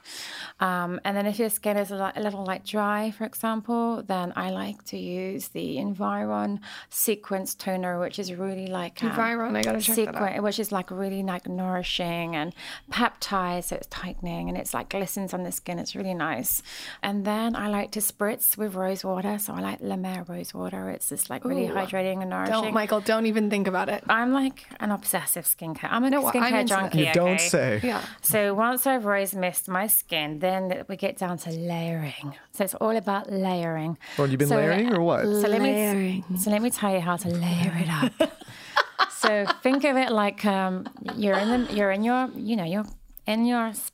Um, 0.59 0.91
and 1.05 1.13
then 1.17 1.25
if 1.31 1.39
your 1.39 1.49
skin 1.49 1.75
is 1.83 1.89
a, 1.91 1.97
li- 2.03 2.15
a 2.15 2.21
little 2.21 2.45
like 2.51 2.63
dry, 2.75 3.11
for 3.17 3.25
example, 3.31 4.03
then 4.13 4.27
I 4.35 4.47
like 4.51 4.79
to 4.91 4.97
use 4.97 5.43
the 5.49 5.67
Environ 5.87 6.59
Sequence 6.89 7.49
Toner, 7.63 7.99
which 7.99 8.17
is 8.19 8.27
really 8.45 8.67
like 8.81 8.95
um, 9.03 9.09
Environ, 9.09 9.55
I 9.55 9.63
gotta 9.63 9.81
check 9.81 9.95
that 10.05 10.15
out. 10.15 10.43
which 10.43 10.59
is 10.63 10.69
like 10.71 10.89
really 10.91 11.23
like 11.23 11.47
nourishing 11.61 12.35
and 12.35 12.53
peptides, 12.91 13.65
so 13.69 13.75
it's 13.77 13.87
tightening 14.03 14.34
and 14.49 14.57
it's 14.57 14.73
like 14.73 14.89
glistens 14.89 15.33
on 15.33 15.43
the 15.43 15.51
skin. 15.51 15.79
It's 15.79 15.95
really 15.95 16.13
nice. 16.13 16.61
And 17.01 17.25
then 17.25 17.55
I 17.55 17.67
like 17.67 17.91
to 17.91 17.99
spritz 17.99 18.57
with 18.57 18.75
rose 18.75 19.03
water. 19.03 19.37
So 19.39 19.53
I 19.53 19.61
like 19.61 19.79
La 19.81 19.95
Mer 19.95 20.23
rose 20.27 20.53
water. 20.53 20.89
It's 20.89 21.09
just 21.09 21.29
like 21.29 21.45
really 21.45 21.67
Ooh. 21.67 21.73
hydrating 21.73 22.21
and 22.21 22.29
nourishing. 22.29 22.53
Don't, 22.63 22.73
Michael, 22.73 23.01
don't 23.01 23.25
even 23.25 23.49
think 23.49 23.67
about 23.67 23.89
it. 23.89 24.03
I'm 24.07 24.31
like 24.33 24.65
an 24.79 24.91
obsessive 24.91 25.45
skincare. 25.45 25.89
I'm 25.89 26.03
a 26.03 26.09
No, 26.09 26.25
I'm 26.27 26.33
skincare 26.33 26.67
junkie. 26.67 26.99
You 27.05 27.13
don't 27.13 27.29
okay? 27.35 27.49
say. 27.55 27.79
Yeah. 27.83 28.01
So 28.21 28.53
once 28.53 28.85
I've 28.85 29.05
rose 29.05 29.33
mist 29.33 29.67
my 29.69 29.87
skin, 29.87 30.39
then 30.39 30.83
we 30.87 30.95
get 30.97 31.17
down 31.17 31.37
to 31.39 31.49
layering. 31.51 32.35
So 32.53 32.63
it's 32.63 32.75
all 32.75 32.95
about 32.95 33.31
layering. 33.31 33.97
Well, 34.17 34.27
you've 34.27 34.39
been 34.39 34.47
So- 34.49 34.57
layering 34.57 34.93
or 34.93 35.01
what? 35.01 35.23
So 35.23 35.47
let 35.47 35.61
me 35.61 36.23
so 36.37 36.49
let 36.51 36.61
me 36.61 36.69
tell 36.69 36.93
you 36.93 36.99
how 37.01 37.15
to 37.17 37.29
layer 37.29 37.73
it 37.77 37.89
up. 37.89 38.31
so 39.09 39.45
think 39.63 39.83
of 39.83 39.97
it 39.97 40.11
like 40.11 40.45
um, 40.45 40.87
you're 41.15 41.37
in 41.37 41.49
the 41.65 41.73
you're 41.73 41.91
in 41.91 42.03
your 42.03 42.29
you 42.35 42.55
know 42.55 42.63
you're 42.63 42.85
in 43.27 43.45
your 43.45 43.67
s- 43.67 43.91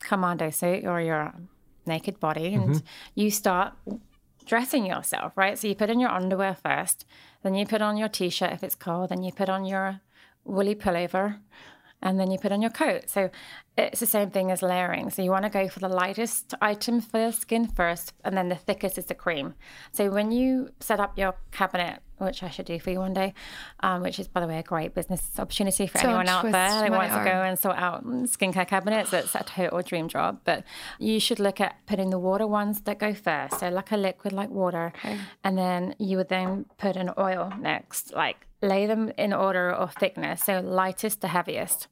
commando 0.00 0.50
suit 0.50 0.84
or 0.84 1.00
your 1.00 1.34
naked 1.86 2.20
body, 2.20 2.54
and 2.54 2.70
mm-hmm. 2.70 2.86
you 3.14 3.30
start 3.30 3.74
dressing 4.46 4.86
yourself, 4.86 5.36
right? 5.36 5.58
So 5.58 5.68
you 5.68 5.74
put 5.74 5.90
on 5.90 6.00
your 6.00 6.10
underwear 6.10 6.54
first, 6.54 7.06
then 7.42 7.54
you 7.54 7.66
put 7.66 7.82
on 7.82 7.96
your 7.96 8.08
t-shirt 8.08 8.52
if 8.52 8.62
it's 8.62 8.74
cold, 8.74 9.10
then 9.10 9.22
you 9.22 9.32
put 9.32 9.48
on 9.48 9.64
your 9.64 10.00
woolly 10.44 10.74
pullover, 10.74 11.38
and 12.02 12.18
then 12.18 12.30
you 12.30 12.38
put 12.38 12.52
on 12.52 12.62
your 12.62 12.70
coat. 12.70 13.08
So 13.08 13.30
it's 13.76 14.00
the 14.00 14.06
same 14.06 14.30
thing 14.30 14.50
as 14.50 14.62
layering. 14.62 15.10
So 15.10 15.22
you 15.22 15.30
want 15.30 15.44
to 15.44 15.50
go 15.50 15.68
for 15.68 15.80
the 15.80 15.88
lightest 15.88 16.54
item 16.60 17.00
for 17.00 17.20
your 17.20 17.32
skin 17.32 17.66
first, 17.66 18.14
and 18.24 18.36
then 18.36 18.48
the 18.48 18.56
thickest 18.56 18.98
is 18.98 19.06
the 19.06 19.14
cream. 19.14 19.54
So 19.92 20.10
when 20.10 20.32
you 20.32 20.70
set 20.80 21.00
up 21.00 21.18
your 21.18 21.34
cabinet, 21.50 22.00
which 22.26 22.42
I 22.42 22.50
should 22.50 22.66
do 22.66 22.78
for 22.78 22.90
you 22.90 22.98
one 22.98 23.14
day, 23.14 23.34
um, 23.80 24.02
which 24.02 24.18
is 24.18 24.28
by 24.28 24.40
the 24.40 24.46
way 24.46 24.58
a 24.58 24.62
great 24.62 24.94
business 24.94 25.38
opportunity 25.38 25.86
for 25.86 25.98
anyone 25.98 26.28
out 26.28 26.42
there 26.42 26.52
that 26.52 26.90
wants 26.90 27.14
to 27.14 27.24
go 27.24 27.42
and 27.42 27.58
sort 27.58 27.76
out 27.76 28.04
skincare 28.04 28.66
cabinets. 28.66 29.12
It's 29.12 29.34
a 29.34 29.44
total 29.44 29.82
dream 29.82 30.08
job. 30.08 30.40
But 30.44 30.64
you 30.98 31.20
should 31.20 31.40
look 31.40 31.60
at 31.60 31.76
putting 31.86 32.10
the 32.10 32.18
water 32.18 32.46
ones 32.46 32.82
that 32.82 32.98
go 32.98 33.14
first. 33.14 33.60
So 33.60 33.68
like 33.68 33.92
a 33.92 33.96
liquid 33.96 34.32
like 34.32 34.50
water. 34.50 34.92
And 35.44 35.56
then 35.58 35.94
you 35.98 36.16
would 36.16 36.28
then 36.28 36.66
put 36.78 36.96
an 36.96 37.10
oil 37.18 37.52
next. 37.58 38.12
Like 38.14 38.46
lay 38.62 38.86
them 38.86 39.10
in 39.16 39.32
order 39.32 39.70
of 39.70 39.94
thickness. 39.94 40.44
So 40.44 40.60
lightest 40.60 41.20
to 41.22 41.28
heaviest. 41.28 41.88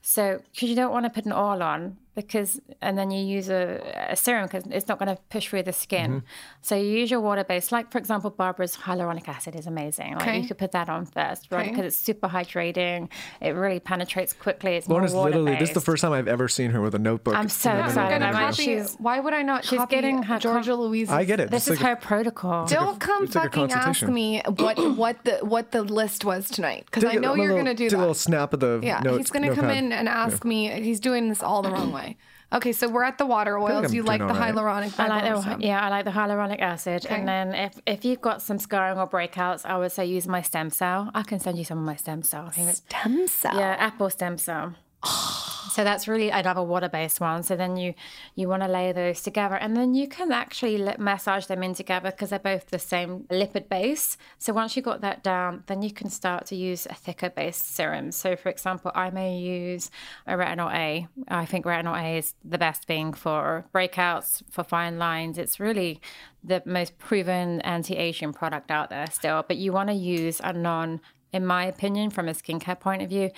So, 0.00 0.40
because 0.52 0.70
you 0.70 0.76
don't 0.76 0.92
want 0.92 1.04
to 1.04 1.10
put 1.10 1.26
an 1.26 1.32
oil 1.32 1.62
on, 1.62 1.98
because 2.22 2.60
and 2.82 2.96
then 2.98 3.10
you 3.10 3.24
use 3.24 3.48
a, 3.48 3.80
a 4.10 4.16
serum 4.16 4.44
because 4.46 4.64
it's 4.70 4.88
not 4.88 4.98
going 4.98 5.14
to 5.14 5.20
push 5.30 5.48
through 5.48 5.62
the 5.62 5.72
skin. 5.72 6.10
Mm-hmm. 6.10 6.26
So 6.62 6.74
you 6.76 6.88
use 6.90 7.10
your 7.10 7.20
water 7.20 7.44
base, 7.44 7.70
like 7.72 7.90
for 7.92 7.98
example, 7.98 8.30
Barbara's 8.30 8.76
hyaluronic 8.76 9.28
acid 9.28 9.54
is 9.54 9.66
amazing. 9.66 10.14
Like 10.14 10.22
Okay. 10.22 10.38
you 10.40 10.48
could 10.48 10.58
put 10.58 10.72
that 10.72 10.88
on 10.88 11.06
first, 11.06 11.50
right? 11.50 11.60
Okay. 11.62 11.70
Because 11.70 11.84
it's 11.86 11.96
super 11.96 12.28
hydrating. 12.28 13.08
It 13.40 13.50
really 13.50 13.80
penetrates 13.80 14.32
quickly. 14.32 14.76
It's 14.76 14.88
Lauryn 14.88 15.04
is 15.04 15.14
literally 15.14 15.54
this 15.56 15.70
is 15.70 15.74
the 15.74 15.80
first 15.80 16.00
time 16.02 16.12
I've 16.12 16.28
ever 16.28 16.48
seen 16.48 16.70
her 16.72 16.80
with 16.80 16.94
a 16.94 16.98
notebook. 16.98 17.34
I'm 17.36 17.48
so 17.48 17.70
in 17.70 17.76
the 17.76 17.82
middle 17.84 17.98
of 18.00 18.06
excited. 18.10 18.22
I'm 18.22 18.22
I'm 18.22 18.32
video. 18.32 18.46
like, 18.46 18.50
copy. 18.56 18.64
she's- 18.64 18.96
Why 18.98 19.20
would 19.20 19.32
I 19.34 19.42
not 19.42 19.64
she's 19.64 19.78
copy 19.78 19.94
getting 19.96 20.22
her 20.24 20.38
Georgia 20.38 20.70
com- 20.72 20.80
Louise? 20.80 21.10
I 21.10 21.24
get 21.24 21.40
it. 21.40 21.50
This 21.50 21.68
It's 21.68 21.76
is 21.78 21.82
like 21.82 21.88
her 22.00 22.06
protocol. 22.06 22.66
Don't 22.66 22.98
come 23.00 23.24
like 23.26 23.34
a 23.36 23.40
fucking 23.40 23.72
ask 23.72 24.02
me 24.06 24.42
what 24.56 24.76
what 24.96 25.24
the 25.24 25.38
what 25.42 25.70
the 25.70 25.82
list 25.82 26.24
was 26.24 26.48
tonight 26.50 26.84
because 26.86 27.04
I 27.04 27.14
know 27.14 27.34
you're 27.34 27.48
little- 27.48 27.58
gonna 27.58 27.74
do 27.74 27.84
take 27.84 27.90
that. 27.92 27.96
a 27.96 28.00
little 28.00 28.14
snap 28.14 28.52
of 28.52 28.60
the 28.60 28.80
Yeah, 28.82 29.00
note- 29.00 29.18
he's 29.18 29.30
gonna 29.30 29.54
come 29.54 29.70
in 29.70 29.92
and 29.92 30.08
ask 30.08 30.44
me. 30.44 30.68
He's 30.82 31.00
doing 31.00 31.28
this 31.28 31.42
all 31.42 31.62
the 31.62 31.70
wrong 31.70 31.92
way. 31.92 32.07
Okay, 32.50 32.72
so 32.72 32.88
we're 32.88 33.04
at 33.04 33.18
the 33.18 33.26
water 33.26 33.58
oils. 33.58 33.86
I'm 33.86 33.94
you 33.94 34.02
like 34.02 34.20
the 34.20 34.28
all 34.28 34.34
right. 34.34 34.54
hyaluronic? 34.54 34.98
I 34.98 35.06
like 35.08 35.24
Barbara 35.24 35.58
the 35.58 35.66
yeah, 35.66 35.84
I 35.84 35.90
like 35.90 36.04
the 36.06 36.10
hyaluronic 36.10 36.60
acid. 36.60 37.04
Okay. 37.04 37.14
And 37.14 37.28
then 37.28 37.54
if 37.54 37.78
if 37.86 38.04
you've 38.06 38.22
got 38.22 38.40
some 38.40 38.58
scarring 38.58 38.98
or 38.98 39.06
breakouts, 39.06 39.66
I 39.66 39.76
would 39.76 39.92
say 39.92 40.06
use 40.06 40.26
my 40.26 40.40
stem 40.40 40.70
cell. 40.70 41.10
I 41.14 41.22
can 41.24 41.40
send 41.40 41.58
you 41.58 41.64
some 41.64 41.78
of 41.78 41.84
my 41.84 41.96
stem 41.96 42.22
cell. 42.22 42.46
I 42.46 42.50
think 42.50 42.70
stem 42.70 43.28
cell. 43.28 43.54
yeah, 43.54 43.76
apple 43.78 44.08
stem 44.08 44.38
cell. 44.38 44.74
So 45.78 45.84
that's 45.84 46.08
really 46.08 46.30
another 46.30 46.64
water-based 46.64 47.20
one. 47.20 47.44
So 47.44 47.54
then 47.54 47.76
you 47.76 47.94
you 48.34 48.48
want 48.48 48.64
to 48.64 48.68
layer 48.68 48.92
those 48.92 49.22
together, 49.22 49.54
and 49.54 49.76
then 49.76 49.94
you 49.94 50.08
can 50.08 50.32
actually 50.32 50.92
massage 50.98 51.46
them 51.46 51.62
in 51.62 51.72
together 51.74 52.10
because 52.10 52.30
they're 52.30 52.40
both 52.40 52.70
the 52.70 52.80
same 52.80 53.20
lipid 53.30 53.68
base. 53.68 54.16
So 54.38 54.52
once 54.52 54.74
you 54.74 54.82
got 54.82 55.02
that 55.02 55.22
down, 55.22 55.62
then 55.66 55.82
you 55.82 55.92
can 55.92 56.10
start 56.10 56.46
to 56.46 56.56
use 56.56 56.86
a 56.86 56.94
thicker 56.94 57.30
based 57.30 57.76
serum. 57.76 58.10
So 58.10 58.34
for 58.34 58.48
example, 58.48 58.90
I 58.92 59.10
may 59.10 59.38
use 59.38 59.92
a 60.26 60.32
retinol 60.32 60.74
A. 60.74 61.06
I 61.28 61.44
think 61.44 61.64
retinol 61.64 61.96
A 61.96 62.18
is 62.18 62.34
the 62.44 62.58
best 62.58 62.86
thing 62.86 63.12
for 63.12 63.64
breakouts, 63.72 64.42
for 64.50 64.64
fine 64.64 64.98
lines. 64.98 65.38
It's 65.38 65.60
really 65.60 66.00
the 66.42 66.60
most 66.66 66.98
proven 66.98 67.60
anti-aging 67.60 68.32
product 68.32 68.72
out 68.72 68.90
there 68.90 69.06
still. 69.12 69.44
But 69.46 69.58
you 69.58 69.72
want 69.72 69.90
to 69.90 69.94
use 69.94 70.40
a 70.42 70.52
non 70.52 71.00
in 71.32 71.44
my 71.44 71.64
opinion, 71.64 72.10
from 72.10 72.28
a 72.28 72.32
skincare 72.32 72.78
point 72.78 73.02
of 73.02 73.08
view, 73.08 73.30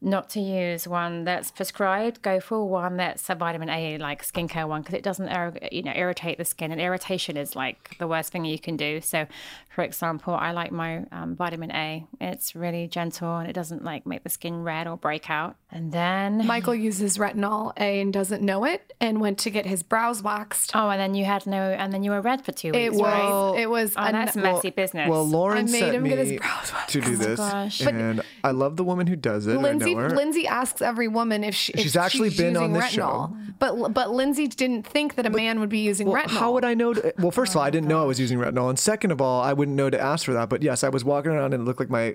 not 0.00 0.28
to 0.30 0.40
use 0.40 0.86
one 0.88 1.24
that's 1.24 1.50
prescribed. 1.50 2.22
Go 2.22 2.40
for 2.40 2.64
one 2.68 2.96
that's 2.96 3.28
a 3.30 3.34
vitamin 3.34 3.68
A 3.70 3.98
like 3.98 4.24
skincare 4.24 4.66
one 4.68 4.82
because 4.82 4.94
it 4.94 5.02
doesn't 5.02 5.30
you 5.72 5.82
know 5.82 5.92
irritate 5.94 6.38
the 6.38 6.44
skin, 6.44 6.72
and 6.72 6.80
irritation 6.80 7.36
is 7.36 7.54
like 7.56 7.96
the 7.98 8.06
worst 8.08 8.32
thing 8.32 8.44
you 8.44 8.58
can 8.58 8.76
do. 8.76 9.00
So, 9.00 9.26
for 9.74 9.82
example, 9.82 10.34
I 10.34 10.52
like 10.52 10.72
my 10.72 11.04
um, 11.12 11.36
vitamin 11.36 11.70
A. 11.72 12.06
It's 12.20 12.54
really 12.56 12.88
gentle 12.88 13.36
and 13.36 13.48
it 13.48 13.52
doesn't 13.52 13.84
like 13.84 14.06
make 14.06 14.22
the 14.24 14.28
skin 14.30 14.62
red 14.64 14.86
or 14.86 14.96
break 14.96 15.30
out. 15.30 15.56
And 15.70 15.92
then 15.92 16.46
Michael 16.46 16.74
uses 16.74 17.18
retinol 17.18 17.72
A 17.78 18.00
and 18.00 18.12
doesn't 18.12 18.42
know 18.42 18.64
it, 18.64 18.92
and 19.00 19.20
went 19.20 19.38
to 19.40 19.50
get 19.50 19.66
his 19.66 19.82
brows 19.82 20.22
waxed. 20.22 20.72
Oh, 20.74 20.88
and 20.88 21.00
then 21.00 21.14
you 21.14 21.24
had 21.24 21.46
no, 21.46 21.60
and 21.72 21.92
then 21.92 22.02
you 22.02 22.10
were 22.10 22.20
red 22.20 22.44
for 22.44 22.52
two 22.52 22.72
weeks. 22.72 22.78
It 22.78 22.92
was 22.92 23.00
right? 23.02 23.54
it 23.60 23.70
was 23.70 23.94
Oh, 23.96 24.04
a- 24.06 24.12
that's 24.12 24.36
messy 24.36 24.70
business. 24.70 25.08
Well, 25.08 25.26
Lauryn 25.26 25.56
I 25.58 25.62
made 25.62 25.68
sent 25.70 25.94
him 25.94 26.02
me 26.02 26.08
get 26.10 26.18
his 26.18 26.38
brows 26.40 26.72
waxed. 26.72 26.88
to 26.90 27.00
do 27.00 27.16
this, 27.16 27.35
gosh. 27.36 27.80
and 27.82 28.22
I 28.44 28.50
love 28.50 28.76
the 28.76 28.84
woman 28.84 29.06
who 29.06 29.16
does 29.16 29.46
it. 29.46 29.56
Lindsay 29.58 29.92
I 29.92 29.94
know 29.94 30.00
her. 30.00 30.10
Lindsay 30.10 30.46
asks 30.46 30.80
every 30.82 31.08
woman 31.08 31.44
if 31.44 31.54
she 31.54 31.72
if 31.72 31.80
She's 31.80 31.96
actually 31.96 32.30
been 32.30 32.54
using 32.54 32.56
on 32.56 32.72
this 32.72 32.84
retinol. 32.84 32.94
show. 32.94 33.36
But 33.58 33.92
but 33.94 34.10
Lindsay 34.10 34.46
didn't 34.48 34.86
think 34.86 35.14
that 35.16 35.26
a 35.26 35.30
man 35.30 35.60
would 35.60 35.68
be 35.70 35.78
using 35.80 36.08
Well, 36.08 36.22
retinol. 36.22 36.38
how 36.38 36.52
would 36.52 36.64
I 36.64 36.74
know? 36.74 36.94
To, 36.94 37.14
well, 37.18 37.30
first 37.30 37.52
of 37.52 37.56
all, 37.58 37.62
I 37.62 37.70
didn't 37.70 37.88
know 37.88 38.02
I 38.02 38.06
was 38.06 38.18
using 38.20 38.38
retinol, 38.38 38.68
and 38.68 38.78
second 38.78 39.10
of 39.12 39.20
all, 39.20 39.40
I 39.42 39.52
wouldn't 39.52 39.76
know 39.76 39.90
to 39.90 40.00
ask 40.00 40.24
for 40.24 40.32
that. 40.34 40.48
But 40.48 40.62
yes, 40.62 40.84
I 40.84 40.88
was 40.88 41.04
walking 41.04 41.30
around 41.32 41.52
and 41.54 41.62
it 41.62 41.64
looked 41.64 41.80
like 41.80 41.90
my 41.90 42.14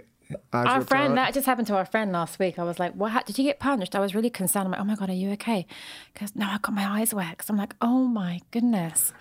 eyes 0.53 0.65
Our 0.67 0.81
friend, 0.81 1.11
out. 1.11 1.15
that 1.15 1.33
just 1.33 1.45
happened 1.45 1.67
to 1.67 1.75
our 1.75 1.83
friend 1.85 2.11
last 2.13 2.39
week. 2.39 2.57
I 2.57 2.63
was 2.63 2.79
like, 2.79 2.93
"What? 2.93 3.11
hap- 3.11 3.25
Did 3.25 3.37
you 3.37 3.43
get 3.43 3.59
punched?" 3.59 3.95
I 3.95 3.99
was 3.99 4.15
really 4.15 4.29
concerned. 4.29 4.65
I'm 4.65 4.71
like, 4.71 4.79
"Oh 4.79 4.85
my 4.85 4.95
god, 4.95 5.09
are 5.09 5.13
you 5.13 5.31
okay?" 5.31 5.65
Because 6.13 6.35
no, 6.35 6.45
I 6.45 6.57
got 6.61 6.73
my 6.73 6.85
eyes 6.99 7.13
waxed. 7.13 7.49
I'm 7.49 7.57
like, 7.57 7.75
"Oh 7.81 8.05
my 8.05 8.39
goodness." 8.51 9.11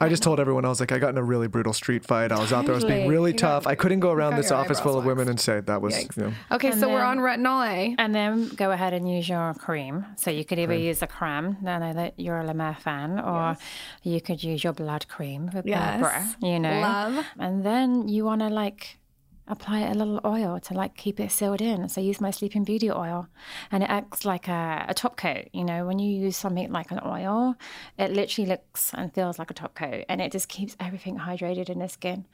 I 0.00 0.08
just 0.08 0.22
told 0.22 0.38
everyone 0.40 0.64
I 0.64 0.68
was 0.68 0.80
like, 0.80 0.92
I 0.92 0.98
got 0.98 1.10
in 1.10 1.18
a 1.18 1.22
really 1.22 1.48
brutal 1.48 1.72
street 1.72 2.04
fight. 2.04 2.30
I 2.32 2.38
was 2.38 2.52
out 2.52 2.64
there, 2.66 2.74
I 2.74 2.76
was 2.76 2.84
being 2.84 3.08
really 3.08 3.32
You 3.32 3.36
got- 3.38 3.62
tough. 3.62 3.66
I 3.66 3.74
couldn't 3.74 4.00
go 4.00 4.10
around 4.12 4.32
got 4.32 4.36
this 4.38 4.50
your 4.50 4.58
office 4.58 4.78
full 4.80 4.96
of 4.98 5.04
women 5.04 5.28
and 5.28 5.40
say 5.40 5.60
that 5.60 5.82
was, 5.82 5.98
you 6.16 6.22
know. 6.22 6.32
Okay, 6.52 6.70
And 6.70 6.80
so 6.80 6.88
we're 6.88 7.02
on 7.02 7.18
retinol 7.18 7.66
A. 7.66 7.94
And 7.98 8.14
then 8.14 8.48
go 8.50 8.70
ahead 8.70 8.92
and 8.92 9.10
use 9.10 9.28
your 9.28 9.54
cream. 9.54 10.06
So 10.16 10.30
you 10.30 10.44
could 10.44 10.58
either 10.58 10.74
use 10.76 11.02
a 11.02 11.06
creme. 11.06 11.56
I 11.66 11.78
know 11.78 11.92
that 11.94 12.14
you're 12.18 12.38
a 12.38 12.44
La 12.44 12.52
Mer 12.52 12.74
fan, 12.78 13.18
or 13.18 13.56
you 14.02 14.20
could 14.20 14.42
use 14.44 14.62
your 14.62 14.72
blood 14.72 15.08
cream 15.08 15.50
with 15.52 15.66
Yes. 15.66 16.00
Barbara, 16.00 16.34
You 16.42 16.58
know, 16.60 16.80
Love. 16.80 17.26
And 17.38 17.64
then 17.64 18.08
you 18.08 18.24
want 18.24 18.40
to 18.42 18.48
like 18.48 18.98
apply 19.48 19.80
a 19.80 19.94
little 19.94 20.20
oil 20.24 20.60
to 20.60 20.74
like 20.74 20.96
keep 20.96 21.18
it 21.18 21.32
sealed 21.32 21.60
in. 21.60 21.88
So 21.88 22.00
I 22.00 22.04
use 22.04 22.20
my 22.20 22.30
Sleeping 22.30 22.64
Beauty 22.64 22.90
oil, 22.90 23.28
and 23.70 23.82
it 23.82 23.90
acts 23.90 24.24
like 24.24 24.48
a, 24.48 24.86
a 24.88 24.94
top 24.94 25.16
coat. 25.16 25.48
You 25.52 25.64
know, 25.64 25.86
when 25.86 25.98
you 25.98 26.10
use 26.10 26.36
something 26.36 26.70
like 26.70 26.90
an 26.90 27.00
oil, 27.04 27.56
it 27.98 28.12
literally 28.12 28.48
looks 28.48 28.92
and 28.94 29.12
feels 29.12 29.38
like 29.38 29.50
a 29.50 29.54
top 29.54 29.74
coat, 29.74 30.04
and 30.08 30.20
it 30.20 30.32
just 30.32 30.48
keeps 30.48 30.76
everything 30.78 31.18
hydrated 31.18 31.68
in 31.68 31.78
the 31.78 31.88
skin. 31.88 32.26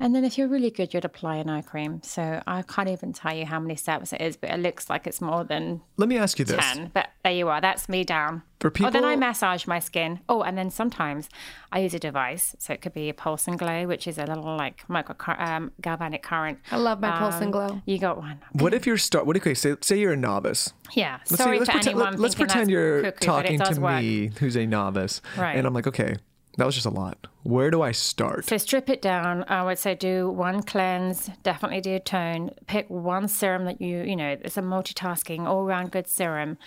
And 0.00 0.14
then 0.14 0.24
if 0.24 0.38
you're 0.38 0.46
really 0.48 0.70
good, 0.70 0.94
you'd 0.94 1.04
apply 1.04 1.36
an 1.36 1.48
eye 1.50 1.62
cream. 1.62 2.00
So 2.04 2.40
I 2.46 2.62
can't 2.62 2.88
even 2.88 3.12
tell 3.12 3.34
you 3.34 3.44
how 3.46 3.58
many 3.58 3.74
steps 3.74 4.12
it 4.12 4.20
is, 4.20 4.36
but 4.36 4.50
it 4.50 4.58
looks 4.60 4.88
like 4.88 5.06
it's 5.08 5.20
more 5.20 5.42
than 5.42 5.80
Let 5.96 6.08
me 6.08 6.16
ask 6.16 6.38
you 6.38 6.44
this. 6.44 6.56
10. 6.74 6.92
But 6.94 7.08
there 7.24 7.32
you 7.32 7.48
are. 7.48 7.60
That's 7.60 7.88
me 7.88 8.04
down. 8.04 8.42
For 8.60 8.70
people... 8.70 8.88
Oh, 8.88 8.90
then 8.92 9.04
I 9.04 9.16
massage 9.16 9.66
my 9.66 9.80
skin. 9.80 10.20
Oh, 10.28 10.42
and 10.42 10.56
then 10.56 10.70
sometimes 10.70 11.28
I 11.72 11.80
use 11.80 11.94
a 11.94 11.98
device. 11.98 12.54
So 12.60 12.72
it 12.72 12.80
could 12.80 12.94
be 12.94 13.08
a 13.08 13.14
pulse 13.14 13.48
and 13.48 13.58
glow, 13.58 13.86
which 13.86 14.06
is 14.06 14.18
a 14.18 14.24
little 14.24 14.56
like 14.56 14.88
micro 14.88 15.16
um, 15.36 15.72
galvanic 15.80 16.22
current. 16.22 16.58
I 16.70 16.76
love 16.76 17.00
my 17.00 17.10
pulse 17.18 17.34
and 17.36 17.46
Um, 17.46 17.50
glow. 17.50 17.82
You 17.84 17.98
got 17.98 18.18
one. 18.18 18.38
What 18.52 18.74
if 18.74 18.86
you're 18.86 18.98
start? 18.98 19.26
What 19.26 19.36
if 19.36 19.42
okay, 19.42 19.54
say 19.54 19.74
say 19.80 19.98
you're 19.98 20.12
a 20.12 20.16
novice? 20.16 20.72
Yeah. 20.92 21.18
Let's 21.28 21.42
Sorry 21.42 21.56
say, 21.56 21.58
let's 21.60 21.70
for 21.70 21.72
pretend, 21.78 21.96
anyone 21.96 22.16
let, 22.20 22.28
us 22.28 22.34
pretend 22.36 22.70
you're 22.70 23.02
cuckoo, 23.02 23.26
talking 23.26 23.60
to 23.60 23.80
work. 23.80 24.00
me, 24.02 24.30
who's 24.38 24.56
a 24.56 24.64
novice, 24.66 25.20
Right. 25.36 25.56
and 25.56 25.66
I'm 25.66 25.74
like, 25.74 25.86
okay, 25.88 26.16
that 26.58 26.66
was 26.66 26.74
just 26.74 26.86
a 26.86 26.90
lot. 26.90 27.26
Where 27.44 27.70
do 27.70 27.80
I 27.80 27.92
start? 27.92 28.44
So 28.44 28.58
strip 28.58 28.90
it 28.90 29.00
down. 29.00 29.44
I 29.48 29.62
would 29.64 29.78
say 29.78 29.94
do 29.94 30.28
one 30.28 30.62
cleanse, 30.62 31.30
definitely 31.42 31.80
do 31.80 31.94
a 31.94 32.00
tone. 32.00 32.50
Pick 32.66 32.90
one 32.90 33.26
serum 33.28 33.64
that 33.64 33.80
you, 33.80 34.02
you 34.02 34.14
know, 34.16 34.36
it's 34.44 34.56
a 34.58 34.60
multitasking, 34.62 35.46
all 35.46 35.64
round 35.64 35.90
good 35.92 36.06
serum. 36.06 36.58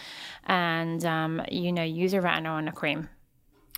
And, 0.45 1.05
um, 1.05 1.41
you 1.51 1.71
know, 1.71 1.83
use 1.83 2.13
a 2.15 2.19
retinol 2.19 2.57
and 2.57 2.67
a 2.67 2.71
cream. 2.71 3.09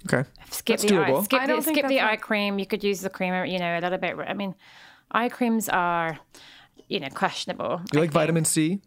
Okay, 0.06 0.28
Skip 0.52 0.80
That's 0.80 0.92
the 0.92 0.98
eye, 1.00 1.10
doable. 1.12 1.24
skip, 1.26 1.40
I 1.42 1.46
the, 1.48 1.54
don't 1.54 1.62
think 1.64 1.78
skip 1.78 1.88
the 1.90 1.96
that's 1.96 2.10
eye 2.10 2.14
a- 2.14 2.18
cream. 2.18 2.60
You 2.60 2.66
could 2.66 2.84
use 2.84 3.02
the 3.02 3.10
cream, 3.10 3.34
you 3.46 3.60
know, 3.60 3.78
a 3.78 3.82
little 3.82 3.98
bit. 3.98 4.16
I 4.28 4.34
mean, 4.34 4.54
eye 5.12 5.30
creams 5.30 5.68
are, 5.70 6.20
you 6.90 7.00
know, 7.00 7.10
questionable. 7.10 7.82
you 7.92 8.00
I 8.00 8.02
like 8.02 8.10
think. 8.10 8.14
vitamin 8.14 8.46
C? 8.46 8.82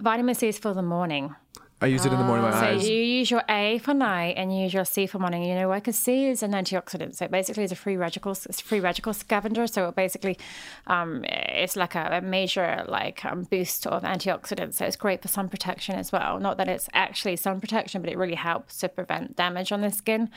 Vitamin 0.00 0.34
C 0.34 0.48
is 0.48 0.58
for 0.58 0.72
the 0.74 0.82
morning. 0.82 1.34
I 1.82 1.86
use 1.86 2.06
it 2.06 2.12
in 2.12 2.18
the 2.18 2.24
morning. 2.24 2.44
My 2.44 2.52
So 2.52 2.66
eyes. 2.66 2.88
you 2.88 2.96
use 2.96 3.28
your 3.28 3.42
A 3.48 3.78
for 3.78 3.92
night 3.92 4.34
and 4.36 4.54
you 4.54 4.62
use 4.62 4.72
your 4.72 4.84
C 4.84 5.08
for 5.08 5.18
morning. 5.18 5.42
You 5.42 5.56
know 5.56 5.68
why? 5.68 5.80
Because 5.80 5.98
C 5.98 6.26
is 6.26 6.40
an 6.44 6.52
antioxidant. 6.52 7.16
So 7.16 7.24
it 7.24 7.32
basically, 7.32 7.64
it's 7.64 7.72
a 7.72 7.76
free 7.76 7.96
radical, 7.96 8.30
it's 8.30 8.46
a 8.46 8.64
free 8.64 8.78
radical 8.78 9.12
scavenger. 9.12 9.66
So 9.66 9.88
it 9.88 9.96
basically, 9.96 10.38
um, 10.86 11.24
it's 11.24 11.74
like 11.74 11.96
a, 11.96 12.08
a 12.12 12.20
major 12.20 12.84
like 12.86 13.24
um, 13.24 13.42
boost 13.42 13.88
of 13.88 14.04
antioxidants. 14.04 14.74
So 14.74 14.86
it's 14.86 14.94
great 14.94 15.22
for 15.22 15.26
sun 15.28 15.48
protection 15.48 15.96
as 15.96 16.12
well. 16.12 16.38
Not 16.38 16.56
that 16.58 16.68
it's 16.68 16.88
actually 16.92 17.34
sun 17.34 17.60
protection, 17.60 18.00
but 18.00 18.12
it 18.12 18.16
really 18.16 18.36
helps 18.36 18.78
to 18.78 18.88
prevent 18.88 19.34
damage 19.34 19.72
on 19.72 19.80
the 19.80 19.90
skin. 19.90 20.30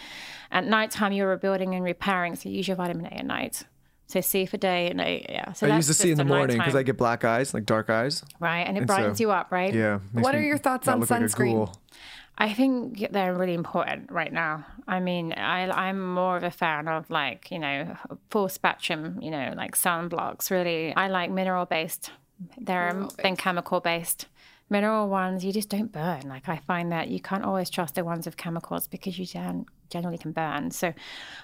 At 0.51 0.65
nighttime, 0.65 1.11
you're 1.13 1.29
rebuilding 1.29 1.75
and 1.75 1.83
repairing. 1.83 2.35
So 2.37 2.49
use 2.49 2.67
your 2.67 2.77
vitamin 2.77 3.05
A 3.05 3.19
at 3.19 3.25
night. 3.27 3.65
So 4.07 4.21
C 4.21 4.45
for 4.45 4.57
day 4.57 4.89
and 4.89 5.01
A, 5.01 5.25
yeah. 5.27 5.53
So 5.53 5.65
I 5.65 5.69
that's 5.69 5.87
use 5.87 5.87
the 5.87 5.93
C 5.95 6.11
in 6.11 6.17
the 6.17 6.25
morning 6.25 6.57
because. 6.57 6.75
I 6.75 6.83
get 6.83 6.97
black 6.97 7.25
eyes, 7.25 7.53
like 7.53 7.65
dark 7.65 7.89
eyes. 7.89 8.23
right, 8.39 8.61
and 8.61 8.77
it 8.77 8.81
and 8.81 8.87
brightens 8.87 9.17
so- 9.17 9.23
you 9.23 9.31
up, 9.31 9.51
right? 9.51 9.73
Yeah. 9.73 9.99
What 10.11 10.35
are 10.35 10.41
your 10.41 10.57
thoughts 10.57 10.87
on 10.87 10.99
look 10.99 11.09
like 11.09 11.21
sunscreen? 11.21 11.73
I 12.37 12.51
think 12.53 13.07
they're 13.11 13.33
really 13.33 13.53
important 13.53 14.11
right 14.11 14.31
now. 14.31 14.65
I 14.87 14.99
mean, 14.99 15.31
I, 15.33 15.69
I'm 15.69 16.13
more 16.13 16.35
of 16.35 16.43
a 16.43 16.51
fan 16.51 16.89
of 16.89 17.09
like, 17.09 17.49
you 17.49 17.59
know, 17.59 17.95
full 18.29 18.49
spectrum, 18.49 19.19
you 19.21 19.31
know, 19.31 19.53
like 19.55 19.75
sunblocks. 19.75 20.51
Really, 20.51 20.93
I 20.95 21.07
like 21.07 21.31
mineral 21.31 21.65
based. 21.65 22.11
They're 22.57 23.07
than 23.23 23.37
chemical 23.37 23.79
based. 23.79 24.27
Mineral 24.69 25.07
ones, 25.07 25.45
you 25.45 25.53
just 25.53 25.69
don't 25.69 25.91
burn. 25.91 26.23
Like 26.27 26.49
I 26.49 26.57
find 26.57 26.91
that 26.91 27.07
you 27.07 27.21
can't 27.21 27.43
always 27.43 27.69
trust 27.69 27.95
the 27.95 28.03
ones 28.03 28.25
with 28.25 28.35
chemicals 28.35 28.87
because 28.87 29.17
you 29.17 29.27
can, 29.27 29.65
generally 29.89 30.17
can 30.17 30.31
burn. 30.31 30.71
So 30.71 30.93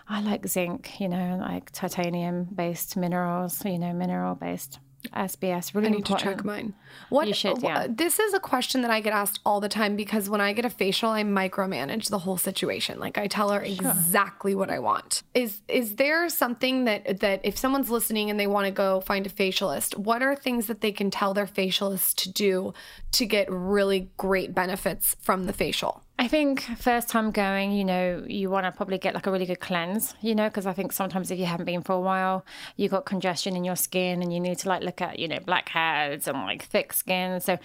I 0.07 0.21
like 0.21 0.47
zinc, 0.47 0.99
you 0.99 1.09
know, 1.09 1.37
like 1.39 1.71
titanium 1.71 2.45
based 2.45 2.97
minerals, 2.97 3.63
you 3.65 3.79
know, 3.79 3.93
mineral 3.93 4.35
based. 4.35 4.79
SBS 5.09 5.73
really 5.73 5.87
I 5.87 5.89
need 5.91 6.05
to 6.05 6.13
important. 6.13 6.37
check 6.37 6.45
mine. 6.45 6.73
What 7.09 7.35
should, 7.35 7.61
yeah. 7.61 7.87
This 7.89 8.19
is 8.19 8.33
a 8.33 8.39
question 8.39 8.81
that 8.81 8.91
I 8.91 9.01
get 9.01 9.13
asked 9.13 9.39
all 9.45 9.59
the 9.59 9.69
time 9.69 9.95
because 9.95 10.29
when 10.29 10.41
I 10.41 10.53
get 10.53 10.65
a 10.65 10.69
facial, 10.69 11.09
I 11.09 11.23
micromanage 11.23 12.09
the 12.09 12.19
whole 12.19 12.37
situation. 12.37 12.99
Like 12.99 13.17
I 13.17 13.27
tell 13.27 13.49
her 13.49 13.61
exactly 13.61 14.55
what 14.55 14.69
I 14.69 14.79
want. 14.79 15.23
Is 15.33 15.61
is 15.67 15.95
there 15.95 16.29
something 16.29 16.85
that 16.85 17.19
that 17.21 17.41
if 17.43 17.57
someone's 17.57 17.89
listening 17.89 18.29
and 18.29 18.39
they 18.39 18.47
want 18.47 18.65
to 18.65 18.71
go 18.71 19.01
find 19.01 19.25
a 19.25 19.29
facialist, 19.29 19.97
what 19.97 20.21
are 20.21 20.35
things 20.35 20.67
that 20.67 20.81
they 20.81 20.91
can 20.91 21.09
tell 21.09 21.33
their 21.33 21.47
facialist 21.47 22.15
to 22.17 22.31
do 22.31 22.73
to 23.13 23.25
get 23.25 23.51
really 23.51 24.11
great 24.17 24.53
benefits 24.53 25.15
from 25.21 25.45
the 25.45 25.53
facial? 25.53 26.03
I 26.21 26.27
think 26.27 26.61
first 26.77 27.09
time 27.09 27.31
going, 27.31 27.71
you 27.71 27.83
know, 27.83 28.23
you 28.27 28.51
want 28.51 28.67
to 28.67 28.71
probably 28.71 28.99
get 28.99 29.15
like 29.15 29.25
a 29.25 29.31
really 29.31 29.47
good 29.47 29.59
cleanse, 29.59 30.13
you 30.21 30.35
know, 30.35 30.49
because 30.49 30.67
I 30.67 30.71
think 30.71 30.91
sometimes 30.91 31.31
if 31.31 31.39
you 31.39 31.45
haven't 31.45 31.65
been 31.65 31.81
for 31.81 31.93
a 31.93 31.99
while, 31.99 32.45
you 32.75 32.89
got 32.89 33.05
congestion 33.07 33.55
in 33.55 33.63
your 33.63 33.75
skin 33.75 34.21
and 34.21 34.31
you 34.31 34.39
need 34.39 34.59
to 34.59 34.69
like 34.69 34.83
look 34.83 35.01
at, 35.01 35.17
you 35.17 35.27
know, 35.27 35.39
blackheads 35.39 36.27
and 36.27 36.37
like 36.37 36.61
thick 36.65 36.93
skin. 36.93 37.41
So 37.41 37.57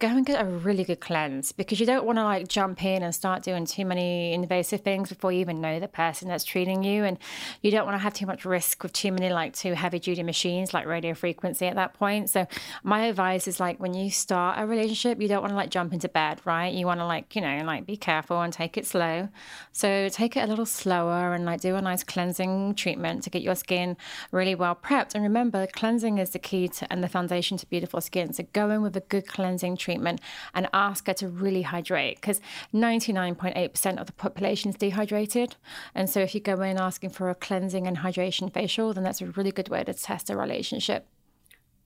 go 0.00 0.08
and 0.08 0.24
get 0.24 0.40
a 0.40 0.46
really 0.46 0.82
good 0.82 0.98
cleanse 0.98 1.52
because 1.52 1.78
you 1.78 1.84
don't 1.84 2.06
want 2.06 2.16
to 2.16 2.24
like 2.24 2.48
jump 2.48 2.82
in 2.82 3.02
and 3.02 3.14
start 3.14 3.42
doing 3.42 3.66
too 3.66 3.84
many 3.84 4.32
invasive 4.32 4.80
things 4.80 5.10
before 5.10 5.30
you 5.30 5.40
even 5.40 5.60
know 5.60 5.78
the 5.78 5.88
person 5.88 6.26
that's 6.26 6.42
treating 6.42 6.82
you. 6.82 7.04
And 7.04 7.18
you 7.60 7.70
don't 7.70 7.84
want 7.84 7.96
to 7.96 7.98
have 8.02 8.14
too 8.14 8.24
much 8.24 8.46
risk 8.46 8.82
with 8.82 8.94
too 8.94 9.12
many 9.12 9.28
like 9.28 9.54
too 9.54 9.74
heavy 9.74 9.98
duty 9.98 10.22
machines 10.22 10.72
like 10.72 10.86
radio 10.86 11.12
frequency 11.12 11.66
at 11.66 11.74
that 11.74 11.92
point. 11.92 12.30
So 12.30 12.46
my 12.82 13.02
advice 13.02 13.46
is 13.46 13.60
like 13.60 13.78
when 13.78 13.92
you 13.92 14.10
start 14.10 14.58
a 14.58 14.66
relationship, 14.66 15.20
you 15.20 15.28
don't 15.28 15.42
want 15.42 15.52
to 15.52 15.56
like 15.56 15.68
jump 15.68 15.92
into 15.92 16.08
bed, 16.08 16.40
right? 16.46 16.72
You 16.72 16.86
want 16.86 17.00
to 17.00 17.06
like, 17.06 17.36
you 17.36 17.42
know, 17.42 17.62
like 17.66 17.84
be 17.84 17.98
careful 17.98 18.40
and 18.40 18.54
take 18.54 18.78
it 18.78 18.86
slow. 18.86 19.28
So 19.72 20.08
take 20.08 20.34
it 20.34 20.40
a 20.40 20.46
little 20.46 20.64
slower 20.64 21.34
and 21.34 21.44
like 21.44 21.60
do 21.60 21.76
a 21.76 21.82
nice 21.82 22.04
cleansing 22.04 22.74
treatment 22.74 23.22
to 23.24 23.30
get 23.30 23.42
your 23.42 23.54
skin 23.54 23.98
really 24.32 24.54
well 24.54 24.74
prepped. 24.74 25.14
And 25.14 25.22
remember, 25.22 25.66
cleansing 25.66 26.16
is 26.16 26.30
the 26.30 26.38
key 26.38 26.68
to 26.68 26.90
and 26.90 27.04
the 27.04 27.08
foundation 27.08 27.58
to 27.58 27.66
beautiful 27.66 28.00
skin. 28.00 28.32
So 28.32 28.44
go 28.54 28.70
in 28.70 28.80
with 28.80 28.96
a 28.96 29.00
good 29.00 29.28
cleansing 29.28 29.76
treatment 29.76 29.89
and 29.94 30.68
ask 30.72 31.06
her 31.06 31.14
to 31.14 31.28
really 31.28 31.62
hydrate 31.62 32.16
because 32.16 32.40
99.8% 32.74 34.00
of 34.00 34.06
the 34.06 34.12
population 34.12 34.70
is 34.70 34.76
dehydrated. 34.76 35.56
And 35.94 36.08
so 36.08 36.20
if 36.20 36.34
you 36.34 36.40
go 36.40 36.60
in 36.62 36.78
asking 36.78 37.10
for 37.10 37.30
a 37.30 37.34
cleansing 37.34 37.86
and 37.86 37.98
hydration 37.98 38.52
facial, 38.52 38.92
then 38.92 39.04
that's 39.04 39.20
a 39.20 39.26
really 39.26 39.52
good 39.52 39.68
way 39.68 39.84
to 39.84 39.94
test 39.94 40.30
a 40.30 40.36
relationship. 40.36 41.06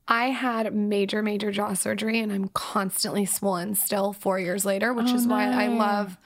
I 0.07 0.27
had 0.27 0.75
major, 0.75 1.23
major 1.23 1.51
jaw 1.51 1.73
surgery 1.73 2.21
and 2.21 2.31
I'm 2.31 2.49
constantly 2.49 3.25
swollen 3.25 3.75
still 3.75 4.13
four 4.13 4.39
years 4.39 4.65
later, 4.65 4.93
which 4.93 5.11
is 5.11 5.27
why 5.27 5.47
I 5.47 5.69
love 5.69 6.19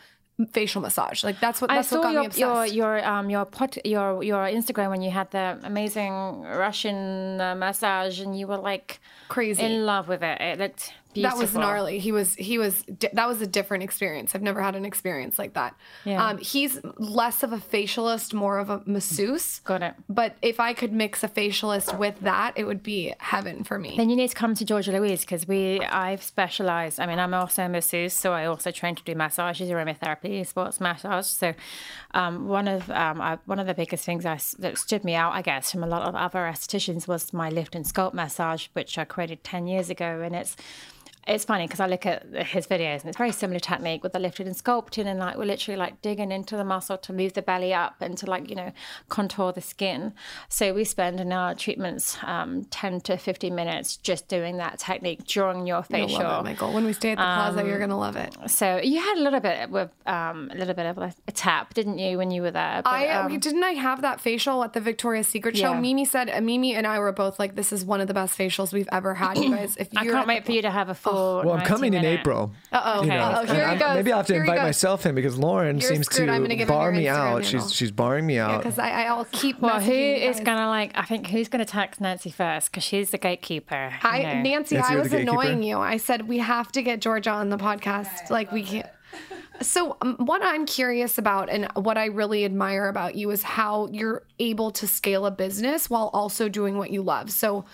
facial 0.47 0.81
massage. 0.81 1.25
Like 1.25 1.41
that's 1.41 1.61
what 1.61 1.71
I 1.71 1.77
that's 1.77 1.91
what 1.91 1.99
saw 1.99 2.03
got 2.03 2.09
me 2.09 2.15
your, 2.15 2.25
obsessed. 2.25 2.75
your 2.75 2.97
your 2.97 3.07
um 3.07 3.31
your 3.31 3.45
pot 3.45 3.77
your 3.85 4.23
your 4.23 4.45
Instagram 4.47 4.91
when 4.91 5.03
you 5.03 5.11
had 5.11 5.31
the 5.31 5.59
amazing 5.65 6.43
Russian 6.43 7.41
uh, 7.41 7.55
massage 7.55 8.21
and 8.21 8.39
you 8.39 8.47
were 8.47 8.57
like 8.57 9.01
Crazy. 9.29 9.63
in 9.63 9.85
love 9.85 10.09
with 10.09 10.23
it. 10.23 10.41
It 10.41 10.59
looked 10.59 10.93
beautiful. 11.21 11.39
That 11.39 11.43
was 11.43 11.55
gnarly. 11.55 11.99
He 11.99 12.13
was 12.13 12.35
he 12.35 12.59
was 12.59 12.85
that 13.13 13.29
was 13.29 13.41
a 13.41 13.47
different 13.47 13.85
experience. 13.85 14.35
I've 14.35 14.43
never 14.43 14.63
had 14.63 14.75
an 14.77 14.85
experience 14.85 15.39
like 15.39 15.55
that. 15.55 15.75
Yeah. 16.05 16.25
Um, 16.25 16.39
he's 16.39 16.81
less 16.97 17.43
of 17.43 17.53
a 17.53 17.59
facialist, 17.59 18.35
more 18.35 18.59
of 18.59 18.71
a 18.71 18.83
masseuse. 18.87 19.61
Got 19.61 19.83
it. 19.83 19.95
But 20.09 20.37
if 20.43 20.61
I 20.61 20.73
could 20.75 20.93
mix 20.93 21.23
a 21.23 21.29
facialist 21.29 21.99
with 21.99 22.21
that, 22.21 22.55
it 22.57 22.65
would 22.65 22.83
be 22.83 23.15
heaven 23.19 23.65
for 23.65 23.79
me. 23.79 23.97
Then 23.97 24.11
you 24.11 24.17
need 24.17 24.29
to 24.29 24.35
come 24.35 24.55
to 24.55 24.65
Georgia 24.65 24.93
Louise 24.93 25.21
because 25.21 25.47
we 25.47 25.81
I've 25.81 26.23
specialized. 26.23 27.01
I 27.01 27.07
mean, 27.07 27.19
I'm 27.19 27.35
also 27.35 27.63
a 27.65 27.69
masseuse, 27.69 28.15
so 28.15 28.33
I 28.33 28.47
also 28.47 28.71
train 28.71 28.95
to 28.95 29.03
do 29.03 29.15
massages, 29.15 29.69
aromatherapy, 29.69 30.47
sports 30.47 30.81
massage. 30.81 31.27
So 31.27 31.55
um, 32.15 32.49
one 32.49 32.69
of 32.69 32.91
um, 32.91 33.21
I, 33.21 33.39
one 33.47 33.59
of 33.59 33.67
the 33.67 33.75
biggest 33.75 34.05
things 34.05 34.25
I 34.25 34.39
that 34.59 34.79
stood 34.79 35.05
me 35.05 35.15
out, 35.15 35.33
I 35.33 35.43
guess, 35.43 35.73
from 35.73 35.83
a 35.83 35.87
lot 35.87 36.03
of 36.03 36.15
other 36.15 36.41
estheticians 36.41 37.07
was 37.07 37.33
my 37.33 37.49
lift 37.49 37.75
and 37.75 37.85
sculpt 37.85 38.15
massage, 38.15 38.69
which 38.73 38.99
I 38.99 39.05
created 39.05 39.45
ten 39.45 39.67
years 39.67 39.91
ago, 39.91 40.21
and 40.23 40.35
it's. 40.35 40.57
It's 41.29 41.45
funny 41.45 41.67
because 41.67 41.81
I 41.81 41.87
look 41.87 42.07
at 42.07 42.25
his 42.47 42.67
videos 42.67 43.01
and 43.01 43.07
it's 43.07 43.19
very 43.19 43.33
similar 43.33 43.61
technique 43.61 44.03
with 44.03 44.13
the 44.13 44.19
lifted 44.19 44.47
and 44.47 44.57
sculpting 44.57 45.07
and 45.07 45.21
like 45.21 45.37
we're 45.37 45.45
literally 45.45 45.77
like 45.77 46.01
digging 46.01 46.33
into 46.33 46.57
the 46.57 46.65
muscle 46.65 46.97
to 46.99 47.13
move 47.13 47.35
the 47.35 47.43
belly 47.43 47.75
up 47.75 47.97
and 48.01 48.17
to 48.19 48.27
like 48.27 48.49
you 48.49 48.57
know 48.57 48.73
contour 49.09 49.53
the 49.53 49.61
skin. 49.61 50.15
So 50.49 50.73
we 50.73 50.85
spend 50.85 51.21
in 51.21 51.33
our 51.33 51.55
treatments 51.55 52.17
um, 52.23 52.65
ten 52.71 53.01
to 53.03 53.19
fifteen 53.19 53.55
minutes 53.55 53.97
just 53.99 54.29
doing 54.29 54.57
that 54.57 54.79
technique 54.79 55.25
during 55.27 55.67
your 55.67 55.85
You'll 55.91 56.07
facial. 56.09 56.21
love 56.21 56.47
it, 56.47 56.51
Michael. 56.51 56.73
When 56.73 56.85
we 56.87 56.93
stay 56.95 57.13
at 57.13 57.19
the 57.19 57.23
plaza, 57.23 57.61
Um, 57.61 57.69
you're 57.69 57.79
gonna 57.79 57.99
love 57.99 58.17
it. 58.17 58.35
So 58.47 58.81
you 58.83 59.01
had 59.01 59.19
a 59.19 59.23
little 59.23 59.41
bit 59.41 59.71
with 59.71 59.91
um, 60.07 60.51
a 60.51 60.57
little 60.57 60.75
bit 60.75 60.87
of 60.87 60.97
a, 60.99 61.13
a 61.27 61.33
tap, 61.33 61.75
didn't 61.75 61.99
you, 61.99 62.17
when 62.17 62.31
you 62.31 62.41
were 62.43 62.51
there? 62.51 62.81
But, 62.83 62.91
I 62.91 63.09
um, 63.09 63.39
didn't 63.39 63.65
I 63.65 63.73
have 63.73 64.01
that 64.03 64.21
facial 64.21 64.65
at 64.65 64.73
the 64.73 64.81
Victoria's 64.81 65.29
Secret 65.29 65.57
show. 65.57 65.73
Yeah. 65.73 65.81
Mimi 65.81 66.05
said 66.05 66.43
Mimi 66.43 66.75
and 66.75 66.87
I 66.87 66.99
were 66.99 67.13
both 67.13 67.39
like, 67.39 67.55
"This 67.55 67.73
is 67.73 67.85
one 67.85 68.01
of 68.01 68.09
the 68.09 68.15
best 68.15 68.39
facials 68.39 68.73
we've 68.73 68.89
ever 68.91 69.15
had, 69.15 69.37
you 69.37 69.51
guys." 69.51 69.77
If 69.77 69.89
I 69.95 70.07
can't 70.07 70.27
wait 70.27 70.47
for 70.47 70.53
you 70.53 70.63
to 70.63 70.71
have 70.71 70.89
a 70.89 70.95
full. 70.95 71.18
Well, 71.45 71.53
I'm 71.53 71.65
coming 71.65 71.95
in 71.95 72.03
minute. 72.03 72.21
April. 72.21 72.53
Uh-oh. 72.73 73.03
you 73.03 73.09
know, 73.09 73.17
Uh-oh, 73.17 73.53
here 73.53 73.65
I'm- 73.65 73.79
goes. 73.79 73.95
Maybe 73.97 74.13
I'll 74.13 74.19
have 74.19 74.27
to 74.29 74.33
Here 74.35 74.43
invite 74.43 74.63
myself 74.63 75.07
in 75.07 75.15
because 75.15 75.37
Lauryn 75.39 75.81
You're 75.81 75.91
seems 75.93 76.07
screwed. 76.07 76.29
to 76.29 76.33
I'm 76.35 76.45
gonna 76.47 76.67
bar 76.67 76.91
me 76.93 77.09
out. 77.09 77.43
handle. 77.43 77.43
She's 77.43 77.73
she's 77.73 77.91
barring 77.91 78.27
me 78.27 78.39
out. 78.39 78.59
because 78.63 78.79
I, 78.79 79.05
I'll 79.05 79.27
keep. 79.33 79.61
Well, 79.61 79.81
who 79.81 79.91
messaging 79.91 80.21
you 80.23 80.29
is 80.31 80.37
guys. 80.37 80.45
gonna 80.47 80.69
like? 80.69 80.93
I 80.97 81.03
think 81.03 81.27
who's 81.29 81.49
gonna 81.49 81.65
text 81.65 82.01
Nancy 82.01 82.31
first 82.31 82.71
because 82.71 82.85
she's 82.85 83.11
the 83.11 83.19
gatekeeper. 83.19 83.91
you 84.03 84.09
I 84.09 84.23
know. 84.23 84.43
Nancy, 84.43 84.75
Nancy, 84.77 84.95
I 84.95 84.97
was 84.97 85.13
annoying 85.13 85.63
you. 85.63 85.79
I 85.79 85.97
said 85.97 86.29
we 86.29 86.39
have 86.39 86.71
to 86.73 86.83
get 86.83 87.01
Georgia 87.01 87.31
on 87.31 87.49
the 87.51 87.59
podcast. 87.59 88.31
Like 88.31 88.53
we 88.53 88.63
can't. 88.63 88.87
So 89.61 89.97
um, 90.03 90.15
what 90.21 90.41
I'm 90.45 90.67
curious 90.67 91.19
about 91.19 91.49
and 91.51 91.67
what 91.75 91.99
I 91.99 92.05
really 92.05 92.45
admire 92.45 92.87
about 92.87 93.17
you 93.17 93.29
is 93.33 93.43
how 93.43 93.89
you're 93.89 94.23
able 94.39 94.71
to 94.71 94.87
scale 94.87 95.27
a 95.27 95.33
business 95.33 95.91
while 95.91 96.11
also 96.13 96.49
doing 96.49 96.79
what 96.79 96.91
you 96.93 97.03
love. 97.03 97.33
So 97.33 97.65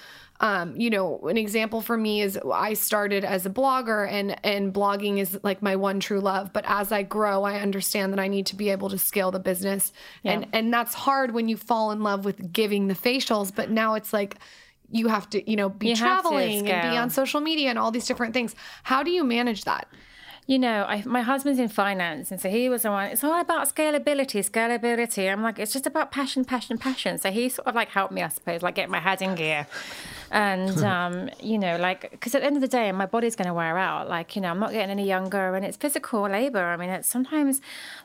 um, 0.41 0.77
you 0.77 0.91
know, 0.91 1.21
an 1.29 1.37
example 1.37 1.81
for 1.81 1.97
me 1.97 2.21
is 2.21 2.39
I 2.53 2.75
started 2.75 3.25
as 3.25 3.47
a 3.47 3.51
blogger 3.51 4.11
and 4.11 4.37
and 4.45 4.75
blogging 4.75 5.19
is 5.19 5.39
like 5.43 5.63
my 5.63 5.77
one 5.77 6.01
true 6.01 6.21
love. 6.21 6.53
But 6.53 6.65
as 6.67 6.91
I 6.91 7.03
grow, 7.03 7.45
I 7.45 7.61
understand 7.61 8.13
that 8.13 8.21
I 8.21 8.27
need 8.27 8.47
to 8.47 8.57
be 8.57 8.71
able 8.71 8.91
to 8.91 8.99
scale 8.99 9.31
the 9.31 9.39
business. 9.39 9.93
And 10.25 10.47
and 10.53 10.73
that's 10.73 10.93
hard 10.95 11.33
when 11.33 11.49
you 11.49 11.57
fall 11.57 11.93
in 11.93 12.03
love 12.03 12.25
with 12.25 12.53
giving 12.53 12.89
the 12.89 12.95
facials, 12.95 13.55
but 13.55 13.71
now 13.71 13.95
it's 13.95 14.13
like 14.13 14.37
you 14.91 15.09
have 15.09 15.31
to, 15.31 15.51
you 15.51 15.57
know, 15.57 15.69
be 15.69 15.91
You 15.91 15.97
traveling 15.97 16.69
and 16.69 16.91
be 16.91 16.97
on 16.97 17.11
social 17.11 17.41
media 17.41 17.71
and 17.71 17.79
all 17.79 17.91
these 17.91 18.07
different 18.07 18.35
things. 18.35 18.55
How 18.83 19.03
do 19.03 19.11
you 19.11 19.25
manage 19.25 19.65
that? 19.65 19.89
You 20.47 20.59
know, 20.59 20.85
I, 20.85 21.03
my 21.07 21.23
husband's 21.23 21.59
in 21.59 21.69
finance, 21.69 22.31
and 22.31 22.39
so 22.39 22.51
he 22.51 22.69
was 22.69 22.83
the 22.83 22.91
one. 22.91 23.07
It's 23.07 23.25
all 23.25 23.41
about 23.41 23.75
scalability, 23.75 24.47
scalability. 24.47 25.33
I'm 25.33 25.43
like, 25.43 25.59
it's 25.59 25.73
just 25.73 25.87
about 25.87 26.13
passion, 26.13 26.45
passion, 26.45 26.77
passion. 26.77 27.17
So 27.17 27.31
he 27.31 27.49
sort 27.49 27.67
of 27.67 27.75
like 27.75 27.89
helped 27.89 28.13
me, 28.13 28.23
I 28.23 28.29
suppose, 28.29 28.61
like 28.61 28.75
get 28.75 28.91
my 28.91 29.01
head 29.01 29.23
in 29.23 29.37
gear. 29.37 29.67
And 30.35 30.83
um, 30.83 31.31
you 31.41 31.59
know, 31.59 31.77
like, 31.77 32.11
because 32.11 32.35
at 32.35 32.41
the 32.41 32.47
end 32.47 32.57
of 32.57 32.61
the 32.61 32.67
day, 32.67 32.91
my 32.91 33.07
body's 33.07 33.37
going 33.37 33.47
to 33.47 33.55
wear 33.55 33.79
out. 33.79 34.09
Like, 34.09 34.35
you 34.35 34.43
know, 34.43 34.49
I'm 34.49 34.59
not 34.59 34.73
getting 34.73 34.91
any 34.91 35.07
younger, 35.07 35.55
and 35.55 35.65
it's 35.65 35.77
physical 35.77 36.23
labor. 36.23 36.65
I 36.65 36.77
mean, 36.77 36.91
it's 36.91 37.07
sometimes 37.07 37.61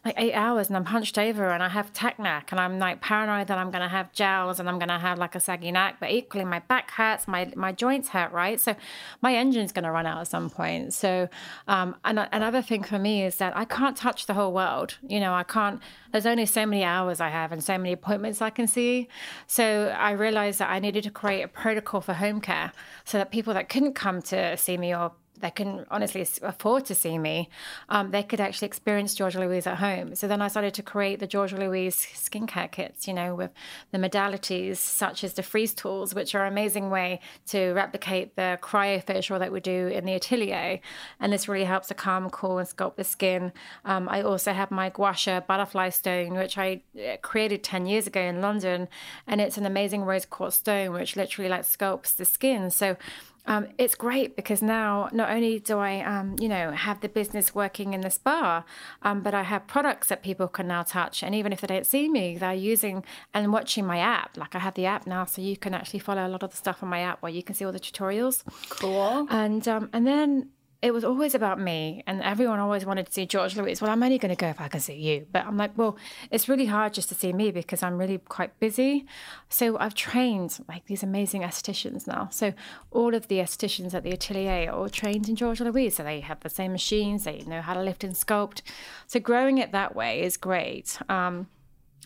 like 0.06 0.14
eight 0.16 0.34
hours, 0.34 0.68
and 0.68 0.78
I'm 0.78 0.86
hunched 0.86 1.18
over, 1.18 1.50
and 1.50 1.64
I 1.64 1.70
have 1.70 1.92
tech 1.92 2.20
neck, 2.20 2.52
and 2.52 2.60
I'm 2.60 2.78
like 2.78 3.02
paranoid 3.02 3.48
that 3.48 3.58
I'm 3.58 3.72
going 3.72 3.82
to 3.82 3.90
have 3.90 4.14
jowls, 4.14 4.60
and 4.60 4.70
I'm 4.70 4.78
going 4.78 4.90
to 4.90 5.00
have 5.00 5.18
like 5.18 5.34
a 5.34 5.40
saggy 5.40 5.72
neck. 5.72 5.96
But 6.00 6.12
equally, 6.12 6.46
my 6.46 6.60
back 6.60 6.92
hurts, 6.92 7.28
my 7.28 7.52
my 7.56 7.72
joints 7.72 8.10
hurt, 8.10 8.32
right? 8.32 8.60
So 8.60 8.76
my 9.24 9.34
engine's 9.34 9.72
going 9.72 9.86
to 9.86 9.92
run 9.92 10.06
out 10.06 10.22
at 10.22 10.28
some 10.28 10.52
point. 10.52 10.94
So, 10.94 11.30
um, 11.68 11.96
and 12.06 12.20
another 12.32 12.62
thing 12.62 12.84
for 12.84 13.00
me 13.00 13.24
is 13.24 13.38
that 13.38 13.58
I 13.58 13.66
can't 13.66 13.98
touch 13.98 14.28
the 14.28 14.36
whole 14.36 14.54
world. 14.54 14.98
You 15.02 15.20
know, 15.20 15.34
I 15.34 15.42
can't. 15.42 15.82
There's 16.12 16.26
only 16.26 16.46
so 16.46 16.66
many 16.66 16.84
hours 16.84 17.20
I 17.20 17.30
have 17.30 17.52
and 17.52 17.64
so 17.64 17.78
many 17.78 17.92
appointments 17.92 18.42
I 18.42 18.50
can 18.50 18.68
see. 18.68 19.08
So 19.48 19.96
I 19.98 20.12
realized 20.12 20.60
that 20.60 20.70
I 20.70 20.80
needed 20.80 21.04
to 21.04 21.12
create 21.12 21.44
a 21.44 21.48
protocol 21.48 22.02
for 22.02 22.14
home 22.14 22.42
care 22.42 22.72
so 23.06 23.18
that 23.18 23.32
people 23.32 23.54
that 23.54 23.70
couldn't 23.70 23.94
come 23.94 24.22
to 24.24 24.58
see 24.58 24.78
me 24.78 24.96
or 24.96 25.12
they 25.42 25.52
couldn't 25.52 25.88
honestly 25.90 26.26
afford 26.42 26.86
to 26.86 26.96
see 26.96 27.18
me, 27.18 27.50
um, 27.90 28.12
they 28.12 28.24
could 28.24 28.40
actually 28.40 28.68
experience 28.68 29.16
Georgia 29.16 29.40
Louise 29.40 29.68
at 29.68 29.78
home. 29.78 30.16
So 30.16 30.28
then 30.28 30.42
I 30.42 30.48
started 30.48 30.74
to 30.76 30.84
create 30.84 31.20
the 31.20 31.28
Georgia 31.28 31.58
Louise 31.58 31.96
skincare 31.96 32.72
kits, 32.72 33.08
you 33.08 33.14
know, 33.14 33.36
with 33.36 33.52
the 33.92 33.98
modalities 33.98 34.78
such 34.78 35.24
as 35.24 35.34
the 35.34 35.44
freeze 35.44 35.74
tools, 35.74 36.14
which 36.14 36.36
are 36.36 36.46
an 36.46 36.52
amazing 36.52 36.90
way 36.90 37.20
to 37.48 37.72
replicate 37.74 38.36
the 38.36 38.60
cryofacial 38.62 39.40
that 39.40 39.52
we 39.52 39.60
do 39.60 39.88
in 39.88 40.06
the 40.06 40.14
atelier. 40.14 40.80
And 41.20 41.32
this 41.32 41.48
really 41.48 41.66
helps 41.66 41.88
to 41.88 41.94
calm, 41.94 42.30
cool, 42.30 42.58
and 42.58 42.68
sculpt 42.68 42.96
the 42.96 43.04
skin. 43.04 43.52
Um, 43.86 44.10
I 44.10 44.22
also 44.22 44.54
have 44.54 44.72
my 44.72 44.90
gua 44.90 45.14
sha 45.14 45.40
butterfly 45.42 45.90
stone, 45.90 46.34
which 46.34 46.58
I 46.58 46.82
uh, 46.98 47.18
created 47.22 47.64
10 47.64 47.86
years 47.86 48.08
ago 48.08 48.22
in 48.22 48.42
London. 48.42 48.88
And 49.28 49.42
it's 49.42 49.58
an 49.58 49.66
amazing 49.66 50.04
rose 50.04 50.26
quartz 50.26 50.58
stone, 50.58 50.94
which 50.94 51.16
literally 51.16 51.50
like 51.50 51.62
sculpts 51.62 52.16
the 52.16 52.26
skin. 52.26 52.70
So 52.70 52.98
um, 53.46 53.68
it's 53.78 53.96
great 53.96 54.36
because 54.36 54.62
now 54.62 55.10
not 55.12 55.30
only 55.30 55.60
do 55.60 55.78
I, 55.78 56.02
um, 56.02 56.36
you 56.40 56.48
know, 56.48 56.72
have 56.72 57.02
the 57.02 57.10
business 57.10 57.56
working 57.56 57.94
in 57.94 58.02
the 58.02 58.10
spa, 58.10 58.64
um, 59.02 59.22
but 59.22 59.34
I 59.34 59.44
have 59.44 59.68
products 59.68 60.08
that 60.10 60.22
people 60.24 60.48
can 60.48 60.68
now 60.68 60.84
touch. 60.84 61.24
And 61.24 61.34
even 61.34 61.52
if 61.52 61.62
they 61.62 61.68
don't 61.68 61.86
see 61.86 62.10
me, 62.10 62.38
they're 62.38 62.54
using 62.54 63.04
and 63.34 63.52
watching 63.52 63.86
my 63.86 64.00
app. 64.00 64.38
Like 64.38 64.56
I 64.56 64.60
have 64.60 64.76
the 64.76 64.86
app 64.86 65.08
now, 65.08 65.26
so 65.26 65.42
you 65.42 65.58
can 65.58 65.74
actually 65.74 66.00
follow 66.00 66.26
a 66.26 66.30
lot 66.30 66.44
of 66.44 66.52
the 66.52 66.58
stuff 66.58 66.84
on 66.84 66.90
my 66.90 67.00
app 67.00 67.22
where 67.22 67.32
you 67.32 67.44
can 67.44 67.56
see 67.56 67.66
all 67.66 67.72
the 67.72 67.80
tutorials. 67.80 68.44
Cool. 68.70 69.28
And 69.30 69.68
um, 69.68 69.90
and 69.94 70.06
then 70.06 70.50
it 70.82 70.92
was 70.92 71.04
always 71.04 71.36
about 71.36 71.60
me, 71.60 72.04
and 72.08 72.22
everyone 72.24 72.60
always 72.60 72.86
wanted 72.86 73.06
to 73.08 73.12
see 73.12 73.26
Georgia 73.26 73.62
Louise. 73.62 73.82
Well, 73.82 73.92
I'm 73.92 74.02
only 74.02 74.18
going 74.18 74.34
to 74.34 74.40
go 74.40 74.48
if 74.48 74.62
I 74.62 74.70
can 74.70 74.80
see 74.80 74.96
you. 74.96 75.28
But 75.30 75.46
I'm 75.46 75.58
like, 75.58 75.78
well, 75.78 75.98
it's 76.32 76.48
really 76.48 76.68
hard 76.68 76.94
just 76.94 77.10
to 77.10 77.16
see 77.16 77.34
me 77.34 77.52
because 77.52 77.84
I'm 77.84 77.98
really 77.98 78.18
quite 78.18 78.58
busy. 78.62 79.06
So 79.50 79.78
I've 79.78 79.94
trained 79.94 80.58
like 80.70 80.86
these 80.86 81.04
amazing 81.04 81.42
estheticians 81.42 82.08
now. 82.08 82.30
So 82.32 82.54
all 82.92 83.14
of 83.14 83.28
the 83.28 83.40
estheticians 83.40 83.94
at 83.94 84.04
the 84.04 84.12
atelier 84.12 84.72
are 84.72 84.74
all 84.74 84.90
trained 84.90 85.28
in 85.28 85.36
Georgia 85.36 85.66
Louise. 85.66 85.98
So 85.98 86.04
they 86.04 86.22
have 86.22 86.40
the 86.40 86.50
same 86.50 86.72
machines, 86.72 87.26
they 87.26 87.40
know 87.42 87.62
how 87.62 87.74
to 87.74 87.82
lift 87.82 88.06
and 88.06 88.14
sculpt. 88.14 88.62
So 89.06 89.20
growing 89.20 89.58
it 89.58 89.74
that 89.74 89.96
way 89.96 90.22
is 90.22 90.38
great. 90.38 90.98
Um, 91.10 91.48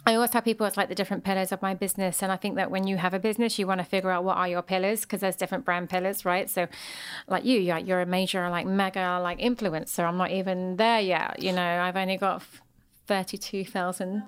I 0.06 0.16
always 0.16 0.32
tell 0.32 0.41
people 0.41 0.66
it's 0.66 0.76
like 0.76 0.89
the 0.89 0.95
different 0.95 1.24
pillars 1.24 1.54
of 1.54 1.62
my 1.62 1.74
business. 1.74 2.22
And 2.22 2.32
I 2.32 2.36
think 2.36 2.56
that 2.56 2.70
when 2.70 2.88
you 2.88 2.97
have 2.97 3.14
a 3.14 3.20
business, 3.20 3.58
you 3.58 3.66
want 3.66 3.80
to 3.80 3.86
figure 3.86 4.12
out 4.12 4.26
what 4.26 4.38
are 4.38 4.47
your 4.47 4.62
pillars 4.62 5.01
because 5.01 5.22
there's 5.22 5.38
different 5.38 5.64
brand 5.64 5.89
pillars, 5.89 6.26
right? 6.26 6.49
So, 6.49 6.68
like 7.28 7.45
you, 7.45 7.60
you're, 7.60 7.78
you're 7.78 8.01
a 8.01 8.06
major, 8.06 8.49
like 8.49 8.66
mega, 8.66 9.20
like 9.22 9.39
influencer. 9.39 10.06
I'm 10.06 10.18
not 10.18 10.32
even 10.32 10.76
there 10.76 10.99
yet. 10.99 11.41
You 11.41 11.54
know, 11.54 11.82
I've 11.82 11.95
only 11.95 12.18
got 12.18 12.43
32,000. 13.08 14.24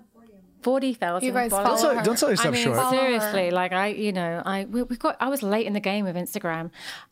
40,000 0.66 1.28
You 1.28 1.32
guys 1.32 1.52
followers. 1.52 1.82
follow 1.82 1.94
Don't 1.94 1.96
sell- 1.96 2.04
don't 2.08 2.20
sell 2.20 2.30
yourself 2.32 2.48
I 2.48 2.58
mean, 2.58 2.64
short. 2.66 2.90
Seriously, 2.90 3.52
like 3.52 3.72
I, 3.72 3.88
you 4.06 4.12
know, 4.20 4.42
I 4.54 4.66
we, 4.74 4.82
we 4.82 4.96
got 5.06 5.16
I 5.20 5.30
was 5.30 5.42
late 5.44 5.68
in 5.68 5.74
the 5.74 5.86
game 5.92 6.04
with 6.10 6.16
Instagram, 6.16 6.66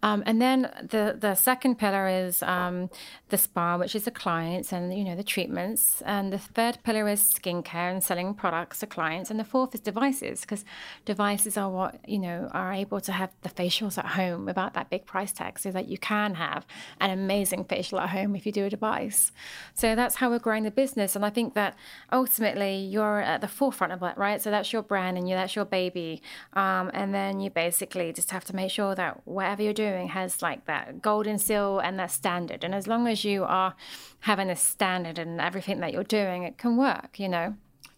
um, 0.07 0.23
and 0.25 0.41
then 0.41 0.59
the 0.93 1.15
the 1.25 1.35
second 1.35 1.73
pillar 1.77 2.07
is 2.07 2.41
um, 2.41 2.89
the 3.29 3.37
spa, 3.37 3.77
which 3.77 3.93
is 3.95 4.03
the 4.09 4.15
clients 4.25 4.73
and 4.73 4.83
you 4.97 5.03
know 5.07 5.15
the 5.15 5.23
treatments, 5.35 6.01
and 6.15 6.33
the 6.33 6.39
third 6.57 6.75
pillar 6.83 7.05
is 7.07 7.21
skincare 7.21 7.91
and 7.93 8.03
selling 8.03 8.33
products 8.33 8.79
to 8.79 8.87
clients, 8.87 9.29
and 9.29 9.39
the 9.39 9.45
fourth 9.53 9.71
is 9.75 9.81
devices 9.81 10.41
because 10.41 10.65
devices 11.05 11.55
are 11.55 11.69
what 11.69 11.91
you 12.07 12.17
know 12.25 12.49
are 12.53 12.73
able 12.73 12.99
to 13.01 13.11
have 13.11 13.29
the 13.43 13.49
facials 13.49 13.99
at 13.99 14.07
home 14.19 14.45
without 14.45 14.73
that 14.73 14.89
big 14.89 15.05
price 15.05 15.31
tag, 15.31 15.59
so 15.59 15.69
that 15.69 15.87
you 15.87 15.97
can 15.99 16.33
have 16.47 16.65
an 16.99 17.11
amazing 17.11 17.63
facial 17.65 17.99
at 17.99 18.09
home 18.09 18.35
if 18.35 18.47
you 18.47 18.51
do 18.51 18.65
a 18.65 18.69
device. 18.77 19.31
So 19.75 19.95
that's 19.95 20.15
how 20.15 20.31
we're 20.31 20.39
growing 20.47 20.63
the 20.63 20.71
business, 20.83 21.15
and 21.15 21.23
I 21.23 21.29
think 21.29 21.53
that 21.53 21.75
ultimately 22.11 22.75
you're 22.77 23.21
at 23.21 23.42
the 23.43 23.47
forefront 23.49 23.91
of 23.91 23.99
that, 23.99 24.17
right? 24.17 24.41
So 24.41 24.49
that's 24.49 24.71
your 24.71 24.81
brand 24.81 25.17
and 25.17 25.27
you 25.27 25.35
that's 25.35 25.55
your 25.55 25.65
baby, 25.65 26.21
um, 26.53 26.89
and 26.93 27.13
then 27.13 27.41
you 27.41 27.49
basically 27.49 28.13
just 28.13 28.31
have 28.31 28.45
to 28.45 28.55
make 28.55 28.71
sure 28.71 28.95
that 28.95 29.21
whatever 29.25 29.61
you're 29.61 29.73
doing 29.73 30.07
has 30.07 30.41
like 30.41 30.65
that 30.65 31.01
golden 31.01 31.37
seal 31.37 31.79
and 31.79 31.99
that 31.99 32.09
standard. 32.09 32.63
And 32.63 32.73
as 32.73 32.87
long 32.87 33.07
as 33.07 33.25
you 33.25 33.43
are 33.43 33.75
having 34.21 34.49
a 34.49 34.55
standard 34.55 35.19
and 35.19 35.41
everything 35.41 35.81
that 35.81 35.91
you're 35.91 36.03
doing, 36.05 36.43
it 36.43 36.57
can 36.57 36.77
work, 36.77 37.19
you 37.19 37.27
know. 37.27 37.55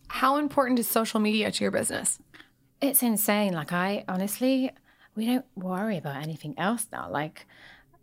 How 0.07 0.37
important 0.37 0.79
is 0.79 0.87
social 0.87 1.19
media 1.19 1.51
to 1.51 1.63
your 1.63 1.71
business? 1.71 2.19
It's 2.81 3.03
insane. 3.03 3.53
Like 3.53 3.71
I 3.71 4.03
honestly, 4.07 4.71
we 5.15 5.27
don't 5.27 5.45
worry 5.55 5.97
about 5.97 6.23
anything 6.23 6.55
else 6.57 6.87
now. 6.91 7.07
Like, 7.09 7.45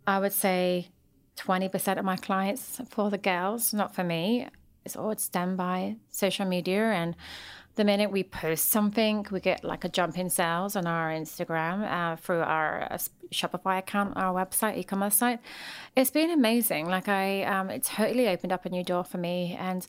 I 0.07 0.19
would 0.19 0.33
say 0.33 0.89
20% 1.37 1.99
of 1.99 2.05
my 2.05 2.15
clients 2.15 2.81
for 2.89 3.09
the 3.09 3.17
girls, 3.17 3.73
not 3.73 3.93
for 3.93 4.03
me. 4.03 4.47
It's 4.85 4.95
all 4.95 5.15
stemmed 5.17 5.57
by 5.57 5.97
social 6.09 6.45
media. 6.45 6.91
And 6.91 7.15
the 7.75 7.83
minute 7.83 8.11
we 8.11 8.23
post 8.23 8.69
something, 8.69 9.25
we 9.31 9.39
get 9.39 9.63
like 9.63 9.83
a 9.83 9.89
jump 9.89 10.17
in 10.17 10.29
sales 10.29 10.75
on 10.75 10.85
our 10.85 11.11
Instagram 11.11 11.89
uh, 11.89 12.15
through 12.17 12.41
our 12.41 12.87
uh, 12.91 12.97
Shopify 13.33 13.79
account, 13.79 14.13
our 14.15 14.33
website, 14.33 14.77
e-commerce 14.77 15.15
site. 15.15 15.39
It's 15.95 16.11
been 16.11 16.29
amazing. 16.29 16.87
Like 16.87 17.07
I, 17.07 17.43
um, 17.43 17.69
it 17.69 17.83
totally 17.83 18.27
opened 18.27 18.51
up 18.51 18.65
a 18.65 18.69
new 18.69 18.83
door 18.83 19.03
for 19.03 19.17
me. 19.17 19.57
And 19.59 19.85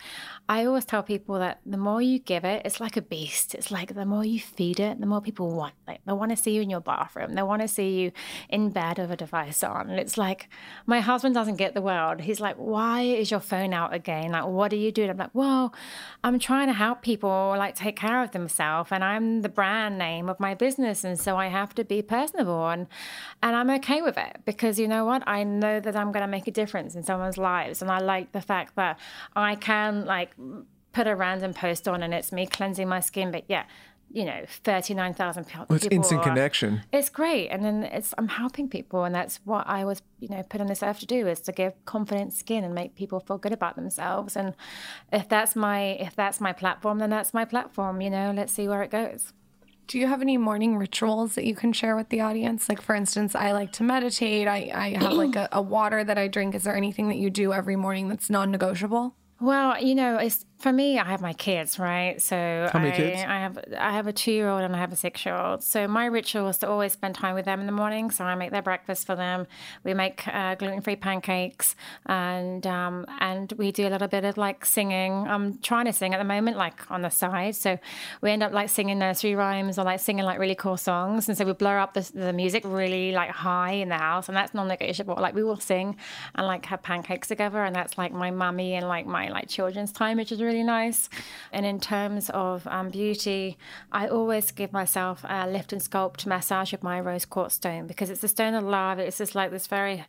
I 0.48 0.64
always 0.64 0.84
tell 0.84 1.02
people 1.02 1.38
that 1.38 1.60
the 1.64 1.76
more 1.76 2.02
you 2.02 2.18
give 2.18 2.44
it, 2.44 2.62
it's 2.64 2.80
like 2.80 2.96
a 2.96 3.02
beast. 3.02 3.54
It's 3.54 3.70
like 3.70 3.94
the 3.94 4.06
more 4.06 4.24
you 4.24 4.40
feed 4.40 4.80
it, 4.80 5.00
the 5.00 5.06
more 5.06 5.20
people 5.20 5.54
want. 5.54 5.74
Like 5.86 6.00
they 6.06 6.12
want 6.12 6.30
to 6.30 6.36
see 6.36 6.52
you 6.52 6.62
in 6.62 6.70
your 6.70 6.80
bathroom. 6.80 7.34
They 7.34 7.42
want 7.42 7.62
to 7.62 7.68
see 7.68 8.00
you 8.00 8.12
in 8.48 8.70
bed 8.70 8.98
with 8.98 9.10
a 9.10 9.16
device 9.16 9.62
on. 9.62 9.90
And 9.90 10.00
it's 10.00 10.18
like 10.18 10.48
my 10.86 11.00
husband 11.00 11.34
doesn't 11.34 11.56
get 11.56 11.74
the 11.74 11.82
world. 11.82 12.22
He's 12.22 12.40
like, 12.40 12.56
"Why 12.56 13.02
is 13.02 13.30
your 13.30 13.40
phone 13.40 13.74
out 13.74 13.92
again? 13.92 14.32
Like, 14.32 14.46
what 14.46 14.72
are 14.72 14.76
you 14.76 14.90
doing?" 14.90 15.10
I'm 15.10 15.16
like, 15.18 15.34
"Well, 15.34 15.74
I'm 16.22 16.38
trying 16.38 16.68
to 16.68 16.72
help 16.72 17.02
people 17.02 17.54
like 17.58 17.73
take 17.74 17.96
care 17.96 18.22
of 18.22 18.32
themselves, 18.32 18.90
and 18.92 19.04
I'm 19.04 19.42
the 19.42 19.48
brand 19.48 19.98
name 19.98 20.28
of 20.28 20.38
my 20.40 20.54
business, 20.54 21.04
and 21.04 21.18
so 21.18 21.36
I 21.36 21.48
have 21.48 21.74
to 21.76 21.84
be 21.84 22.02
personable 22.02 22.68
and 22.68 22.86
and 23.42 23.56
I'm 23.56 23.70
okay 23.70 24.02
with 24.02 24.16
it 24.16 24.40
because 24.44 24.78
you 24.78 24.88
know 24.88 25.04
what? 25.04 25.22
I 25.26 25.44
know 25.44 25.80
that 25.80 25.96
I'm 25.96 26.12
going 26.12 26.22
to 26.22 26.28
make 26.28 26.46
a 26.46 26.50
difference 26.50 26.94
in 26.94 27.02
someone's 27.02 27.38
lives, 27.38 27.82
and 27.82 27.90
I 27.90 27.98
like 27.98 28.32
the 28.32 28.40
fact 28.40 28.76
that 28.76 28.98
I 29.34 29.54
can 29.56 30.06
like 30.06 30.34
put 30.92 31.06
a 31.06 31.14
random 31.14 31.52
post 31.52 31.88
on 31.88 32.02
and 32.02 32.14
it's 32.14 32.32
me 32.32 32.46
cleansing 32.46 32.88
my 32.88 33.00
skin, 33.00 33.30
but 33.30 33.44
yeah. 33.48 33.64
You 34.10 34.24
know, 34.24 34.44
thirty-nine 34.62 35.14
thousand 35.14 35.46
people. 35.46 35.66
Well, 35.68 35.76
it's 35.76 35.86
instant 35.86 36.20
are- 36.20 36.24
connection. 36.24 36.82
It's 36.92 37.08
great, 37.10 37.48
and 37.48 37.64
then 37.64 37.82
it's 37.82 38.14
I'm 38.16 38.28
helping 38.28 38.68
people, 38.68 39.04
and 39.04 39.12
that's 39.14 39.40
what 39.44 39.66
I 39.66 39.84
was, 39.84 40.02
you 40.20 40.28
know, 40.28 40.42
put 40.44 40.60
on 40.60 40.68
this 40.68 40.82
earth 40.84 41.00
to 41.00 41.06
do 41.06 41.26
is 41.26 41.40
to 41.40 41.52
give 41.52 41.72
confident 41.84 42.32
skin 42.32 42.62
and 42.62 42.74
make 42.74 42.94
people 42.94 43.18
feel 43.18 43.38
good 43.38 43.52
about 43.52 43.74
themselves. 43.74 44.36
And 44.36 44.54
if 45.12 45.28
that's 45.28 45.56
my 45.56 45.80
if 45.80 46.14
that's 46.14 46.40
my 46.40 46.52
platform, 46.52 46.98
then 46.98 47.10
that's 47.10 47.34
my 47.34 47.44
platform. 47.44 48.00
You 48.00 48.10
know, 48.10 48.32
let's 48.36 48.52
see 48.52 48.68
where 48.68 48.82
it 48.82 48.90
goes. 48.92 49.32
Do 49.86 49.98
you 49.98 50.06
have 50.06 50.22
any 50.22 50.38
morning 50.38 50.78
rituals 50.78 51.34
that 51.34 51.44
you 51.44 51.54
can 51.54 51.72
share 51.74 51.94
with 51.94 52.08
the 52.08 52.20
audience? 52.22 52.70
Like, 52.70 52.80
for 52.80 52.94
instance, 52.94 53.34
I 53.34 53.52
like 53.52 53.70
to 53.72 53.82
meditate. 53.82 54.48
I, 54.48 54.70
I 54.74 54.88
have 55.02 55.12
like 55.12 55.36
a, 55.36 55.48
a 55.52 55.60
water 55.60 56.02
that 56.02 56.16
I 56.16 56.26
drink. 56.26 56.54
Is 56.54 56.62
there 56.62 56.74
anything 56.74 57.08
that 57.08 57.16
you 57.18 57.28
do 57.28 57.52
every 57.52 57.76
morning 57.76 58.08
that's 58.08 58.30
non 58.30 58.50
negotiable? 58.50 59.14
Well, 59.40 59.82
you 59.82 59.94
know, 59.94 60.16
it's 60.16 60.46
for 60.58 60.72
me. 60.72 60.98
I 60.98 61.04
have 61.04 61.20
my 61.20 61.32
kids, 61.32 61.78
right? 61.78 62.20
So 62.20 62.68
How 62.72 62.78
many 62.78 62.92
I, 62.92 62.96
kids? 62.96 63.22
I 63.22 63.38
have 63.38 63.58
I 63.78 63.92
have 63.92 64.06
a 64.06 64.12
two 64.12 64.32
year 64.32 64.48
old 64.48 64.62
and 64.62 64.74
I 64.74 64.78
have 64.78 64.92
a 64.92 64.96
six 64.96 65.24
year 65.26 65.36
old. 65.36 65.62
So 65.62 65.86
my 65.88 66.06
ritual 66.06 66.48
is 66.48 66.58
to 66.58 66.68
always 66.68 66.92
spend 66.92 67.14
time 67.14 67.34
with 67.34 67.44
them 67.44 67.60
in 67.60 67.66
the 67.66 67.72
morning. 67.72 68.10
So 68.10 68.24
I 68.24 68.34
make 68.34 68.50
their 68.50 68.62
breakfast 68.62 69.06
for 69.06 69.16
them. 69.16 69.46
We 69.82 69.94
make 69.94 70.26
uh, 70.28 70.54
gluten 70.54 70.80
free 70.80 70.96
pancakes, 70.96 71.76
and 72.06 72.66
um, 72.66 73.06
and 73.20 73.52
we 73.58 73.72
do 73.72 73.86
a 73.86 73.90
little 73.90 74.08
bit 74.08 74.24
of 74.24 74.36
like 74.36 74.64
singing. 74.64 75.26
I'm 75.28 75.58
trying 75.58 75.86
to 75.86 75.92
sing 75.92 76.14
at 76.14 76.18
the 76.18 76.24
moment, 76.24 76.56
like 76.56 76.90
on 76.90 77.02
the 77.02 77.10
side. 77.10 77.56
So 77.56 77.78
we 78.20 78.30
end 78.30 78.42
up 78.42 78.52
like 78.52 78.68
singing 78.68 78.98
nursery 78.98 79.34
rhymes 79.34 79.78
or 79.78 79.84
like 79.84 80.00
singing 80.00 80.24
like 80.24 80.38
really 80.38 80.54
cool 80.54 80.76
songs. 80.76 81.28
And 81.28 81.36
so 81.36 81.44
we 81.44 81.52
blur 81.52 81.78
up 81.78 81.94
the, 81.94 82.10
the 82.14 82.32
music 82.32 82.62
really 82.64 83.12
like 83.12 83.30
high 83.30 83.72
in 83.72 83.88
the 83.88 83.98
house, 83.98 84.28
and 84.28 84.36
that's 84.36 84.54
non 84.54 84.68
negotiable. 84.68 85.16
Like 85.18 85.34
we 85.34 85.42
will 85.42 85.60
sing 85.60 85.96
and 86.34 86.46
like 86.46 86.66
have 86.66 86.82
pancakes 86.82 87.28
together, 87.28 87.64
and 87.64 87.74
that's 87.74 87.98
like 87.98 88.12
my 88.12 88.30
mummy 88.30 88.74
and 88.74 88.88
like 88.88 89.06
my 89.06 89.28
like 89.28 89.48
children's 89.48 89.92
time, 89.92 90.16
which 90.16 90.32
is 90.32 90.40
really 90.44 90.62
nice. 90.62 91.08
And 91.52 91.64
in 91.66 91.80
terms 91.80 92.30
of 92.30 92.66
um, 92.66 92.90
beauty, 92.90 93.56
I 93.92 94.08
always 94.08 94.50
give 94.52 94.72
myself 94.72 95.24
a 95.28 95.48
lift 95.48 95.72
and 95.72 95.80
sculpt 95.82 96.26
massage 96.26 96.72
with 96.72 96.82
my 96.82 97.00
rose 97.00 97.24
quartz 97.24 97.54
stone 97.56 97.86
because 97.86 98.10
it's 98.10 98.22
a 98.24 98.28
stone 98.28 98.54
of 98.54 98.64
love. 98.64 98.98
It's 98.98 99.18
just 99.18 99.34
like 99.34 99.50
this 99.50 99.66
very, 99.66 100.04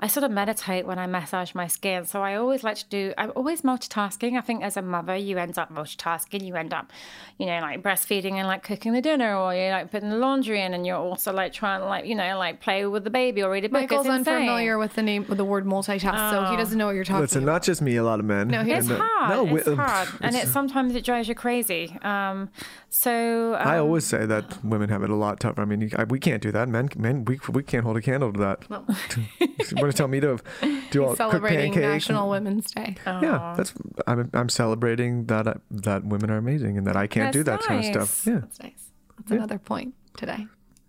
I 0.00 0.06
sort 0.06 0.24
of 0.24 0.30
meditate 0.30 0.86
when 0.86 0.98
I 0.98 1.06
massage 1.06 1.54
my 1.54 1.66
skin. 1.66 2.04
So 2.04 2.22
I 2.22 2.34
always 2.36 2.62
like 2.64 2.76
to 2.78 2.86
do, 2.88 3.12
I'm 3.18 3.32
always 3.36 3.62
multitasking. 3.62 4.36
I 4.36 4.40
think 4.40 4.62
as 4.62 4.76
a 4.76 4.82
mother, 4.82 5.16
you 5.16 5.38
end 5.38 5.58
up 5.58 5.72
multitasking. 5.72 6.42
You 6.44 6.54
end 6.54 6.72
up, 6.74 6.92
you 7.38 7.46
know, 7.46 7.60
like 7.60 7.82
breastfeeding 7.82 8.32
and 8.34 8.46
like 8.46 8.62
cooking 8.62 8.92
the 8.92 9.00
dinner 9.00 9.36
or 9.36 9.54
you're 9.54 9.70
like 9.70 9.90
putting 9.90 10.10
the 10.10 10.16
laundry 10.16 10.60
in 10.62 10.74
and 10.74 10.86
you're 10.86 10.96
also 10.96 11.32
like 11.32 11.52
trying 11.52 11.80
to 11.80 11.86
like, 11.86 12.06
you 12.06 12.14
know, 12.14 12.38
like 12.38 12.60
play 12.60 12.86
with 12.86 13.04
the 13.04 13.10
baby 13.10 13.42
or 13.42 13.50
read 13.50 13.64
a 13.64 13.68
book. 13.68 13.80
Michael's 13.82 14.06
It's 14.06 14.14
unfamiliar 14.14 14.78
with 14.78 14.94
the 14.94 15.02
name 15.02 15.24
with 15.28 15.38
the 15.38 15.44
word 15.44 15.64
multitask, 15.66 16.30
so 16.30 16.50
he 16.50 16.56
doesn't 16.56 16.76
know 16.78 16.86
what 16.86 16.94
you're 16.94 17.04
talking 17.04 17.20
Listen, 17.22 17.42
about. 17.44 17.52
not 17.52 17.62
just 17.62 17.80
me, 17.82 17.96
a 17.96 18.02
lot 18.04 18.18
of 18.20 18.26
men. 18.26 18.48
No, 18.48 18.62
he- 18.62 18.72
It's 18.72 18.88
And, 18.88 19.00
uh, 19.00 19.04
hard. 19.04 19.30
no, 19.48 19.56
it's 19.56 19.66
we- 19.66 19.72
hard, 19.78 20.08
and 20.20 20.34
it 20.34 20.48
sometimes 20.48 20.94
it 20.94 21.04
drives 21.04 21.28
you 21.28 21.34
crazy. 21.34 21.96
Um, 22.02 22.50
so 22.88 23.54
um, 23.54 23.66
I 23.66 23.78
always 23.78 24.04
say 24.06 24.26
that 24.26 24.64
women 24.64 24.88
have 24.88 25.02
it 25.02 25.10
a 25.10 25.14
lot 25.14 25.40
tougher. 25.40 25.62
I 25.62 25.64
mean, 25.64 25.80
you, 25.82 25.90
I, 25.96 26.04
we 26.04 26.18
can't 26.18 26.42
do 26.42 26.50
that. 26.52 26.68
Men, 26.68 26.88
men, 26.96 27.24
we, 27.24 27.38
we 27.52 27.62
can't 27.62 27.84
hold 27.84 27.96
a 27.96 28.02
candle 28.02 28.32
to 28.32 28.40
that. 28.40 28.64
you 29.40 29.76
want 29.76 29.90
to 29.90 29.96
tell 29.96 30.08
me 30.08 30.20
to 30.20 30.38
do 30.90 31.04
all 31.04 31.16
Celebrating? 31.16 31.74
National 31.74 32.28
Women's 32.30 32.70
Day. 32.70 32.96
Yeah, 33.06 33.54
that's 33.56 33.72
I'm, 34.06 34.30
I'm 34.32 34.48
celebrating 34.48 35.26
that 35.26 35.46
uh, 35.46 35.54
that 35.70 36.04
women 36.04 36.30
are 36.30 36.36
amazing 36.36 36.78
and 36.78 36.86
that 36.86 36.96
I 36.96 37.06
can't 37.06 37.32
do 37.32 37.42
that 37.44 37.60
That's 37.60 37.66
kind 37.66 37.80
of 37.80 38.08
stuff. 38.08 38.26
Yeah, 38.26 38.40
That's 38.40 38.62
nice. 38.62 38.90
That's 39.18 39.30
another 39.32 39.58
point 39.58 39.94
today. 40.16 40.46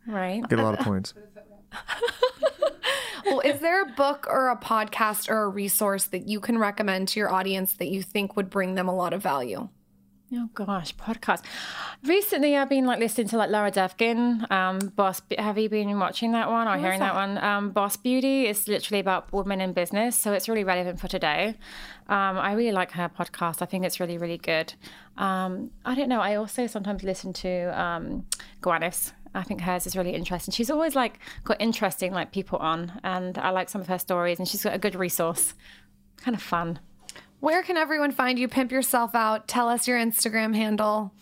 right. 0.07 0.47
get 0.47 0.59
a 0.59 0.63
lot 0.63 0.79
of 0.79 0.85
points. 0.85 1.13
Well, 3.25 3.41
is 3.41 3.59
there 3.59 3.81
a 3.83 3.91
book 3.93 4.27
or 4.29 4.49
a 4.49 4.57
podcast 4.57 5.29
or 5.29 5.43
a 5.43 5.49
resource 5.49 6.05
that 6.05 6.27
you 6.27 6.39
can 6.39 6.57
recommend 6.57 7.07
to 7.09 7.19
your 7.19 7.31
audience 7.31 7.73
that 7.73 7.89
you 7.89 8.01
think 8.01 8.35
would 8.35 8.49
bring 8.49 8.75
them 8.75 8.87
a 8.87 8.95
lot 8.95 9.13
of 9.13 9.21
value? 9.21 9.69
Oh 10.31 10.47
gosh, 10.53 10.95
podcast. 10.95 11.43
Recently, 12.03 12.55
I've 12.55 12.69
been 12.69 12.85
like 12.85 12.99
listening 12.99 13.27
to 13.29 13.37
like 13.37 13.49
Laura 13.49 13.71
Devkin. 13.71 14.49
Um, 14.51 14.77
Boss. 14.95 15.23
Have 15.39 15.57
you 15.57 15.69
been 15.69 15.97
watching 15.97 16.33
that 16.33 16.51
one 16.51 16.67
or 16.67 16.77
hearing 16.77 16.99
that? 16.99 17.15
one? 17.15 17.39
Um, 17.39 17.71
Boss 17.71 17.97
Beauty 17.97 18.45
is 18.45 18.67
literally 18.67 18.99
about 18.99 19.33
women 19.33 19.59
in 19.59 19.73
business, 19.73 20.15
so 20.15 20.33
it's 20.33 20.47
really 20.47 20.63
relevant 20.63 20.99
for 20.99 21.07
today. 21.07 21.55
Um, 22.07 22.37
I 22.37 22.53
really 22.53 22.71
like 22.71 22.91
her 22.91 23.09
podcast. 23.09 23.63
I 23.63 23.65
think 23.65 23.85
it's 23.85 23.99
really, 23.99 24.19
really 24.19 24.37
good. 24.37 24.73
Um, 25.17 25.71
I 25.83 25.95
don't 25.95 26.09
know. 26.09 26.21
I 26.21 26.35
also 26.35 26.67
sometimes 26.67 27.03
listen 27.03 27.33
to 27.33 27.81
um, 27.81 28.25
Gwyneth's. 28.61 29.13
I 29.33 29.41
think 29.41 29.61
hers 29.61 29.87
is 29.87 29.95
really 29.95 30.13
interesting. 30.13 30.51
She's 30.51 30.69
always 30.69 30.95
like 30.95 31.17
got 31.43 31.59
interesting 31.59 32.13
like 32.13 32.31
people 32.31 32.59
on, 32.59 32.99
and 33.03 33.35
I 33.39 33.49
like 33.49 33.69
some 33.69 33.81
of 33.81 33.87
her 33.87 33.97
stories. 33.97 34.37
And 34.37 34.47
she's 34.47 34.63
got 34.63 34.75
a 34.75 34.79
good 34.79 34.93
resource. 34.93 35.55
Kind 36.17 36.35
of 36.35 36.41
fun. 36.43 36.79
Where 37.39 37.63
can 37.63 37.77
everyone 37.77 38.11
find 38.11 38.37
you? 38.37 38.47
Pimp 38.47 38.71
yourself 38.71 39.15
out. 39.15 39.47
Tell 39.47 39.69
us 39.69 39.87
your 39.87 39.97
Instagram 39.97 40.53
handle. 40.55 41.13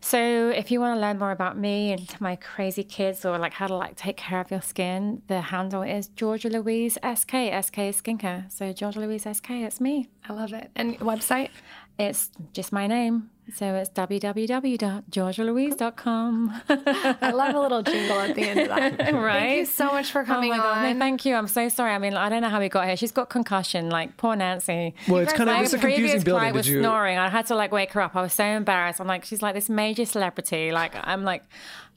So 0.00 0.50
if 0.50 0.72
you 0.72 0.80
want 0.80 0.96
to 0.96 1.00
learn 1.00 1.20
more 1.20 1.30
about 1.30 1.56
me 1.56 1.92
and 1.92 2.20
my 2.20 2.34
crazy 2.34 2.82
kids 2.82 3.24
or 3.24 3.38
like 3.38 3.52
how 3.52 3.68
to 3.68 3.76
like 3.76 3.94
take 3.94 4.16
care 4.16 4.40
of 4.40 4.50
your 4.50 4.60
skin, 4.60 5.22
the 5.28 5.40
handle 5.40 5.82
is 5.82 6.08
Georgia 6.08 6.48
Louise 6.48 6.94
SK. 6.94 7.30
SK 7.30 7.78
is 7.78 8.02
skincare. 8.02 8.50
So 8.50 8.72
Georgia 8.72 8.98
Louise 8.98 9.22
SK, 9.32 9.50
it's 9.50 9.80
me. 9.80 10.08
I 10.28 10.32
love 10.32 10.52
it. 10.52 10.72
And 10.74 10.98
website? 10.98 11.50
It's 11.98 12.30
just 12.52 12.72
my 12.72 12.86
name. 12.86 13.30
So 13.54 13.74
it's 13.74 13.90
www.georgialouise.com. 13.90 16.62
I 16.68 17.30
love 17.32 17.54
a 17.54 17.60
little 17.60 17.82
jingle 17.82 18.18
at 18.20 18.34
the 18.34 18.42
end 18.42 18.60
of 18.60 18.68
that. 18.68 18.98
right? 19.14 19.32
Thank 19.32 19.58
you 19.58 19.64
so 19.66 19.86
much 19.86 20.10
for 20.10 20.22
Oh 20.22 20.24
coming 20.24 20.50
my 20.50 20.56
God. 20.58 20.84
on. 20.86 20.92
No, 20.92 20.98
thank 20.98 21.24
you. 21.24 21.34
I'm 21.34 21.48
so 21.48 21.68
sorry. 21.68 21.92
I 21.92 21.98
mean, 21.98 22.14
I 22.14 22.28
don't 22.28 22.42
know 22.42 22.48
how 22.48 22.60
we 22.60 22.68
got 22.68 22.86
here. 22.86 22.96
She's 22.96 23.12
got 23.12 23.30
concussion, 23.30 23.90
like 23.90 24.16
poor 24.16 24.36
Nancy. 24.36 24.94
Well, 25.08 25.20
it's 25.20 25.32
kind 25.32 25.50
of 25.50 25.60
it's 25.60 25.72
a 25.74 25.78
confusing 25.78 26.22
building. 26.22 26.40
client 26.40 26.54
Did 26.54 26.58
was 26.60 26.68
you? 26.68 26.80
snoring. 26.80 27.18
I 27.18 27.28
had 27.28 27.46
to 27.46 27.54
like 27.54 27.72
wake 27.72 27.92
her 27.92 28.00
up. 28.00 28.16
I 28.16 28.22
was 28.22 28.32
so 28.32 28.44
embarrassed. 28.44 29.00
I'm 29.00 29.06
like, 29.06 29.24
she's 29.24 29.42
like 29.42 29.54
this 29.54 29.68
major 29.68 30.04
celebrity. 30.06 30.72
Like, 30.72 30.94
I'm 31.02 31.24
like 31.24 31.42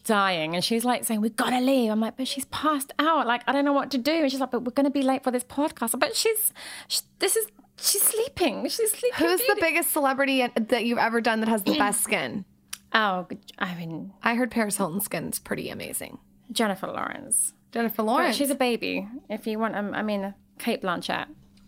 dying, 0.04 0.56
and 0.56 0.64
she's 0.64 0.84
like 0.86 1.04
saying, 1.06 1.22
we've 1.22 1.36
gotta 1.36 1.60
leave." 1.60 1.92
I'm 1.92 2.00
like, 2.00 2.18
but 2.18 2.28
she's 2.28 2.46
passed 2.46 2.92
out. 3.00 3.26
Like, 3.28 3.44
I 3.48 3.52
don't 3.54 3.66
know 3.66 3.74
what 3.74 3.92
to 3.92 3.98
do. 3.98 4.12
And 4.12 4.32
she's 4.32 4.40
like, 4.40 4.52
but 4.52 4.64
we're 4.64 4.72
gonna 4.72 4.90
be 4.90 5.04
late 5.04 5.24
for 5.24 5.32
this 5.32 5.44
podcast. 5.44 5.98
But 6.00 6.16
she's, 6.16 6.52
sh 6.88 7.02
this 7.20 7.36
is. 7.36 7.48
She's 7.78 8.02
sleeping. 8.02 8.64
She's 8.70 8.92
sleeping. 8.92 9.18
Who's 9.28 9.42
the 9.42 9.58
biggest 9.60 9.92
celebrity 9.92 10.48
that 10.56 10.86
you've 10.86 10.98
ever 10.98 11.22
done 11.22 11.42
that 11.42 11.50
has 11.50 11.64
the 11.64 11.78
best 11.78 12.02
skin? 12.04 12.46
Oh, 12.98 13.28
I 13.60 13.76
mean, 13.76 14.14
I 14.24 14.36
heard 14.36 14.52
Paris 14.52 14.78
Hilton's 14.78 15.04
skin's 15.04 15.38
pretty 15.38 15.70
amazing. 15.70 16.18
Jennifer 16.54 16.88
Lawrence. 16.88 17.52
Jennifer 17.74 17.98
But 17.98 18.04
Lawrence. 18.06 18.38
she's 18.38 18.50
a 18.52 18.56
baby. 18.56 19.06
If 19.30 19.46
you 19.48 19.60
want, 19.60 19.76
um, 19.76 19.94
I 19.94 20.02
mean, 20.02 20.34
Cate 20.60 20.82
Blanchett. 20.82 21.26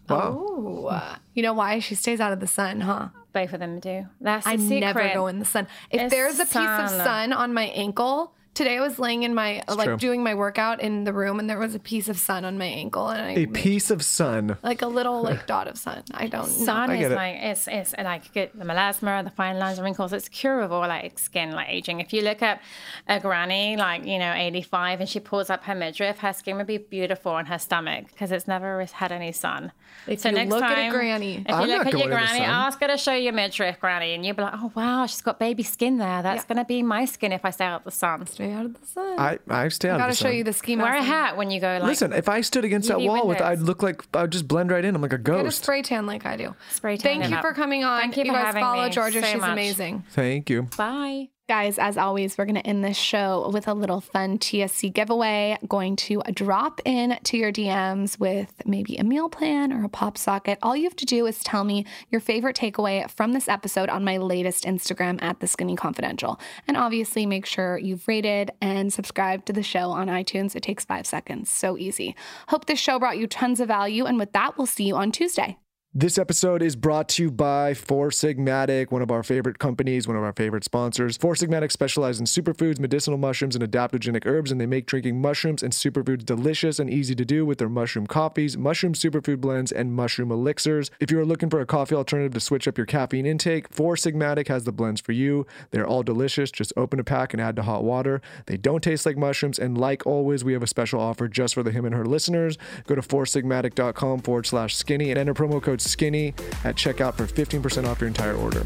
Wow. 0.08 0.32
Ooh, 0.38 0.86
uh, 0.88 1.18
you 1.34 1.44
know 1.44 1.52
why? 1.52 1.80
She 1.80 1.96
stays 1.96 2.22
out 2.22 2.32
of 2.32 2.40
the 2.40 2.48
sun, 2.48 2.80
huh? 2.80 3.10
Both 3.34 3.52
of 3.52 3.60
them 3.60 3.82
do. 3.82 4.06
That's 4.22 4.46
the 4.46 4.52
I 4.52 4.56
secret. 4.56 4.80
never 4.80 5.12
go 5.14 5.28
in 5.28 5.40
the 5.40 5.46
sun. 5.46 5.68
If 5.92 6.04
It's 6.04 6.14
there's 6.14 6.40
a 6.40 6.46
piece 6.46 6.56
of 6.56 6.90
sun. 6.92 7.04
sun 7.04 7.34
on 7.34 7.54
my 7.54 7.64
ankle, 7.66 8.34
today 8.58 8.78
I 8.78 8.82
was 8.82 8.98
laying 8.98 9.22
in 9.24 9.36
my 9.36 9.62
like 9.68 9.86
true. 9.88 9.98
doing 9.98 10.24
my 10.24 10.34
workout 10.34 10.82
in 10.82 11.04
the 11.04 11.14
room, 11.14 11.40
and 11.40 11.48
there 11.50 11.60
was 11.60 11.76
a 11.76 11.80
piece 11.80 12.10
of 12.10 12.18
sun 12.18 12.44
on 12.44 12.58
my 12.58 12.66
ankle, 12.66 13.08
and 13.10 13.22
I 13.22 13.32
A 13.44 13.46
piece 13.46 13.92
of 13.92 14.04
sun. 14.04 14.58
like 14.64 14.82
a 14.82 14.88
little 14.88 15.22
like 15.22 15.46
dot 15.54 15.68
of 15.68 15.78
sun. 15.78 16.04
I 16.14 16.26
don't 16.28 16.48
know. 16.60 16.66
Sun 16.66 16.92
is 16.96 17.12
it. 17.12 17.16
like 17.16 17.36
it's 17.40 17.68
it's 17.68 17.94
like 17.98 18.34
get 18.34 18.58
the 18.58 18.66
melasma, 18.66 19.24
the 19.24 19.30
fine 19.30 19.60
lines, 19.60 19.78
and 19.78 19.86
wrinkles. 19.86 20.12
It's 20.12 20.28
curable, 20.28 20.80
like 20.80 21.20
skin, 21.20 21.52
like 21.52 21.70
aging. 21.70 22.00
If 22.00 22.12
you 22.14 22.22
look 22.24 22.42
at 22.42 22.62
a 23.08 23.20
granny, 23.20 23.78
like 23.78 24.06
you 24.06 24.18
know, 24.18 24.34
eighty 24.34 24.64
five, 24.64 25.00
and 25.02 25.08
she 25.08 25.20
pulls 25.20 25.50
up 25.52 25.64
her 25.66 25.76
midriff, 25.76 26.18
her 26.20 26.34
skin 26.34 26.58
would 26.58 26.68
be 26.68 26.80
beautiful 26.80 27.34
on 27.34 27.46
her 27.46 27.60
stomach 27.60 28.08
because 28.08 28.32
it's 28.32 28.48
never 28.48 28.84
had 28.92 29.12
any 29.12 29.32
sun. 29.32 29.72
If 30.08 30.20
so 30.22 30.30
you 30.30 30.36
next 30.36 30.52
look 30.52 30.64
at 30.64 30.72
a 30.72 30.76
time, 30.76 30.92
granny- 30.92 31.36
if 31.38 31.48
you 31.48 31.54
I'm 31.54 31.68
look 31.70 31.86
at 31.86 31.92
going 31.94 32.06
your 32.10 32.14
granny, 32.18 32.40
ask 32.42 32.80
her 32.82 32.88
to 32.88 32.98
show 32.98 33.14
your 33.14 33.34
midriff, 33.34 33.80
granny, 33.80 34.14
and 34.14 34.26
you'll 34.26 34.36
be 34.36 34.42
like, 34.42 34.54
oh 34.56 34.72
wow, 34.76 35.06
she's 35.06 35.22
got 35.22 35.38
baby 35.40 35.64
skin 35.64 35.98
there. 35.98 36.22
That's 36.24 36.44
Yeah. 36.44 36.48
gonna 36.56 36.66
be 36.66 36.82
my 36.82 37.06
skin 37.06 37.32
if 37.32 37.46
I 37.46 37.52
stay 37.52 37.66
out 37.66 37.84
the 37.84 37.92
sun. 37.92 38.26
Stay 38.48 38.54
out 38.54 38.66
of 38.66 38.80
the 38.80 38.88
sun. 38.88 39.20
I, 39.20 39.40
I 39.50 39.68
stay 39.68 39.90
out 39.90 39.94
I 39.94 39.96
of 39.96 40.00
gotta 40.02 40.12
the 40.14 40.16
show 40.16 40.26
sun. 40.30 40.36
you 40.36 40.44
the 40.44 40.54
ski 40.54 40.76
Wear 40.78 40.96
a 40.96 41.04
hat 41.04 41.36
when 41.38 41.52
you 41.52 41.60
go. 41.60 41.68
Like, 41.68 41.84
Listen, 41.84 42.14
if 42.14 42.30
I 42.30 42.42
stood 42.42 42.64
against 42.66 42.88
that 42.88 42.98
UV 42.98 43.08
wall 43.08 43.28
with, 43.28 43.40
windows. 43.40 43.46
I'd 43.46 43.60
look 43.60 43.84
like 43.84 44.04
I'd 44.16 44.32
just 44.32 44.48
blend 44.48 44.72
right 44.72 44.84
in. 44.86 44.96
I'm 44.96 45.02
like 45.02 45.14
a 45.14 45.18
Get 45.18 45.40
a 45.40 45.44
ghost. 45.44 45.64
spray 45.64 45.82
tan 45.82 46.06
like 46.06 46.26
I 46.26 46.38
do. 46.38 46.56
Spray 46.72 46.98
tan 46.98 47.12
Thank 47.14 47.26
it 47.26 47.30
you 47.32 47.36
up. 47.38 47.42
for 47.42 47.54
coming 47.54 47.84
on. 47.84 48.00
Thank 48.02 48.18
you 48.18 48.26
for 48.26 48.32
guys 48.32 48.46
having 48.46 48.62
follow 48.64 48.84
me 48.86 48.90
Georgia. 48.90 49.22
so 49.22 49.28
She's 49.28 49.42
much. 49.42 49.52
amazing. 49.52 50.04
Thank 50.12 50.50
you. 50.50 50.64
Bye. 50.78 51.30
Guys, 51.48 51.80
as 51.80 51.98
always, 51.98 52.38
we're 52.38 52.44
going 52.44 52.56
to 52.56 52.68
end 52.68 52.84
this 52.84 52.98
show 52.98 53.50
with 53.54 53.70
a 53.70 53.74
little 53.74 54.02
fun 54.02 54.38
TSC 54.38 54.94
giveaway. 54.94 55.58
Going 55.66 55.96
to 55.96 56.22
drop 56.34 56.82
in 56.84 57.18
to 57.24 57.38
your 57.38 57.54
DMs 57.54 58.20
with 58.20 58.52
maybe 58.66 58.98
a 58.98 59.04
meal 59.06 59.30
plan 59.30 59.72
or 59.72 59.86
a 59.86 59.90
pop 59.90 60.18
socket. 60.18 60.60
All 60.62 60.76
you 60.76 60.84
have 60.84 60.98
to 60.98 61.06
do 61.06 61.26
is 61.26 61.40
tell 61.40 61.64
me 61.64 61.86
your 62.12 62.20
favorite 62.20 62.58
takeaway 62.58 63.10
from 63.10 63.32
this 63.32 63.48
episode 63.48 63.88
on 63.88 64.04
my 64.04 64.18
latest 64.18 64.66
Instagram 64.66 65.24
at 65.24 65.40
The 65.40 65.48
Skinny 65.48 65.78
Confidential. 65.78 66.38
And 66.68 66.76
obviously, 66.76 67.26
make 67.26 67.46
sure 67.46 67.78
you've 67.78 68.06
rated 68.10 68.52
and 68.60 68.92
subscribed 68.92 69.46
to 69.46 69.54
the 69.54 69.64
show 69.64 69.92
on 69.92 70.08
iTunes. 70.08 70.54
It 70.54 70.64
takes 70.64 70.84
five 70.84 71.08
seconds. 71.08 71.50
So 71.50 71.78
easy. 71.78 72.14
Hope 72.50 72.66
this 72.66 72.78
show 72.78 73.00
brought 73.00 73.20
you 73.20 73.26
tons 73.26 73.62
of 73.62 73.70
value. 73.70 74.04
And 74.04 74.20
with 74.20 74.34
that, 74.34 74.58
we'll 74.58 74.68
see 74.68 74.84
you 74.84 74.98
on 74.98 75.14
Tuesday. 75.14 75.58
This 76.00 76.20
episode 76.20 76.62
is 76.62 76.76
brought 76.76 77.10
to 77.10 77.24
you 77.24 77.32
by 77.32 77.74
Four 77.74 78.10
Sigmatic, 78.10 78.92
one 78.92 79.02
of 79.02 79.10
our 79.10 79.24
favorite 79.24 79.58
companies, 79.58 80.08
one 80.08 80.16
of 80.16 80.22
our 80.22 80.32
favorite 80.32 80.64
sponsors. 80.64 81.18
Four 81.18 81.34
Sigmatic 81.34 81.72
specializes 81.72 82.20
in 82.20 82.28
superfoods, 82.28 82.78
medicinal 82.78 83.18
mushrooms, 83.18 83.56
and 83.56 83.66
adaptogenic 83.66 84.28
herbs, 84.28 84.52
and 84.52 84.62
they 84.62 84.68
make 84.68 84.86
drinking 84.86 85.20
mushrooms 85.20 85.64
and 85.64 85.74
superfoods 85.74 86.24
delicious 86.24 86.78
and 86.78 86.88
easy 86.88 87.16
to 87.16 87.26
do 87.26 87.48
with 87.48 87.58
their 87.58 87.68
mushroom 87.68 88.06
coffees, 88.06 88.56
mushroom 88.56 88.94
superfood 88.94 89.42
blends, 89.42 89.72
and 89.72 89.92
mushroom 89.92 90.32
elixirs. 90.32 90.92
If 91.00 91.10
you 91.10 91.20
are 91.20 91.26
looking 91.26 91.50
for 91.50 91.62
a 91.62 91.66
coffee 91.66 91.96
alternative 91.96 92.36
to 92.36 92.40
switch 92.42 92.68
up 92.68 92.78
your 92.78 92.86
caffeine 92.86 93.26
intake, 93.26 93.68
Four 93.74 93.96
Sigmatic 93.96 94.50
has 94.50 94.66
the 94.66 94.72
blends 94.72 95.02
for 95.02 95.14
you. 95.14 95.48
They're 95.72 95.88
all 95.88 96.04
delicious. 96.04 96.52
Just 96.52 96.74
open 96.78 97.00
a 97.00 97.04
pack 97.04 97.34
and 97.34 97.42
add 97.42 97.56
to 97.56 97.64
hot 97.64 97.84
water. 97.84 98.22
They 98.46 98.58
don't 98.58 98.84
taste 98.84 99.08
like 99.08 99.18
mushrooms, 99.18 99.58
and 99.58 99.76
like 99.76 100.06
always, 100.06 100.44
we 100.44 100.54
have 100.54 100.62
a 100.62 100.68
special 100.68 101.02
offer 101.02 101.28
just 101.28 101.56
for 101.56 101.64
the 101.64 101.72
him 101.72 101.86
and 101.86 101.96
her 101.96 102.06
listeners. 102.06 102.56
Go 102.86 102.94
to 102.94 103.02
foursigmatic.com 103.02 104.20
forward 104.20 104.46
slash 104.46 104.76
skinny 104.76 105.10
and 105.10 105.18
enter 105.18 105.34
promo 105.34 105.60
code 105.60 105.87
skinny 105.88 106.34
at 106.64 106.76
checkout 106.76 107.16
for 107.16 107.26
15% 107.26 107.88
off 107.88 108.00
your 108.00 108.08
entire 108.08 108.36
order. 108.36 108.66